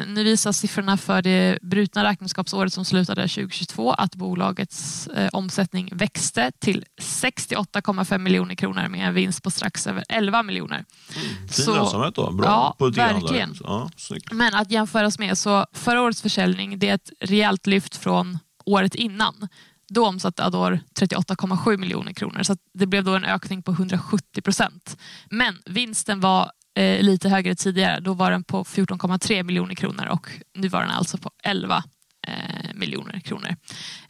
nu 0.08 0.24
visar 0.24 0.52
siffrorna 0.52 0.98
för 0.98 1.22
det 1.22 1.60
brutna 1.62 2.04
räkenskapsåret 2.04 2.74
som 2.74 2.86
slutade 2.86 3.22
2022 3.22 3.92
att 3.92 4.16
bolagets 4.16 5.10
omsättning 5.34 5.90
växte 5.92 6.52
till 6.60 6.86
68,5 7.02 8.18
miljoner 8.18 8.56
kronor 8.56 8.88
med 8.88 9.08
en 9.08 9.14
vinst 9.14 9.44
på 9.44 9.52
strax 9.52 9.88
över 9.88 10.04
11 10.10 10.44
miljoner. 10.44 10.86
Fin 11.10 11.66
Så- 11.66 11.76
lönsamhet 11.76 12.16
då. 12.16 12.32
Bra 12.32 12.46
Ja, 12.46 12.76
på 12.78 12.90
verkligen. 12.90 13.56
Ja. 13.64 13.90
Men 14.32 14.54
att 14.56 14.72
jämföras 14.72 15.20
med 15.20 15.38
så 15.38 15.66
förra 15.74 16.02
årets 16.02 16.22
försäljning 16.22 16.80
det 16.80 16.90
är 16.90 16.96
ett 16.96 17.10
rejält 17.20 17.68
lyft 17.68 17.96
från 17.96 18.40
året 18.66 18.96
innan. 18.96 19.48
Då 19.90 20.06
omsatte 20.06 20.46
Ador 20.46 20.80
38,7 21.00 21.78
miljoner 21.78 22.14
kronor 22.14 22.44
så 22.44 22.54
att 22.54 22.60
det 22.74 22.86
blev 22.86 23.04
då 23.04 23.16
en 23.16 23.26
ökning 23.26 23.64
på 23.64 23.72
170 23.72 24.42
procent. 24.42 24.98
Men 25.30 25.58
vinsten 25.66 26.20
var 26.20 26.52
eh, 26.78 27.02
lite 27.02 27.30
högre 27.30 27.56
tidigare. 27.56 28.00
Då 28.00 28.14
var 28.14 28.32
den 28.32 28.44
på 28.44 28.64
14,3 28.64 29.44
miljoner 29.44 29.76
kronor 29.76 30.06
och 30.06 30.30
nu 30.56 30.68
var 30.68 30.82
den 30.82 30.92
alltså 30.92 31.18
på 31.18 31.32
11 31.44 31.84
eh, 32.28 32.74
miljoner 32.74 33.20
kronor. 33.20 33.50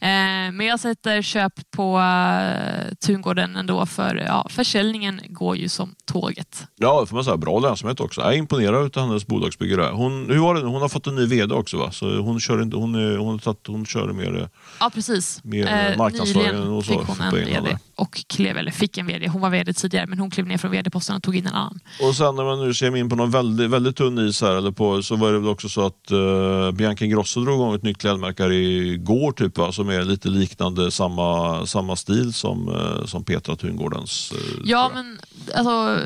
Eh, 0.00 0.52
men 0.52 0.60
jag 0.60 0.80
sätter 0.80 1.22
köp 1.22 1.52
på 1.70 2.00
eh, 2.00 2.94
Tungården 3.06 3.56
ändå 3.56 3.86
för 3.86 4.14
ja, 4.16 4.46
försäljningen 4.50 5.20
går 5.28 5.56
ju 5.56 5.68
som 5.68 5.94
tåget. 6.04 6.66
Ja, 6.76 7.06
får 7.06 7.14
man 7.14 7.24
säga. 7.24 7.36
Bra 7.36 7.58
lönsamhet 7.58 8.00
också. 8.00 8.20
Jag 8.20 8.32
är 8.32 8.36
imponerad 8.36 8.96
av 8.96 9.06
hennes 9.06 9.26
bolagsbygge 9.26 9.76
där. 9.76 9.90
Hon, 9.92 10.30
hur 10.30 10.38
var 10.38 10.54
det 10.54 10.60
nu? 10.60 10.66
Hon 10.66 10.82
har 10.82 10.88
fått 10.88 11.06
en 11.06 11.14
ny 11.14 11.26
VD 11.26 11.54
också 11.54 11.76
va? 11.76 11.90
Så 11.92 12.18
hon 12.18 12.40
kör, 12.40 12.62
inte, 12.62 12.76
hon, 12.76 13.16
hon, 13.16 13.38
tagit, 13.38 13.66
hon 13.66 13.86
kör 13.86 14.12
mer... 14.12 14.48
Ja, 14.80 14.90
precis. 14.94 15.40
Mer 15.44 15.70
Eh, 15.70 15.96
marknadsföring 15.96 16.46
nyligen 16.46 16.68
och 16.68 16.84
så 16.84 16.98
fick 16.98 17.08
hon 17.08 17.20
en 17.20 17.34
VD 17.34 17.60
där. 17.60 17.78
Och 18.00 18.24
klev, 18.26 18.56
eller 18.56 18.70
fick 18.70 18.98
en 18.98 19.06
VD. 19.06 19.28
Hon 19.28 19.40
var 19.40 19.50
VD 19.50 19.72
tidigare 19.72 20.06
men 20.06 20.18
hon 20.18 20.30
klev 20.30 20.46
ner 20.46 20.58
från 20.58 20.70
VD-posten 20.70 21.16
och 21.16 21.22
tog 21.22 21.36
in 21.36 21.46
en 21.46 21.54
annan. 21.54 21.80
Och 22.02 22.16
sen 22.16 22.36
när 22.36 22.44
man 22.44 22.66
nu 22.66 22.74
ser 22.74 22.96
in 22.96 23.08
på 23.08 23.16
någon 23.16 23.30
väldigt, 23.30 23.70
väldigt 23.70 23.96
tunn 23.96 24.18
is 24.28 24.42
här, 24.42 24.56
eller 24.56 24.70
på, 24.70 25.02
så 25.02 25.16
var 25.16 25.32
det 25.32 25.38
väl 25.38 25.48
också 25.48 25.68
så 25.68 25.86
att 25.86 26.12
uh, 26.12 26.70
Bianca 26.70 27.04
Ingrosso 27.04 27.40
drog 27.44 27.54
igång 27.54 27.74
ett 27.74 27.82
nytt 27.82 27.98
klädmärke 27.98 28.44
igår 28.44 29.32
typ, 29.32 29.58
va? 29.58 29.72
som 29.72 29.88
är 29.88 30.04
lite 30.04 30.28
liknande 30.28 30.90
samma, 30.90 31.66
samma 31.66 31.96
stil 31.96 32.32
som, 32.32 32.68
eh, 32.68 33.04
som 33.06 33.24
Petra 33.24 33.56
Tungårdens. 33.56 34.32
eh, 34.32 34.60
Ja, 34.64 34.90
men 34.94 35.18
alltså... 35.54 35.98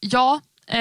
Ja. 0.00 0.40
Eh, 0.66 0.78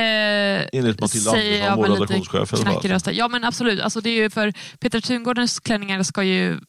Enligt 0.74 1.02
Matilda 1.02 1.32
säger 1.32 1.70
Andersson, 1.70 1.98
vår 1.98 2.08
redaktionschef. 2.08 3.08
Ja, 3.14 3.28
men 3.28 3.44
absolut. 3.44 3.82
Alltså, 3.82 4.02
det 4.02 4.10
är 4.10 4.22
ju 4.22 4.30
för 4.30 4.54
Petra 4.80 5.02
Tungårdens 5.02 5.60
klänningar 5.60 6.04
ska 6.04 6.24
ju 6.24 6.60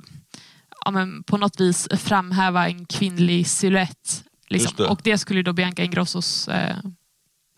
ja, 0.88 0.92
men 0.92 1.22
på 1.22 1.36
något 1.36 1.60
vis 1.60 1.88
framhäva 1.90 2.68
en 2.68 2.86
kvinnlig 2.86 3.46
silhuett. 3.46 4.24
Liksom. 4.48 4.72
Det. 4.76 4.86
Och 4.86 5.00
det 5.04 5.18
skulle 5.18 5.42
då 5.42 5.52
Bianca 5.52 5.82
Ingrossos 5.82 6.48
eh, 6.48 6.76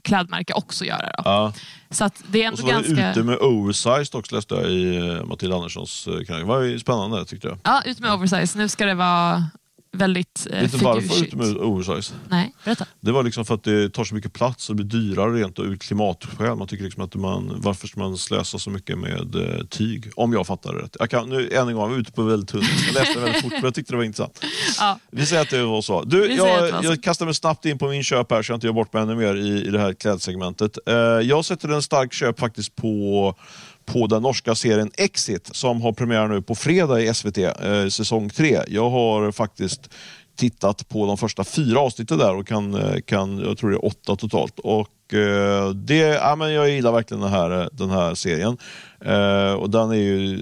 klädmärke 0.03 0.53
också 0.53 0.85
göra. 0.85 1.11
Ja. 1.17 1.53
Så 1.91 2.05
att 2.05 2.23
det 2.27 2.43
är 2.43 2.43
Och 2.43 2.47
ändå 2.47 2.57
så 2.57 2.67
var 2.67 2.73
ganska... 2.73 2.95
det 2.95 3.11
ute 3.11 3.23
med 3.23 3.39
oversized 3.39 4.15
också 4.15 4.35
läste 4.35 4.55
jag 4.55 4.71
i 4.71 4.97
eh, 4.97 5.25
Matilda 5.25 5.57
Anderssons 5.57 6.07
eh, 6.07 6.13
krönika. 6.13 6.39
Det 6.39 6.45
var 6.45 6.61
ju 6.61 6.79
spännande 6.79 7.25
tyckte 7.25 7.49
jag. 7.49 7.59
Ja, 7.65 7.83
ut 7.85 8.01
med 8.01 8.13
oversize. 8.13 8.59
Nu 8.59 8.69
ska 8.69 8.87
det 8.87 8.95
vara 8.95 9.45
väldigt 9.93 10.47
eh, 10.51 10.61
Vet 10.61 10.73
du 10.73 10.79
varför 10.79 11.37
med 11.37 11.57
oversize? 11.57 12.15
Nej, 12.29 12.55
berätta. 12.65 12.87
Det 13.01 13.13
var 13.13 13.23
liksom 13.23 13.45
för 13.45 13.55
att 13.55 13.65
det 13.65 13.91
tar 13.91 14.05
så 14.05 14.15
mycket 14.15 14.33
plats 14.33 14.71
och 14.71 14.77
det 14.77 14.85
blir 14.85 15.01
dyrare 15.01 15.33
rent 15.33 15.59
och 15.59 15.65
ur 15.65 15.77
klimatskäl. 15.77 16.57
Man 16.57 16.69
tycker 16.69 16.85
liksom 16.85 17.05
att 17.05 17.15
man, 17.15 17.53
varför 17.57 17.89
ska 17.89 18.01
man 18.01 18.19
slösa 18.19 18.59
så 18.59 18.71
mycket 18.71 18.99
med 18.99 19.35
eh, 19.35 19.67
tyg? 19.67 20.11
Om 20.17 20.33
jag 20.33 20.47
fattar 20.47 20.75
det 20.75 20.83
rätt. 20.83 20.97
Jag 20.99 21.11
kan, 21.11 21.29
nu, 21.29 21.51
än 21.51 21.69
en 21.69 21.75
gång, 21.75 21.83
jag 21.83 21.89
var 21.89 21.99
ute 21.99 22.13
på 22.13 22.23
väldigt 22.23 22.49
tunn. 22.49 22.63
Jag 22.87 22.95
läste 22.95 23.15
det 23.15 23.25
väldigt 23.25 23.43
fort 23.43 23.53
men 23.53 23.65
jag 23.65 23.75
tyckte 23.75 23.93
det 23.93 23.97
var 23.97 24.05
intressant. 24.05 24.45
Ja. 24.79 24.99
Vi 25.11 25.27
säger 25.27 25.43
att 25.43 25.51
det 25.51 25.65
var 25.65 25.83
så. 25.83 26.03
Du, 26.03 26.35
jag, 26.35 26.47
var 26.47 26.83
så. 26.83 26.89
jag 26.89 27.03
kastar 27.03 27.27
mig 27.27 27.35
snabbt 27.35 27.65
in 27.65 27.79
på 27.79 27.89
min 27.89 28.03
köp 28.03 28.31
här 28.31 28.43
så 28.43 28.53
jag 28.53 28.57
inte 28.57 28.67
gör 28.67 28.75
bort 28.75 28.93
mig 28.93 29.03
ännu 29.03 29.15
mer 29.17 29.35
i, 29.35 29.67
i 29.67 29.71
det 29.71 29.79
här 29.79 29.93
klädsegmentet. 29.93 30.79
Eh, 30.87 30.95
jag 30.95 31.45
sätter 31.45 31.69
en 31.69 31.83
stark 31.83 32.13
köp 32.13 32.41
faktiskt 32.41 32.77
på 32.77 33.35
på 33.93 34.07
den 34.07 34.23
norska 34.23 34.55
serien 34.55 34.91
Exit 34.97 35.51
som 35.57 35.83
har 35.83 35.93
premiär 35.93 36.29
nu 36.29 36.43
på 36.43 36.55
fredag 36.55 37.01
i 37.01 37.15
SVT, 37.15 37.39
eh, 37.39 37.87
säsong 37.89 38.31
3. 38.31 38.61
Jag 38.69 38.91
har 38.91 39.33
faktiskt 39.33 39.91
tittat 40.37 40.89
på 40.89 41.07
de 41.07 41.17
första 41.19 41.45
fyra 41.45 41.81
avsnitten 41.81 42.19
där 42.19 42.35
och 42.37 42.47
kan, 42.47 42.75
eh, 42.75 43.01
kan 43.01 43.39
jag 43.39 43.59
tror 43.59 43.71
det 43.71 43.77
är 43.77 43.85
åtta 43.85 44.17
totalt. 44.17 44.59
Och 44.59 45.15
eh, 45.15 45.71
det, 45.71 45.97
ja, 45.97 46.37
men 46.37 46.53
jag 46.53 46.71
gillar 46.71 46.93
verkligen 46.93 47.21
den 47.21 47.31
här, 47.33 47.61
eh, 47.61 47.67
den 47.73 47.91
här 47.91 48.15
serien. 48.15 48.57
Eh, 49.05 49.53
och 49.53 49.71
den 49.71 49.91
är 49.91 49.95
ju 49.95 50.35
eh, 50.35 50.41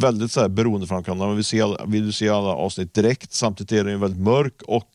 väldigt 0.00 0.32
så 0.32 0.40
här, 0.40 0.48
beroendeframkallande. 0.48 1.26
Man 1.26 1.36
vill, 1.36 1.44
se, 1.44 1.60
alla- 1.62 1.84
vill 1.86 2.06
du 2.06 2.12
se 2.12 2.28
alla 2.28 2.48
avsnitt 2.48 2.94
direkt. 2.94 3.32
Samtidigt 3.32 3.72
är 3.72 3.84
den 3.84 3.92
ju 3.92 3.98
väldigt 3.98 4.20
mörk 4.22 4.62
och 4.66 4.88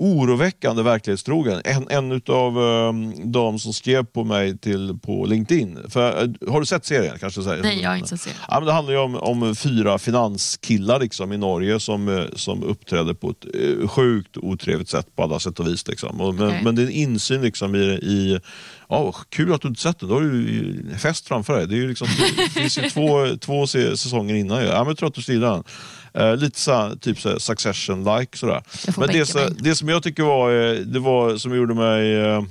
oroväckande 0.00 0.82
verklighetstrogen. 0.82 1.60
En, 1.64 1.86
en 1.90 2.12
utav 2.12 2.58
um, 2.58 3.32
de 3.32 3.58
som 3.58 3.72
skrev 3.72 4.04
på 4.04 4.24
mig 4.24 4.58
till, 4.58 4.98
på 5.02 5.26
LinkedIn. 5.26 5.78
För, 5.88 6.22
eh, 6.22 6.52
har 6.52 6.60
du 6.60 6.66
sett 6.66 6.84
serien? 6.84 7.18
Kanske 7.18 7.42
säger? 7.42 7.62
Nej, 7.62 7.80
jag 7.82 7.90
har 7.90 7.96
inte 7.96 8.08
sett 8.08 8.20
serien. 8.20 8.38
Ja, 8.48 8.60
men 8.60 8.66
det 8.66 8.72
handlar 8.72 8.92
ju 8.92 8.98
om, 8.98 9.16
om 9.16 9.56
fyra 9.56 9.98
finanskillar 9.98 11.00
liksom, 11.00 11.32
i 11.32 11.36
Norge 11.36 11.80
som, 11.80 12.08
eh, 12.08 12.24
som 12.36 12.62
uppträder 12.62 13.14
på 13.14 13.30
ett 13.30 13.44
eh, 13.54 13.88
sjukt 13.88 14.36
otrevligt 14.36 14.88
sätt 14.88 15.16
på 15.16 15.22
alla 15.22 15.38
sätt 15.38 15.60
och 15.60 15.66
vis. 15.66 15.88
Liksom. 15.88 16.20
Och, 16.20 16.34
men, 16.34 16.48
Okej. 16.48 16.60
men 16.64 16.74
det 16.74 16.82
är 16.82 16.86
en 16.86 16.92
insyn 16.92 17.42
liksom, 17.42 17.74
i, 17.74 17.78
i 17.88 18.40
ja, 18.88 19.14
kul 19.28 19.52
att 19.52 19.62
du 19.62 19.68
inte 19.68 19.80
sett 19.80 19.98
den, 19.98 20.08
då 20.08 20.14
har 20.14 20.22
du 20.22 20.98
fest 20.98 21.28
framför 21.28 21.56
dig. 21.56 21.66
Det, 21.66 21.74
är 21.74 21.80
ju 21.80 21.88
liksom, 21.88 22.08
det 22.36 22.60
finns 22.60 22.78
ju 22.78 22.82
två, 22.90 23.36
två 23.40 23.66
säsonger 23.66 24.34
innan. 24.34 24.64
Ja, 24.64 24.78
men 24.78 24.86
jag 24.86 24.98
tror 24.98 25.08
att 25.08 25.14
du 25.14 25.22
skulle 25.22 25.38
gilla 25.38 25.50
den. 25.50 25.64
Eh, 26.14 26.36
lite 26.36 26.60
så 26.60 26.96
typ 27.00 27.20
så 27.20 27.38
Succession-like. 27.40 28.38
Sådär. 28.38 28.62
Men 28.96 29.08
det, 29.08 29.26
så, 29.26 29.48
det 29.58 29.74
som 29.74 29.88
jag 29.88 30.02
tycker 30.02 30.22
var, 30.22 30.50
eh, 30.50 30.74
det 30.74 30.98
var 30.98 31.36
som 31.36 31.56
gjorde 31.56 31.74
mig 31.74 32.16
eh, 32.16 32.42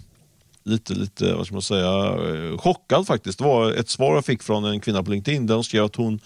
lite, 0.64 0.93
lite 0.93 1.34
vad 1.34 1.45
ska 1.45 1.55
man 1.55 1.62
säga, 1.62 1.88
eh, 1.88 2.57
chockad 2.57 3.07
faktiskt. 3.07 3.39
Det 3.39 3.45
var 3.45 3.72
ett 3.72 3.89
svar 3.89 4.16
jag 4.16 4.26
fick 4.26 4.43
från 4.43 4.66
en 4.66 4.80
kvinna 4.80 5.03
på 5.03 5.12
LinkedIn 5.12 5.47
där 5.47 5.55
hon 5.55 5.64
skrev 5.64 5.84
att 5.84 5.95
hon, 5.95 6.20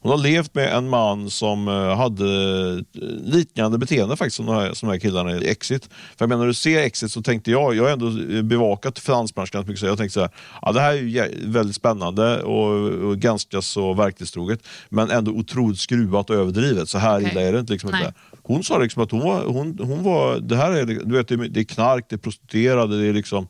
hon 0.00 0.10
har 0.10 0.18
levt 0.18 0.54
med 0.54 0.72
en 0.76 0.88
man 0.88 1.30
som 1.30 1.68
eh, 1.68 1.96
hade 1.96 2.24
eh, 2.24 3.00
liknande 3.24 3.78
beteende 3.78 4.16
faktiskt 4.16 4.36
som 4.36 4.46
de 4.46 4.54
här, 4.54 4.74
som 4.74 4.88
de 4.88 4.92
här 4.92 5.00
killarna 5.00 5.36
i 5.36 5.48
Exit. 5.48 5.84
För 5.84 6.24
jag 6.24 6.28
menar, 6.28 6.40
när 6.40 6.48
du 6.48 6.54
ser 6.54 6.82
Exit 6.82 7.12
så 7.12 7.22
tänkte 7.22 7.50
jag, 7.50 7.74
jag 7.74 7.84
har 7.84 7.90
ändå 7.90 8.42
bevakat 8.42 8.98
finansbranschen 8.98 9.50
ganska 9.52 9.68
mycket, 9.68 9.80
så 9.80 9.86
jag 9.86 9.98
tänkte 9.98 10.14
så 10.14 10.20
här, 10.20 10.30
ja, 10.62 10.72
det 10.72 10.80
här 10.80 10.92
är 10.92 10.96
ju 10.96 11.28
väldigt 11.44 11.76
spännande 11.76 12.42
och, 12.42 12.88
och 13.08 13.18
ganska 13.18 13.62
så 13.62 13.92
verklighetstroget, 13.92 14.60
men 14.88 15.10
ändå 15.10 15.32
otroligt 15.32 15.78
skruvat 15.78 16.30
och 16.30 16.36
överdrivet. 16.36 16.88
Så 16.88 16.98
här 16.98 17.18
Okej. 17.18 17.30
illa 17.30 17.40
är 17.40 17.52
det 17.52 17.60
inte. 17.60 17.72
Liksom, 17.72 17.94
inte. 17.94 18.12
Hon 18.48 18.64
sa 18.64 18.78
liksom 18.78 19.02
att 19.02 19.10
hon 19.10 19.20
var, 19.20 19.44
hon, 19.44 19.78
hon 19.82 20.02
var 20.02 20.38
det 20.40 20.56
här 20.56 20.70
är, 20.72 20.84
du 20.86 21.16
vet, 21.16 21.28
det 21.28 21.60
är- 21.60 21.64
knark, 21.64 22.06
det 22.08 22.16
är 22.16 22.18
prostituerade, 22.18 23.00
det 23.00 23.06
är 23.08 23.12
liksom 23.12 23.48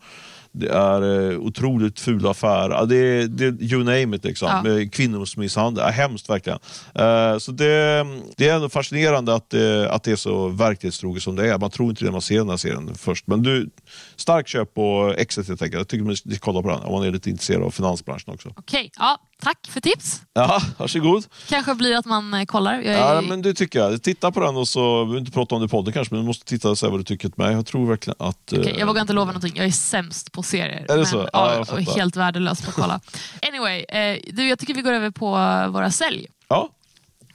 det 0.53 0.69
är 0.69 1.31
eh, 1.33 1.39
otroligt 1.39 2.01
fula 2.01 2.31
affärer. 2.31 2.87
Det 2.87 3.27
det 3.27 3.63
you 3.63 3.85
name 3.85 4.17
it. 4.17 4.25
Liksom. 4.25 4.49
Ja. 4.49 4.63
Med 4.63 4.93
Kvinnomisshandel. 4.95 5.85
Ja, 5.87 5.91
hemskt 5.91 6.31
verkligen. 6.31 6.59
Eh, 6.95 7.39
så 7.39 7.53
det, 7.53 8.07
det 8.37 8.49
är 8.49 8.55
ändå 8.55 8.69
fascinerande 8.69 9.35
att, 9.35 9.51
det- 9.51 9.91
att 9.91 10.03
det 10.05 10.13
är 10.13 10.17
så 10.17 10.49
verklighetstroget 10.49 11.23
som 11.23 11.37
det 11.37 11.53
är. 11.53 11.59
Man 11.59 11.71
tror 11.71 11.91
inte 11.91 12.01
det 12.01 12.05
när 12.05 12.13
man 12.13 12.23
ser 12.23 12.39
den 12.39 12.49
här 12.49 12.57
serien 12.57 12.95
först. 12.95 13.27
Men 13.27 13.43
du, 13.43 13.71
stark 14.17 14.49
köp 14.49 14.75
på 14.75 15.15
Exit 15.19 15.49
helt 15.49 15.63
enkelt. 15.63 15.81
Jag 15.81 15.89
tycker 15.89 16.05
man 16.05 16.17
ska 16.17 16.31
kolla 16.41 16.63
på 16.63 16.69
den 16.69 16.79
om 16.81 16.93
man 16.93 17.03
är 17.07 17.11
lite 17.11 17.31
intresserad 17.31 17.63
av 17.63 17.71
finansbranschen 17.71 18.35
också. 18.35 18.49
Okej, 18.57 18.91
ja, 18.99 19.19
tack 19.43 19.67
för 19.69 19.81
tips. 19.81 20.23
Ja, 20.33 20.63
varsågod. 20.77 21.25
Kanske 21.49 21.75
blir 21.75 21.97
att 21.97 22.05
man 22.05 22.35
eh, 22.35 22.45
kollar. 22.45 22.75
Är... 22.75 22.93
Ja, 22.93 23.21
men 23.21 23.43
det 23.43 23.55
tycker 23.55 23.79
jag. 23.79 24.03
Titta 24.03 24.33
på 24.33 24.41
den 24.41 24.57
och 24.57 24.69
så, 24.69 25.05
vi 25.05 25.19
inte 25.19 25.33
prata 25.33 25.55
om 25.55 25.61
det 25.61 25.65
i 25.65 25.69
podden 25.69 25.93
kanske, 25.93 26.15
men 26.15 26.23
du 26.23 26.27
måste 26.27 26.45
titta 26.45 26.71
och 26.71 26.79
säga 26.79 26.91
vad 26.91 27.01
du 27.01 27.05
tycker 27.05 27.29
till 27.29 27.43
mig. 27.45 27.53
Jag 27.53 27.67
tror 27.67 27.87
verkligen 27.87 28.17
att... 28.19 28.53
Okej, 28.53 28.73
eh, 28.73 28.79
jag 28.79 28.87
vågar 28.87 29.01
inte 29.01 29.13
lova 29.13 29.27
någonting. 29.27 29.53
Jag 29.57 29.67
är 29.67 29.71
sämst 29.71 30.33
på 30.33 30.43
serier. 30.43 30.85
det 30.89 30.97
men, 30.97 31.07
så? 31.07 31.17
Ja, 31.17 31.29
Ja, 31.33 31.53
jag 31.53 31.61
och 31.61 31.69
fattar. 31.69 31.95
helt 31.97 32.17
värdelös 32.17 32.63
på 32.63 32.71
att 32.71 32.77
kolla. 32.77 33.01
Anyway, 33.49 33.81
eh, 33.83 34.21
du, 34.33 34.49
jag 34.49 34.59
tycker 34.59 34.75
vi 34.75 34.83
går 34.83 34.93
över 34.93 35.11
på 35.11 35.31
våra 35.73 35.91
sälj. 35.91 36.27
Ja, 36.49 36.69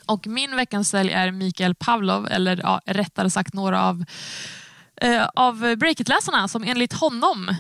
Och 0.06 0.28
min 0.28 0.56
veckans 0.56 0.90
sälj 0.90 1.12
är 1.12 1.32
Mikael 1.32 1.76
Pavlov, 1.76 2.28
eller 2.32 2.60
ja, 2.64 2.82
rättare 2.86 3.30
sagt 3.30 3.54
några 3.54 3.84
av 3.84 4.06
av 5.34 5.76
Breakit-läsarna 5.76 6.48
som 6.48 6.64
enligt 6.64 6.94
honom 6.94 7.56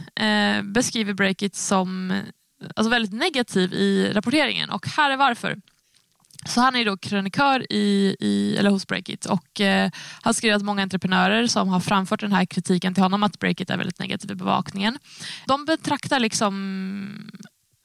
beskriver 0.64 1.14
Breakit 1.14 1.56
som 1.56 2.14
alltså 2.76 2.90
väldigt 2.90 3.14
negativ 3.14 3.74
i 3.74 4.12
rapporteringen. 4.14 4.70
Och 4.70 4.88
här 4.88 5.12
är 5.12 5.18
varför. 5.18 5.58
Så 6.46 6.62
han 6.62 6.76
är 6.76 6.86
då 6.86 6.98
krönikör 6.98 7.74
i, 7.74 8.16
i, 8.20 8.56
eller 8.60 8.70
hos 8.70 8.88
Breakit 8.88 9.26
och 9.26 9.62
eh, 9.62 9.92
han 10.22 10.34
skriver 10.34 10.56
att 10.56 10.64
många 10.64 10.82
entreprenörer 10.82 11.48
som 11.48 11.70
har 11.70 11.80
framfört 11.80 12.20
den 12.20 12.32
här 12.32 12.46
kritiken 12.46 12.94
till 12.94 13.04
honom 13.04 13.24
att 13.24 13.40
Breakit 13.40 13.70
är 13.70 13.78
väldigt 13.78 14.00
negativ 14.00 14.32
i 14.32 14.36
bevakningen. 14.36 15.00
De 15.48 15.66
betraktar 15.66 16.20
liksom 16.20 17.32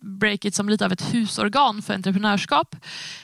Breakit 0.00 0.54
som 0.54 0.68
lite 0.68 0.84
av 0.84 0.92
ett 0.92 1.14
husorgan 1.14 1.82
för 1.82 1.94
entreprenörskap. 1.94 2.76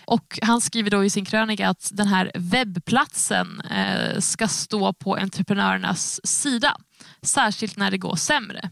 Och 0.04 0.38
han 0.42 0.60
skriver 0.60 0.90
då 0.90 1.04
i 1.04 1.10
sin 1.10 1.24
krönika 1.24 1.68
att 1.68 1.90
den 1.92 2.06
här 2.06 2.30
webbplatsen 2.34 3.60
eh, 3.60 4.20
ska 4.20 4.48
stå 4.48 4.92
på 4.92 5.16
entreprenörernas 5.16 6.26
sida. 6.26 6.76
Särskilt 7.22 7.76
när 7.76 7.90
det 7.90 7.98
går 7.98 8.16
sämre. 8.16 8.70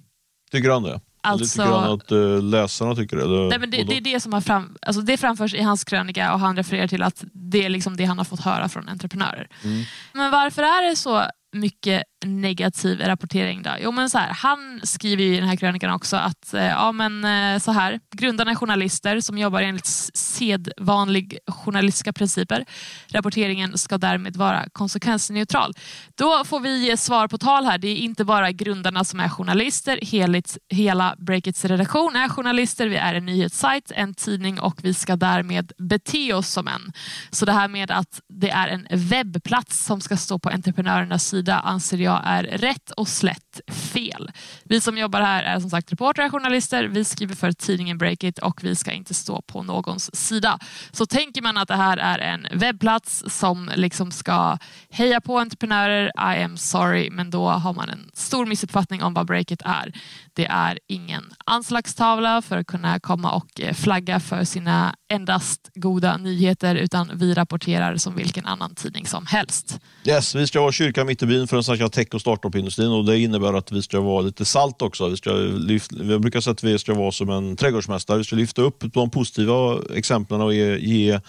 tycker 0.50 0.70
han 0.70 0.82
det? 0.82 1.00
Alltså- 1.24 1.62
Eller 1.62 1.70
tycker 1.72 1.80
han 1.80 1.92
att 1.92 2.12
eh, 2.12 2.42
läsarna 2.42 2.94
tycker 2.94 3.16
det? 3.16 3.22
Eller 3.22 3.48
Nej, 3.48 3.58
men 3.58 3.70
det, 3.70 3.82
det 3.82 3.96
är 3.96 4.00
det 4.00 4.20
som 4.20 4.32
har 4.32 4.40
fram, 4.40 4.76
alltså 4.82 5.02
det 5.02 5.16
framförs 5.16 5.54
i 5.54 5.62
hans 5.62 5.84
krönika 5.84 6.32
och 6.32 6.40
han 6.40 6.56
refererar 6.56 6.86
till 6.86 7.02
att 7.02 7.24
det 7.32 7.64
är 7.64 7.68
liksom 7.68 7.96
det 7.96 8.04
han 8.04 8.18
har 8.18 8.24
fått 8.24 8.40
höra 8.40 8.68
från 8.68 8.88
entreprenörer. 8.88 9.48
Mm. 9.64 9.82
Men 10.12 10.30
varför 10.30 10.62
är 10.62 10.90
det 10.90 10.96
så 10.96 11.24
mycket 11.52 12.02
negativ 12.24 13.00
rapportering 13.00 13.62
då? 13.62 13.70
Jo, 13.80 13.92
men 13.92 14.10
så 14.10 14.18
här, 14.18 14.28
han 14.28 14.80
skriver 14.82 15.24
ju 15.24 15.34
i 15.36 15.40
den 15.40 15.48
här 15.48 15.56
krönikan 15.56 15.90
också 15.90 16.16
att 16.16 16.54
eh, 16.54 16.64
ja, 16.64 16.92
men, 16.92 17.24
eh, 17.24 17.58
så 17.58 17.72
här, 17.72 18.00
grundarna 18.10 18.50
är 18.50 18.54
journalister 18.54 19.20
som 19.20 19.38
jobbar 19.38 19.62
enligt 19.62 19.86
sedvanlig 20.14 21.38
journalistiska 21.46 22.12
principer. 22.12 22.64
Rapporteringen 23.08 23.78
ska 23.78 23.98
därmed 23.98 24.36
vara 24.36 24.64
konsekvensneutral. 24.72 25.72
Då 26.14 26.44
får 26.44 26.60
vi 26.60 26.86
ge 26.86 26.96
svar 26.96 27.28
på 27.28 27.38
tal 27.38 27.64
här. 27.64 27.78
Det 27.78 27.88
är 27.88 27.96
inte 27.96 28.24
bara 28.24 28.52
grundarna 28.52 29.04
som 29.04 29.20
är 29.20 29.28
journalister. 29.28 29.98
Heligt, 30.02 30.58
hela 30.68 31.16
Breakits 31.18 31.64
redaktion 31.64 32.16
är 32.16 32.28
journalister. 32.28 32.88
Vi 32.88 32.96
är 32.96 33.14
en 33.14 33.26
nyhetssajt, 33.26 33.92
en 33.94 34.14
tidning 34.14 34.60
och 34.60 34.78
vi 34.82 34.94
ska 34.94 35.16
därmed 35.16 35.72
bete 35.78 36.34
oss 36.34 36.48
som 36.48 36.68
en. 36.68 36.92
Så 37.30 37.44
det 37.46 37.52
här 37.52 37.68
med 37.68 37.90
att 37.90 38.20
det 38.28 38.50
är 38.50 38.68
en 38.68 38.86
webbplats 38.90 39.84
som 39.84 40.00
ska 40.00 40.16
stå 40.16 40.38
på 40.38 40.48
entreprenörernas 40.48 41.26
sida 41.26 41.60
anser 41.60 41.98
jag 41.98 42.11
är 42.24 42.42
rätt 42.42 42.90
och 42.90 43.08
slätt 43.08 43.60
fel. 43.68 44.30
Vi 44.64 44.80
som 44.80 44.98
jobbar 44.98 45.20
här 45.20 45.42
är 45.42 45.60
som 45.60 45.70
sagt 45.70 45.92
reportrar 45.92 46.26
och 46.26 46.32
journalister. 46.32 46.84
Vi 46.84 47.04
skriver 47.04 47.34
för 47.34 47.52
tidningen 47.52 47.98
Breakit 47.98 48.38
och 48.38 48.64
vi 48.64 48.76
ska 48.76 48.92
inte 48.92 49.14
stå 49.14 49.42
på 49.42 49.62
någons 49.62 50.16
sida. 50.16 50.58
Så 50.92 51.06
tänker 51.06 51.42
man 51.42 51.56
att 51.56 51.68
det 51.68 51.76
här 51.76 51.96
är 51.96 52.18
en 52.18 52.46
webbplats 52.52 53.24
som 53.26 53.70
liksom 53.76 54.10
ska 54.10 54.58
heja 54.90 55.20
på 55.20 55.38
entreprenörer, 55.38 56.06
I 56.06 56.42
am 56.42 56.56
sorry, 56.56 57.10
men 57.10 57.30
då 57.30 57.48
har 57.48 57.74
man 57.74 57.88
en 57.88 58.10
stor 58.14 58.46
missuppfattning 58.46 59.02
om 59.02 59.14
vad 59.14 59.26
Breakit 59.26 59.62
är. 59.64 59.92
Det 60.32 60.46
är 60.46 60.78
ingen 60.88 61.34
anslagstavla 61.46 62.42
för 62.42 62.58
att 62.58 62.66
kunna 62.66 63.00
komma 63.00 63.32
och 63.32 63.60
eh, 63.60 63.74
flagga 63.74 64.20
för 64.20 64.44
sina 64.44 64.94
endast 65.12 65.70
goda 65.74 66.16
nyheter, 66.16 66.74
utan 66.74 67.10
vi 67.14 67.34
rapporterar 67.34 67.96
som 67.96 68.16
vilken 68.16 68.46
annan 68.46 68.74
tidning 68.74 69.06
som 69.06 69.26
helst. 69.26 69.78
Yes, 70.04 70.34
vi 70.34 70.46
ska 70.46 70.60
vara 70.60 70.72
kyrkan 70.72 71.06
mitt 71.06 71.22
i 71.22 71.26
byn 71.26 71.48
för 71.48 71.56
den 71.56 71.64
svenska 71.64 71.88
tech 71.88 72.08
och 72.12 72.20
startup-industrin 72.20 72.88
och 72.88 73.04
det 73.04 73.18
innebär 73.18 73.54
att 73.54 73.72
vi 73.72 73.82
ska 73.82 74.00
vara 74.00 74.20
lite 74.20 74.44
salt 74.44 74.82
också. 74.82 75.08
Vi, 75.08 75.16
ska 75.16 75.30
lyfta, 75.32 75.96
vi 76.00 76.18
brukar 76.18 76.40
säga 76.40 76.52
att 76.52 76.64
vi 76.64 76.78
ska 76.78 76.94
vara 76.94 77.12
som 77.12 77.30
en 77.30 77.56
trädgårdsmästare. 77.56 78.18
Vi 78.18 78.24
ska 78.24 78.36
lyfta 78.36 78.62
upp 78.62 78.84
de 78.94 79.10
positiva 79.10 79.78
exemplen 79.94 80.40
och 80.40 80.54
ge, 80.54 80.78
ge, 80.78 81.20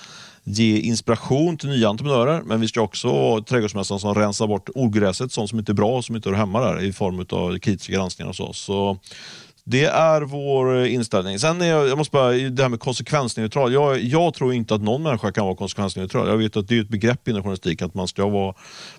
ge 0.43 0.77
inspiration 0.77 1.57
till 1.57 1.69
nya 1.69 1.89
entreprenörer. 1.89 2.41
Men 2.41 2.61
vi 2.61 2.67
ska 2.67 2.81
också 2.81 3.07
vara 3.07 3.41
trädgårdsmästaren 3.41 3.99
som 3.99 4.15
rensar 4.15 4.47
bort 4.47 4.69
ogräset, 4.75 5.31
sånt 5.31 5.49
som 5.49 5.59
inte 5.59 5.71
är 5.71 5.73
bra 5.73 5.97
och 5.97 6.05
som 6.05 6.15
inte 6.15 6.29
hör 6.29 6.35
hemma 6.35 6.61
där 6.61 6.83
i 6.83 6.93
form 6.93 7.25
av 7.29 7.59
kritiska 7.59 7.93
granskningar 7.93 8.29
och 8.29 8.35
så. 8.35 8.53
så 8.53 8.99
det 9.65 9.85
är 9.85 10.21
vår 10.21 10.85
inställning. 10.85 11.39
Sen 11.39 11.61
är 11.61 11.65
jag, 11.65 11.87
jag 11.87 11.97
måste 11.97 12.11
bara, 12.11 12.31
det 12.31 12.61
här 12.61 12.69
med 12.69 12.79
konsekvensneutral. 12.79 13.73
Jag, 13.73 14.03
jag 14.03 14.33
tror 14.33 14.53
inte 14.53 14.75
att 14.75 14.81
någon 14.81 15.03
människa 15.03 15.31
kan 15.31 15.45
vara 15.45 15.55
konsekvensneutral. 15.55 16.27
Jag 16.27 16.37
vet 16.37 16.57
att 16.57 16.67
det 16.67 16.77
är 16.77 16.81
ett 16.81 16.89
begrepp 16.89 17.27
inom 17.27 17.41
journalistiken 17.41 17.87
att 17.87 17.93
man 17.93 18.07
ska 18.07 18.29
vara 18.29 18.53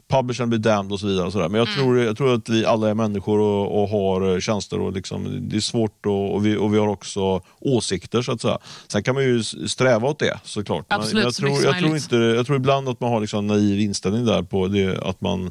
publish 0.08 0.40
and 0.42 0.50
be 0.50 0.58
damned 0.58 0.92
och 0.92 1.00
så 1.00 1.06
vidare. 1.06 1.26
Och 1.26 1.32
så 1.32 1.38
där. 1.38 1.48
Men 1.48 1.58
jag, 1.58 1.68
tror, 1.74 1.98
jag 1.98 2.16
tror 2.16 2.34
att 2.34 2.48
vi 2.48 2.66
alla 2.66 2.90
är 2.90 2.94
människor 2.94 3.40
och, 3.40 3.82
och 3.82 3.88
har 3.88 4.40
tjänster. 4.40 4.80
Och 4.80 4.92
liksom, 4.92 5.48
det 5.48 5.56
är 5.56 5.60
svårt 5.60 6.06
och, 6.06 6.34
och, 6.34 6.46
vi, 6.46 6.56
och 6.56 6.74
vi 6.74 6.78
har 6.78 6.88
också 6.88 7.40
åsikter 7.60 8.22
så 8.22 8.32
att 8.32 8.40
säga. 8.40 8.58
Sen 8.88 9.02
kan 9.02 9.14
man 9.14 9.24
ju 9.24 9.42
sträva 9.42 10.08
åt 10.08 10.18
det 10.18 10.38
såklart. 10.44 10.86
Men 10.88 11.00
Absolut, 11.00 11.24
jag, 11.24 11.34
så 11.34 11.42
mycket 11.44 11.60
tror, 11.60 11.74
jag, 11.74 11.82
tror 11.82 11.96
inte, 11.96 12.16
jag 12.16 12.46
tror 12.46 12.56
ibland 12.56 12.88
att 12.88 13.00
man 13.00 13.10
har 13.10 13.20
liksom 13.20 13.38
en 13.38 13.46
naiv 13.46 13.80
inställning 13.80 14.24
där 14.24 14.42
på 14.42 14.68
det, 14.68 14.98
att 15.02 15.20
man 15.20 15.50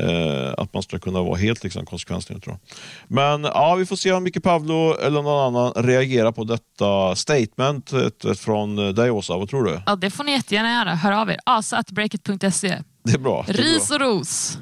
Eh, 0.00 0.54
att 0.56 0.74
man 0.74 0.82
ska 0.82 0.98
kunna 0.98 1.22
vara 1.22 1.36
helt 1.36 1.64
liksom, 1.64 1.86
konsekvensneutral. 1.86 2.56
Men 3.08 3.44
ja, 3.44 3.74
vi 3.74 3.86
får 3.86 3.96
se 3.96 4.12
om 4.12 4.22
Micke 4.22 4.42
Pavlo 4.42 4.94
eller 4.94 5.22
någon 5.22 5.54
annan 5.56 5.72
reagerar 5.84 6.32
på 6.32 6.44
detta 6.44 7.16
statement 7.16 7.92
eh, 7.92 8.32
från 8.34 8.94
dig 8.94 9.10
Åsa. 9.10 9.36
Vad 9.36 9.50
tror 9.50 9.64
du? 9.64 9.80
Ja, 9.86 9.96
det 9.96 10.10
får 10.10 10.24
ni 10.24 10.32
jättegärna 10.32 10.72
göra. 10.72 10.94
Hör 10.94 11.12
av 11.12 11.30
er. 11.30 11.38
Asa.breakit.se. 11.46 12.82
Det 13.04 13.12
är 13.14 13.18
bra. 13.18 13.44
Det 13.46 13.52
är 13.52 13.56
bra. 13.56 13.64
Ris 13.64 13.90
och 13.90 14.00
ros. 14.00 14.58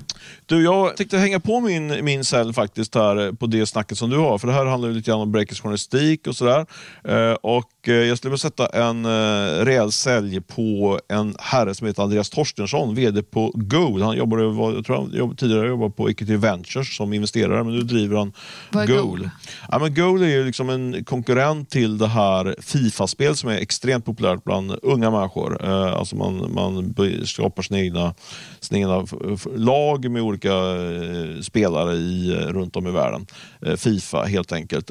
Du, 0.49 0.65
jag 0.65 0.97
tänkte 0.97 1.19
hänga 1.19 1.41
på 1.41 1.61
min, 1.61 2.05
min 2.05 2.25
cell 2.25 2.53
faktiskt 2.53 2.95
här 2.95 3.33
på 3.33 3.47
det 3.47 3.67
snacket 3.67 3.99
som 3.99 4.11
du 4.11 4.17
har. 4.17 4.39
För 4.39 4.49
det 4.49 4.55
här 4.55 4.67
handlar 4.67 4.89
ju 4.89 4.95
lite 4.95 5.11
grann 5.11 5.21
om 5.21 5.33
Breakers 5.33 5.61
journalistik 5.61 6.27
och 6.27 6.37
sådär. 6.37 6.67
Eh, 7.05 7.33
och 7.33 7.89
eh, 7.89 7.95
jag 7.95 8.19
skulle 8.19 8.31
vilja 8.31 8.39
sätta 8.39 8.67
en 8.67 9.05
eh, 9.05 9.65
rejäl 9.65 9.93
sälj 9.93 10.41
på 10.41 11.01
en 11.09 11.35
herre 11.39 11.75
som 11.75 11.87
heter 11.87 12.03
Andreas 12.03 12.31
Torstensson, 12.31 12.95
VD 12.95 13.23
på 13.23 13.53
Goal. 13.55 14.03
Han 14.03 14.17
jobbade, 14.17 14.43
jag 14.43 14.85
tror 14.87 14.97
han 14.97 15.11
jobbade, 15.15 15.39
tidigare 15.39 15.69
jobbade 15.69 15.91
på 15.91 16.11
Equity 16.11 16.37
Ventures 16.37 16.97
som 16.97 17.13
investerare, 17.13 17.65
men 17.65 17.77
nu 17.77 17.83
driver 17.83 18.17
han 18.17 18.33
Vad 18.71 18.89
Goal. 18.89 19.01
Goal? 19.01 19.31
Ja, 19.69 19.79
men 19.79 19.95
Goal 19.95 20.23
är 20.23 20.29
ju 20.29 20.45
liksom 20.45 20.71
en 20.71 21.05
konkurrent 21.05 21.71
till 21.71 21.99
det 21.99 22.09
här 22.09 22.57
Fifa-spel 22.61 23.37
som 23.37 23.51
är 23.51 23.57
extremt 23.57 24.05
populärt 24.05 24.45
bland 24.45 24.75
unga 24.83 25.11
människor. 25.11 25.65
Eh, 25.65 25.97
alltså 25.97 26.17
man, 26.17 26.55
man 26.55 26.95
skapar 27.25 27.63
sina 27.63 27.81
egna, 27.81 28.15
sina 28.61 28.79
egna 28.79 29.07
lag 29.57 30.11
med 30.11 30.23
olika 30.23 30.36
eh, 30.45 31.41
spelare 31.43 31.95
i, 31.95 32.31
eh, 32.33 32.47
runt 32.47 32.77
om 32.77 32.87
i 32.87 32.91
världen. 32.91 33.27
Eh, 33.67 33.75
Fifa 33.77 34.23
helt 34.25 34.53
enkelt. 34.53 34.91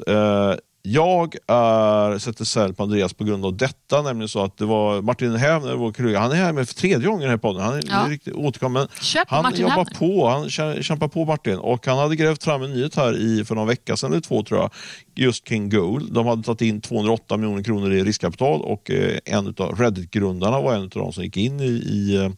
Jag 0.88 1.34
är, 1.46 2.18
sätter 2.18 2.44
sälj 2.44 2.74
på 2.74 2.82
Andreas 2.82 3.12
på 3.12 3.24
grund 3.24 3.44
av 3.46 3.56
detta, 3.56 4.02
nämligen 4.02 4.28
så 4.28 4.44
att 4.44 4.58
det 4.58 4.64
var 4.64 5.02
Martin 5.02 5.34
Hävner, 5.36 5.74
vår 5.74 5.92
kollega, 5.92 6.18
han 6.20 6.30
är 6.32 6.36
här 6.36 6.52
med 6.52 6.68
för 6.68 6.74
tredje 6.74 7.06
gången 7.06 7.20
i 7.20 7.24
den 7.24 7.30
här 7.30 7.36
podden. 7.38 7.62
Han 7.62 7.74
är 7.74 7.82
Ja. 7.88 8.06
riktigt 8.08 8.34
återkommande. 8.34 8.88
Köp 9.00 9.30
Han 9.30 9.42
Martin 9.42 9.60
jobbar 9.60 9.76
Hävner. 9.76 9.94
på, 9.98 10.28
han 10.28 10.44
kä- 10.48 10.82
kämpar 10.82 11.08
på 11.08 11.24
Martin 11.24 11.58
och 11.58 11.86
han 11.86 11.98
hade 11.98 12.16
grävt 12.16 12.44
fram 12.44 12.62
en 12.62 12.70
nyhet 12.72 12.94
här 12.96 13.16
i, 13.16 13.44
för 13.44 13.54
någon 13.54 13.66
vecka 13.68 13.96
sedan 13.96 14.10
eller 14.12 14.20
två 14.20 14.42
tror 14.42 14.60
jag, 14.60 14.70
just 15.14 15.44
kring 15.44 15.70
Goal. 15.70 16.12
De 16.12 16.26
hade 16.26 16.42
tagit 16.42 16.60
in 16.60 16.80
208 16.80 17.36
miljoner 17.36 17.62
kronor 17.62 17.92
i 17.92 18.02
riskkapital 18.04 18.60
och 18.62 18.90
en 19.24 19.46
av 19.58 19.74
Reddit-grundarna 19.78 20.60
var 20.60 20.74
en 20.74 20.82
av 20.82 20.88
de 20.88 21.12
som 21.12 21.24
gick 21.24 21.36
in 21.36 21.60
i, 21.60 21.64
i 21.66 22.30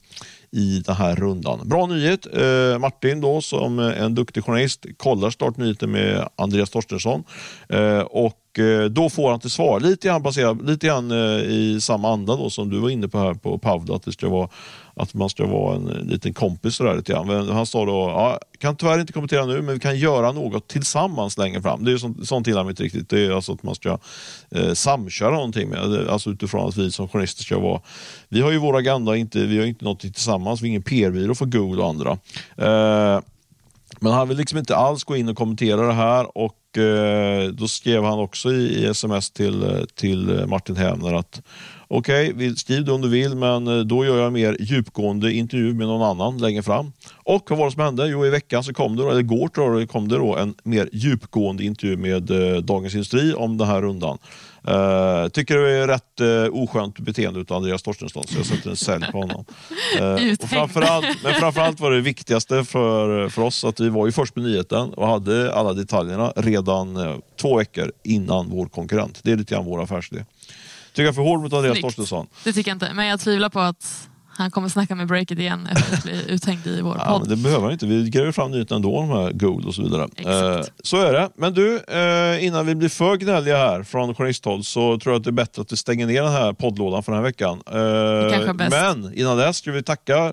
i 0.53 0.83
den 0.87 0.97
här 0.97 1.17
rundan. 1.17 1.69
Bra 1.69 1.87
nyhet. 1.87 2.27
Eh, 2.27 2.79
Martin 2.79 3.21
då 3.21 3.41
som 3.41 3.79
en 3.79 4.15
duktig 4.15 4.45
journalist 4.45 4.87
kollar 4.97 5.31
startnyheten 5.31 5.91
med 5.91 6.29
Andreas 6.37 6.71
Torstensson. 6.71 7.25
Eh, 7.69 8.01
och 8.01 8.59
eh, 8.59 8.85
då 8.85 9.11
får 9.11 9.31
han 9.31 9.41
till 9.41 9.51
svar, 9.51 9.81
lite 9.81 10.09
grann, 10.09 10.23
baserat, 10.23 10.63
lite 10.63 10.87
grann 10.87 11.11
eh, 11.11 11.43
i 11.43 11.79
samma 11.81 12.13
anda 12.13 12.37
då, 12.37 12.51
som 12.51 12.71
du 12.71 12.79
var 12.79 12.91
inne 12.91 13.09
på 13.09 13.19
här 13.19 13.35
på 13.35 13.59
Pavla, 13.59 13.97
att, 13.97 14.03
det 14.03 14.13
ska 14.13 14.29
vara, 14.29 14.49
att 14.99 15.15
man 15.15 15.31
ska 15.31 15.47
vara 15.47 15.77
en 15.77 15.85
liten 15.85 16.35
kompis. 16.35 16.75
Sådär, 16.75 16.97
lite 16.97 17.13
grann. 17.13 17.27
Men 17.27 17.49
han 17.49 17.67
sa 17.67 17.85
då, 17.85 17.93
ja, 17.93 18.41
kan 18.59 18.77
tyvärr 18.77 19.01
inte 19.01 19.13
kommentera 19.13 19.47
nu, 19.47 19.63
men 19.63 19.75
vi 19.75 19.81
kan 19.81 19.99
göra 19.99 20.33
något 20.33 20.69
tillsammans 20.69 21.39
längre 21.39 21.63
fram. 21.63 21.85
Det 21.85 21.93
är 21.93 21.97
sånt, 21.97 22.29
sånt 22.29 22.47
gillar 22.47 22.65
vi 22.65 22.71
inte 22.71 22.83
riktigt. 22.83 23.09
Det 23.09 23.27
är 23.27 23.31
alltså 23.31 23.53
att 23.53 23.63
man 23.63 23.75
ska 23.75 23.99
eh, 24.51 24.73
samköra 24.73 25.31
någonting 25.31 25.69
med, 25.69 25.95
eh, 25.95 26.13
alltså 26.13 26.31
utifrån 26.31 26.69
att 26.69 26.77
vi 26.77 26.91
som 26.91 27.09
journalister 27.09 27.43
ska 27.43 27.59
vara, 27.59 27.81
vi 28.29 28.41
har 28.41 28.51
ju 28.51 28.59
vår 28.59 28.77
agenda, 28.77 29.17
inte, 29.17 29.47
vi 29.47 29.59
har 29.59 29.67
inte 29.67 29.85
något 29.85 30.01
tillsammans, 30.01 30.63
vi 30.63 30.67
är 30.67 30.69
ingen 30.69 30.83
PR-byrå 30.83 31.35
för 31.35 31.47
Google 31.47 31.83
och 31.83 31.89
andra. 31.89 32.11
Eh, 32.57 33.21
men 34.01 34.13
han 34.13 34.29
vill 34.29 34.37
liksom 34.37 34.59
inte 34.59 34.77
alls 34.77 35.05
gå 35.05 35.17
in 35.17 35.29
och 35.29 35.37
kommentera 35.37 35.87
det 35.87 35.93
här 35.93 36.39
och 36.39 36.79
eh, 36.79 37.49
då 37.49 37.69
skrev 37.69 38.05
han 38.05 38.19
också 38.19 38.53
i, 38.53 38.85
i 38.85 38.87
sms 38.87 39.31
till, 39.31 39.63
eh, 39.63 39.85
till 39.95 40.45
Martin 40.47 40.77
Hävner 40.77 41.15
att 41.15 41.43
okej, 41.89 42.35
okay, 42.35 42.57
skriv 42.57 42.85
det 42.85 42.93
om 42.93 43.01
du 43.01 43.09
vill, 43.09 43.35
men 43.35 43.67
eh, 43.67 43.79
då 43.79 44.05
gör 44.05 44.19
jag 44.19 44.27
en 44.27 44.33
mer 44.33 44.57
djupgående 44.61 45.33
intervju 45.33 45.75
med 45.75 45.87
någon 45.87 46.03
annan 46.03 46.39
längre 46.39 46.63
fram. 46.63 46.93
Och 47.15 47.51
vad 47.51 47.59
var 47.59 47.67
det 47.67 47.73
som 47.73 47.83
hände? 47.83 48.09
Jo, 48.09 48.27
i 48.27 48.31
veckan 48.31 48.65
så 48.65 48.75
kom 48.75 48.97
det, 48.97 49.03
eller 49.03 49.21
igår 49.21 49.49
tror 49.49 49.81
jag, 49.81 49.91
kom 49.91 50.09
det 50.09 50.17
då 50.17 50.37
en 50.37 50.55
mer 50.63 50.89
djupgående 50.93 51.65
intervju 51.65 51.97
med 51.97 52.31
eh, 52.31 52.61
Dagens 52.61 52.95
Industri 52.95 53.35
om 53.35 53.57
den 53.59 53.67
här 53.69 53.83
rundan. 53.83 54.19
Uh, 54.69 55.29
tycker 55.29 55.57
det 55.57 55.71
är 55.71 55.87
rätt 55.87 56.21
uh, 56.21 56.63
oskönt 56.63 56.99
beteende 56.99 57.41
av 57.41 57.57
Andreas 57.57 57.83
Torstensson, 57.83 58.25
så 58.27 58.39
jag 58.39 58.47
sätter 58.47 58.71
en 58.71 58.77
sälj 58.77 59.05
på 59.13 59.19
honom. 59.19 59.45
Uh, 60.01 60.33
och 60.43 60.49
framförallt, 60.49 61.07
men 61.25 61.35
framförallt 61.35 61.81
var 61.81 61.91
det 61.91 62.01
viktigaste 62.01 62.65
för, 62.65 63.29
för 63.29 63.43
oss 63.43 63.65
att 63.65 63.81
vi 63.81 63.89
var 63.89 64.07
ju 64.07 64.13
först 64.13 64.37
med 64.37 64.45
nyheten 64.45 64.95
och 64.95 65.07
hade 65.07 65.55
alla 65.55 65.73
detaljerna 65.73 66.33
redan 66.37 66.97
uh, 66.97 67.17
två 67.41 67.57
veckor 67.57 67.93
innan 68.05 68.51
vår 68.51 68.67
konkurrent. 68.67 69.21
Det 69.23 69.33
är 69.33 69.37
lite 69.37 69.55
grann 69.55 69.65
vår 69.65 69.83
affärsidé. 69.83 70.25
Tycker 70.99 71.07
jag 71.07 71.15
för 71.15 71.23
hård 71.23 71.41
mot 71.41 71.53
Andreas 71.53 71.81
Torstensson? 71.81 72.27
Det 72.45 72.53
tycker 72.53 72.71
jag 72.71 72.77
inte, 72.77 72.95
men 72.95 73.07
jag 73.07 73.21
tvivlar 73.21 73.49
på 73.49 73.61
att 73.61 74.09
han 74.39 74.51
kommer 74.51 74.69
snacka 74.69 74.95
med 74.95 75.07
breaket 75.07 75.39
igen 75.39 75.69
efter 75.73 75.97
att 75.97 76.03
bli 76.03 76.25
uthängd 76.29 76.67
i 76.67 76.81
vår 76.81 76.97
ja, 76.99 77.19
podd. 77.19 77.29
det 77.29 77.37
behöver 77.37 77.63
han 77.63 77.73
inte. 77.73 77.87
Vi 77.87 78.11
gräver 78.11 78.33
fram 78.33 78.51
nyheterna 78.51 78.77
ändå, 78.77 79.01
de 79.01 79.09
här 79.09 79.33
Gold 79.33 79.67
och 79.67 79.75
så 79.75 79.83
vidare. 79.83 80.09
Eh, 80.17 80.65
så 80.83 80.97
är 80.97 81.13
det. 81.13 81.31
Men 81.37 81.55
du, 81.55 81.81
eh, 81.89 82.45
innan 82.45 82.67
vi 82.67 82.75
blir 82.75 82.89
för 82.89 83.17
gnälliga 83.17 83.57
här 83.57 83.83
från 83.83 84.15
journalisthåll 84.15 84.65
så 84.65 84.99
tror 84.99 85.15
jag 85.15 85.21
att 85.21 85.25
det 85.25 85.31
är 85.31 85.33
bättre 85.33 85.63
att 85.63 85.73
vi 85.73 85.77
stänger 85.77 86.07
ner 86.07 86.23
den 86.23 86.33
här 86.33 86.53
poddlådan 86.53 87.03
för 87.03 87.13
den 87.13 87.19
här 87.19 87.27
veckan. 87.27 87.63
Eh, 87.67 88.55
men 88.71 89.15
innan 89.15 89.37
dess 89.37 89.57
ska 89.57 89.73
vi 89.73 89.83
tacka 89.83 90.33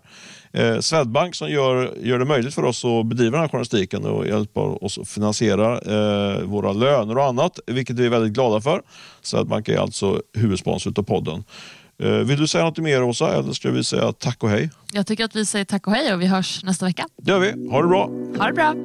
eh, 0.53 0.79
Swedbank 0.79 1.35
som 1.35 1.49
gör, 1.49 1.93
gör 2.01 2.19
det 2.19 2.25
möjligt 2.25 2.53
för 2.53 2.63
oss 2.63 2.85
att 2.85 3.05
bedriva 3.05 3.31
den 3.31 3.41
här 3.41 3.47
journalistiken 3.47 4.05
och 4.05 4.27
hjälper 4.27 4.83
oss 4.83 4.97
att 4.97 5.09
finansiera 5.09 5.79
eh, 5.79 6.41
våra 6.41 6.73
löner 6.73 7.17
och 7.17 7.25
annat, 7.25 7.59
vilket 7.67 7.95
vi 7.95 8.05
är 8.05 8.09
väldigt 8.09 8.33
glada 8.33 8.61
för. 8.61 8.81
Swedbank 9.21 9.69
är 9.69 9.77
alltså 9.77 10.21
huvudsponsor 10.33 10.93
av 10.97 11.03
podden. 11.03 11.43
Eh, 11.99 12.09
vill 12.09 12.39
du 12.39 12.47
säga 12.47 12.63
något 12.63 12.77
mer 12.77 13.03
Åsa 13.03 13.35
eller 13.35 13.53
ska 13.53 13.71
vi 13.71 13.83
säga 13.83 14.11
tack 14.13 14.43
och 14.43 14.49
hej? 14.49 14.69
Jag 14.91 15.07
tycker 15.07 15.25
att 15.25 15.35
vi 15.35 15.45
säger 15.45 15.65
tack 15.65 15.87
och 15.87 15.93
hej 15.93 16.13
och 16.13 16.21
vi 16.21 16.25
hörs 16.25 16.63
nästa 16.63 16.85
vecka. 16.85 17.07
Det 17.17 17.31
gör 17.31 17.39
vi. 17.39 17.69
Ha 17.69 17.81
det 17.81 17.87
bra. 17.87 18.09
Ha 18.37 18.47
det 18.47 18.53
bra. 18.53 18.75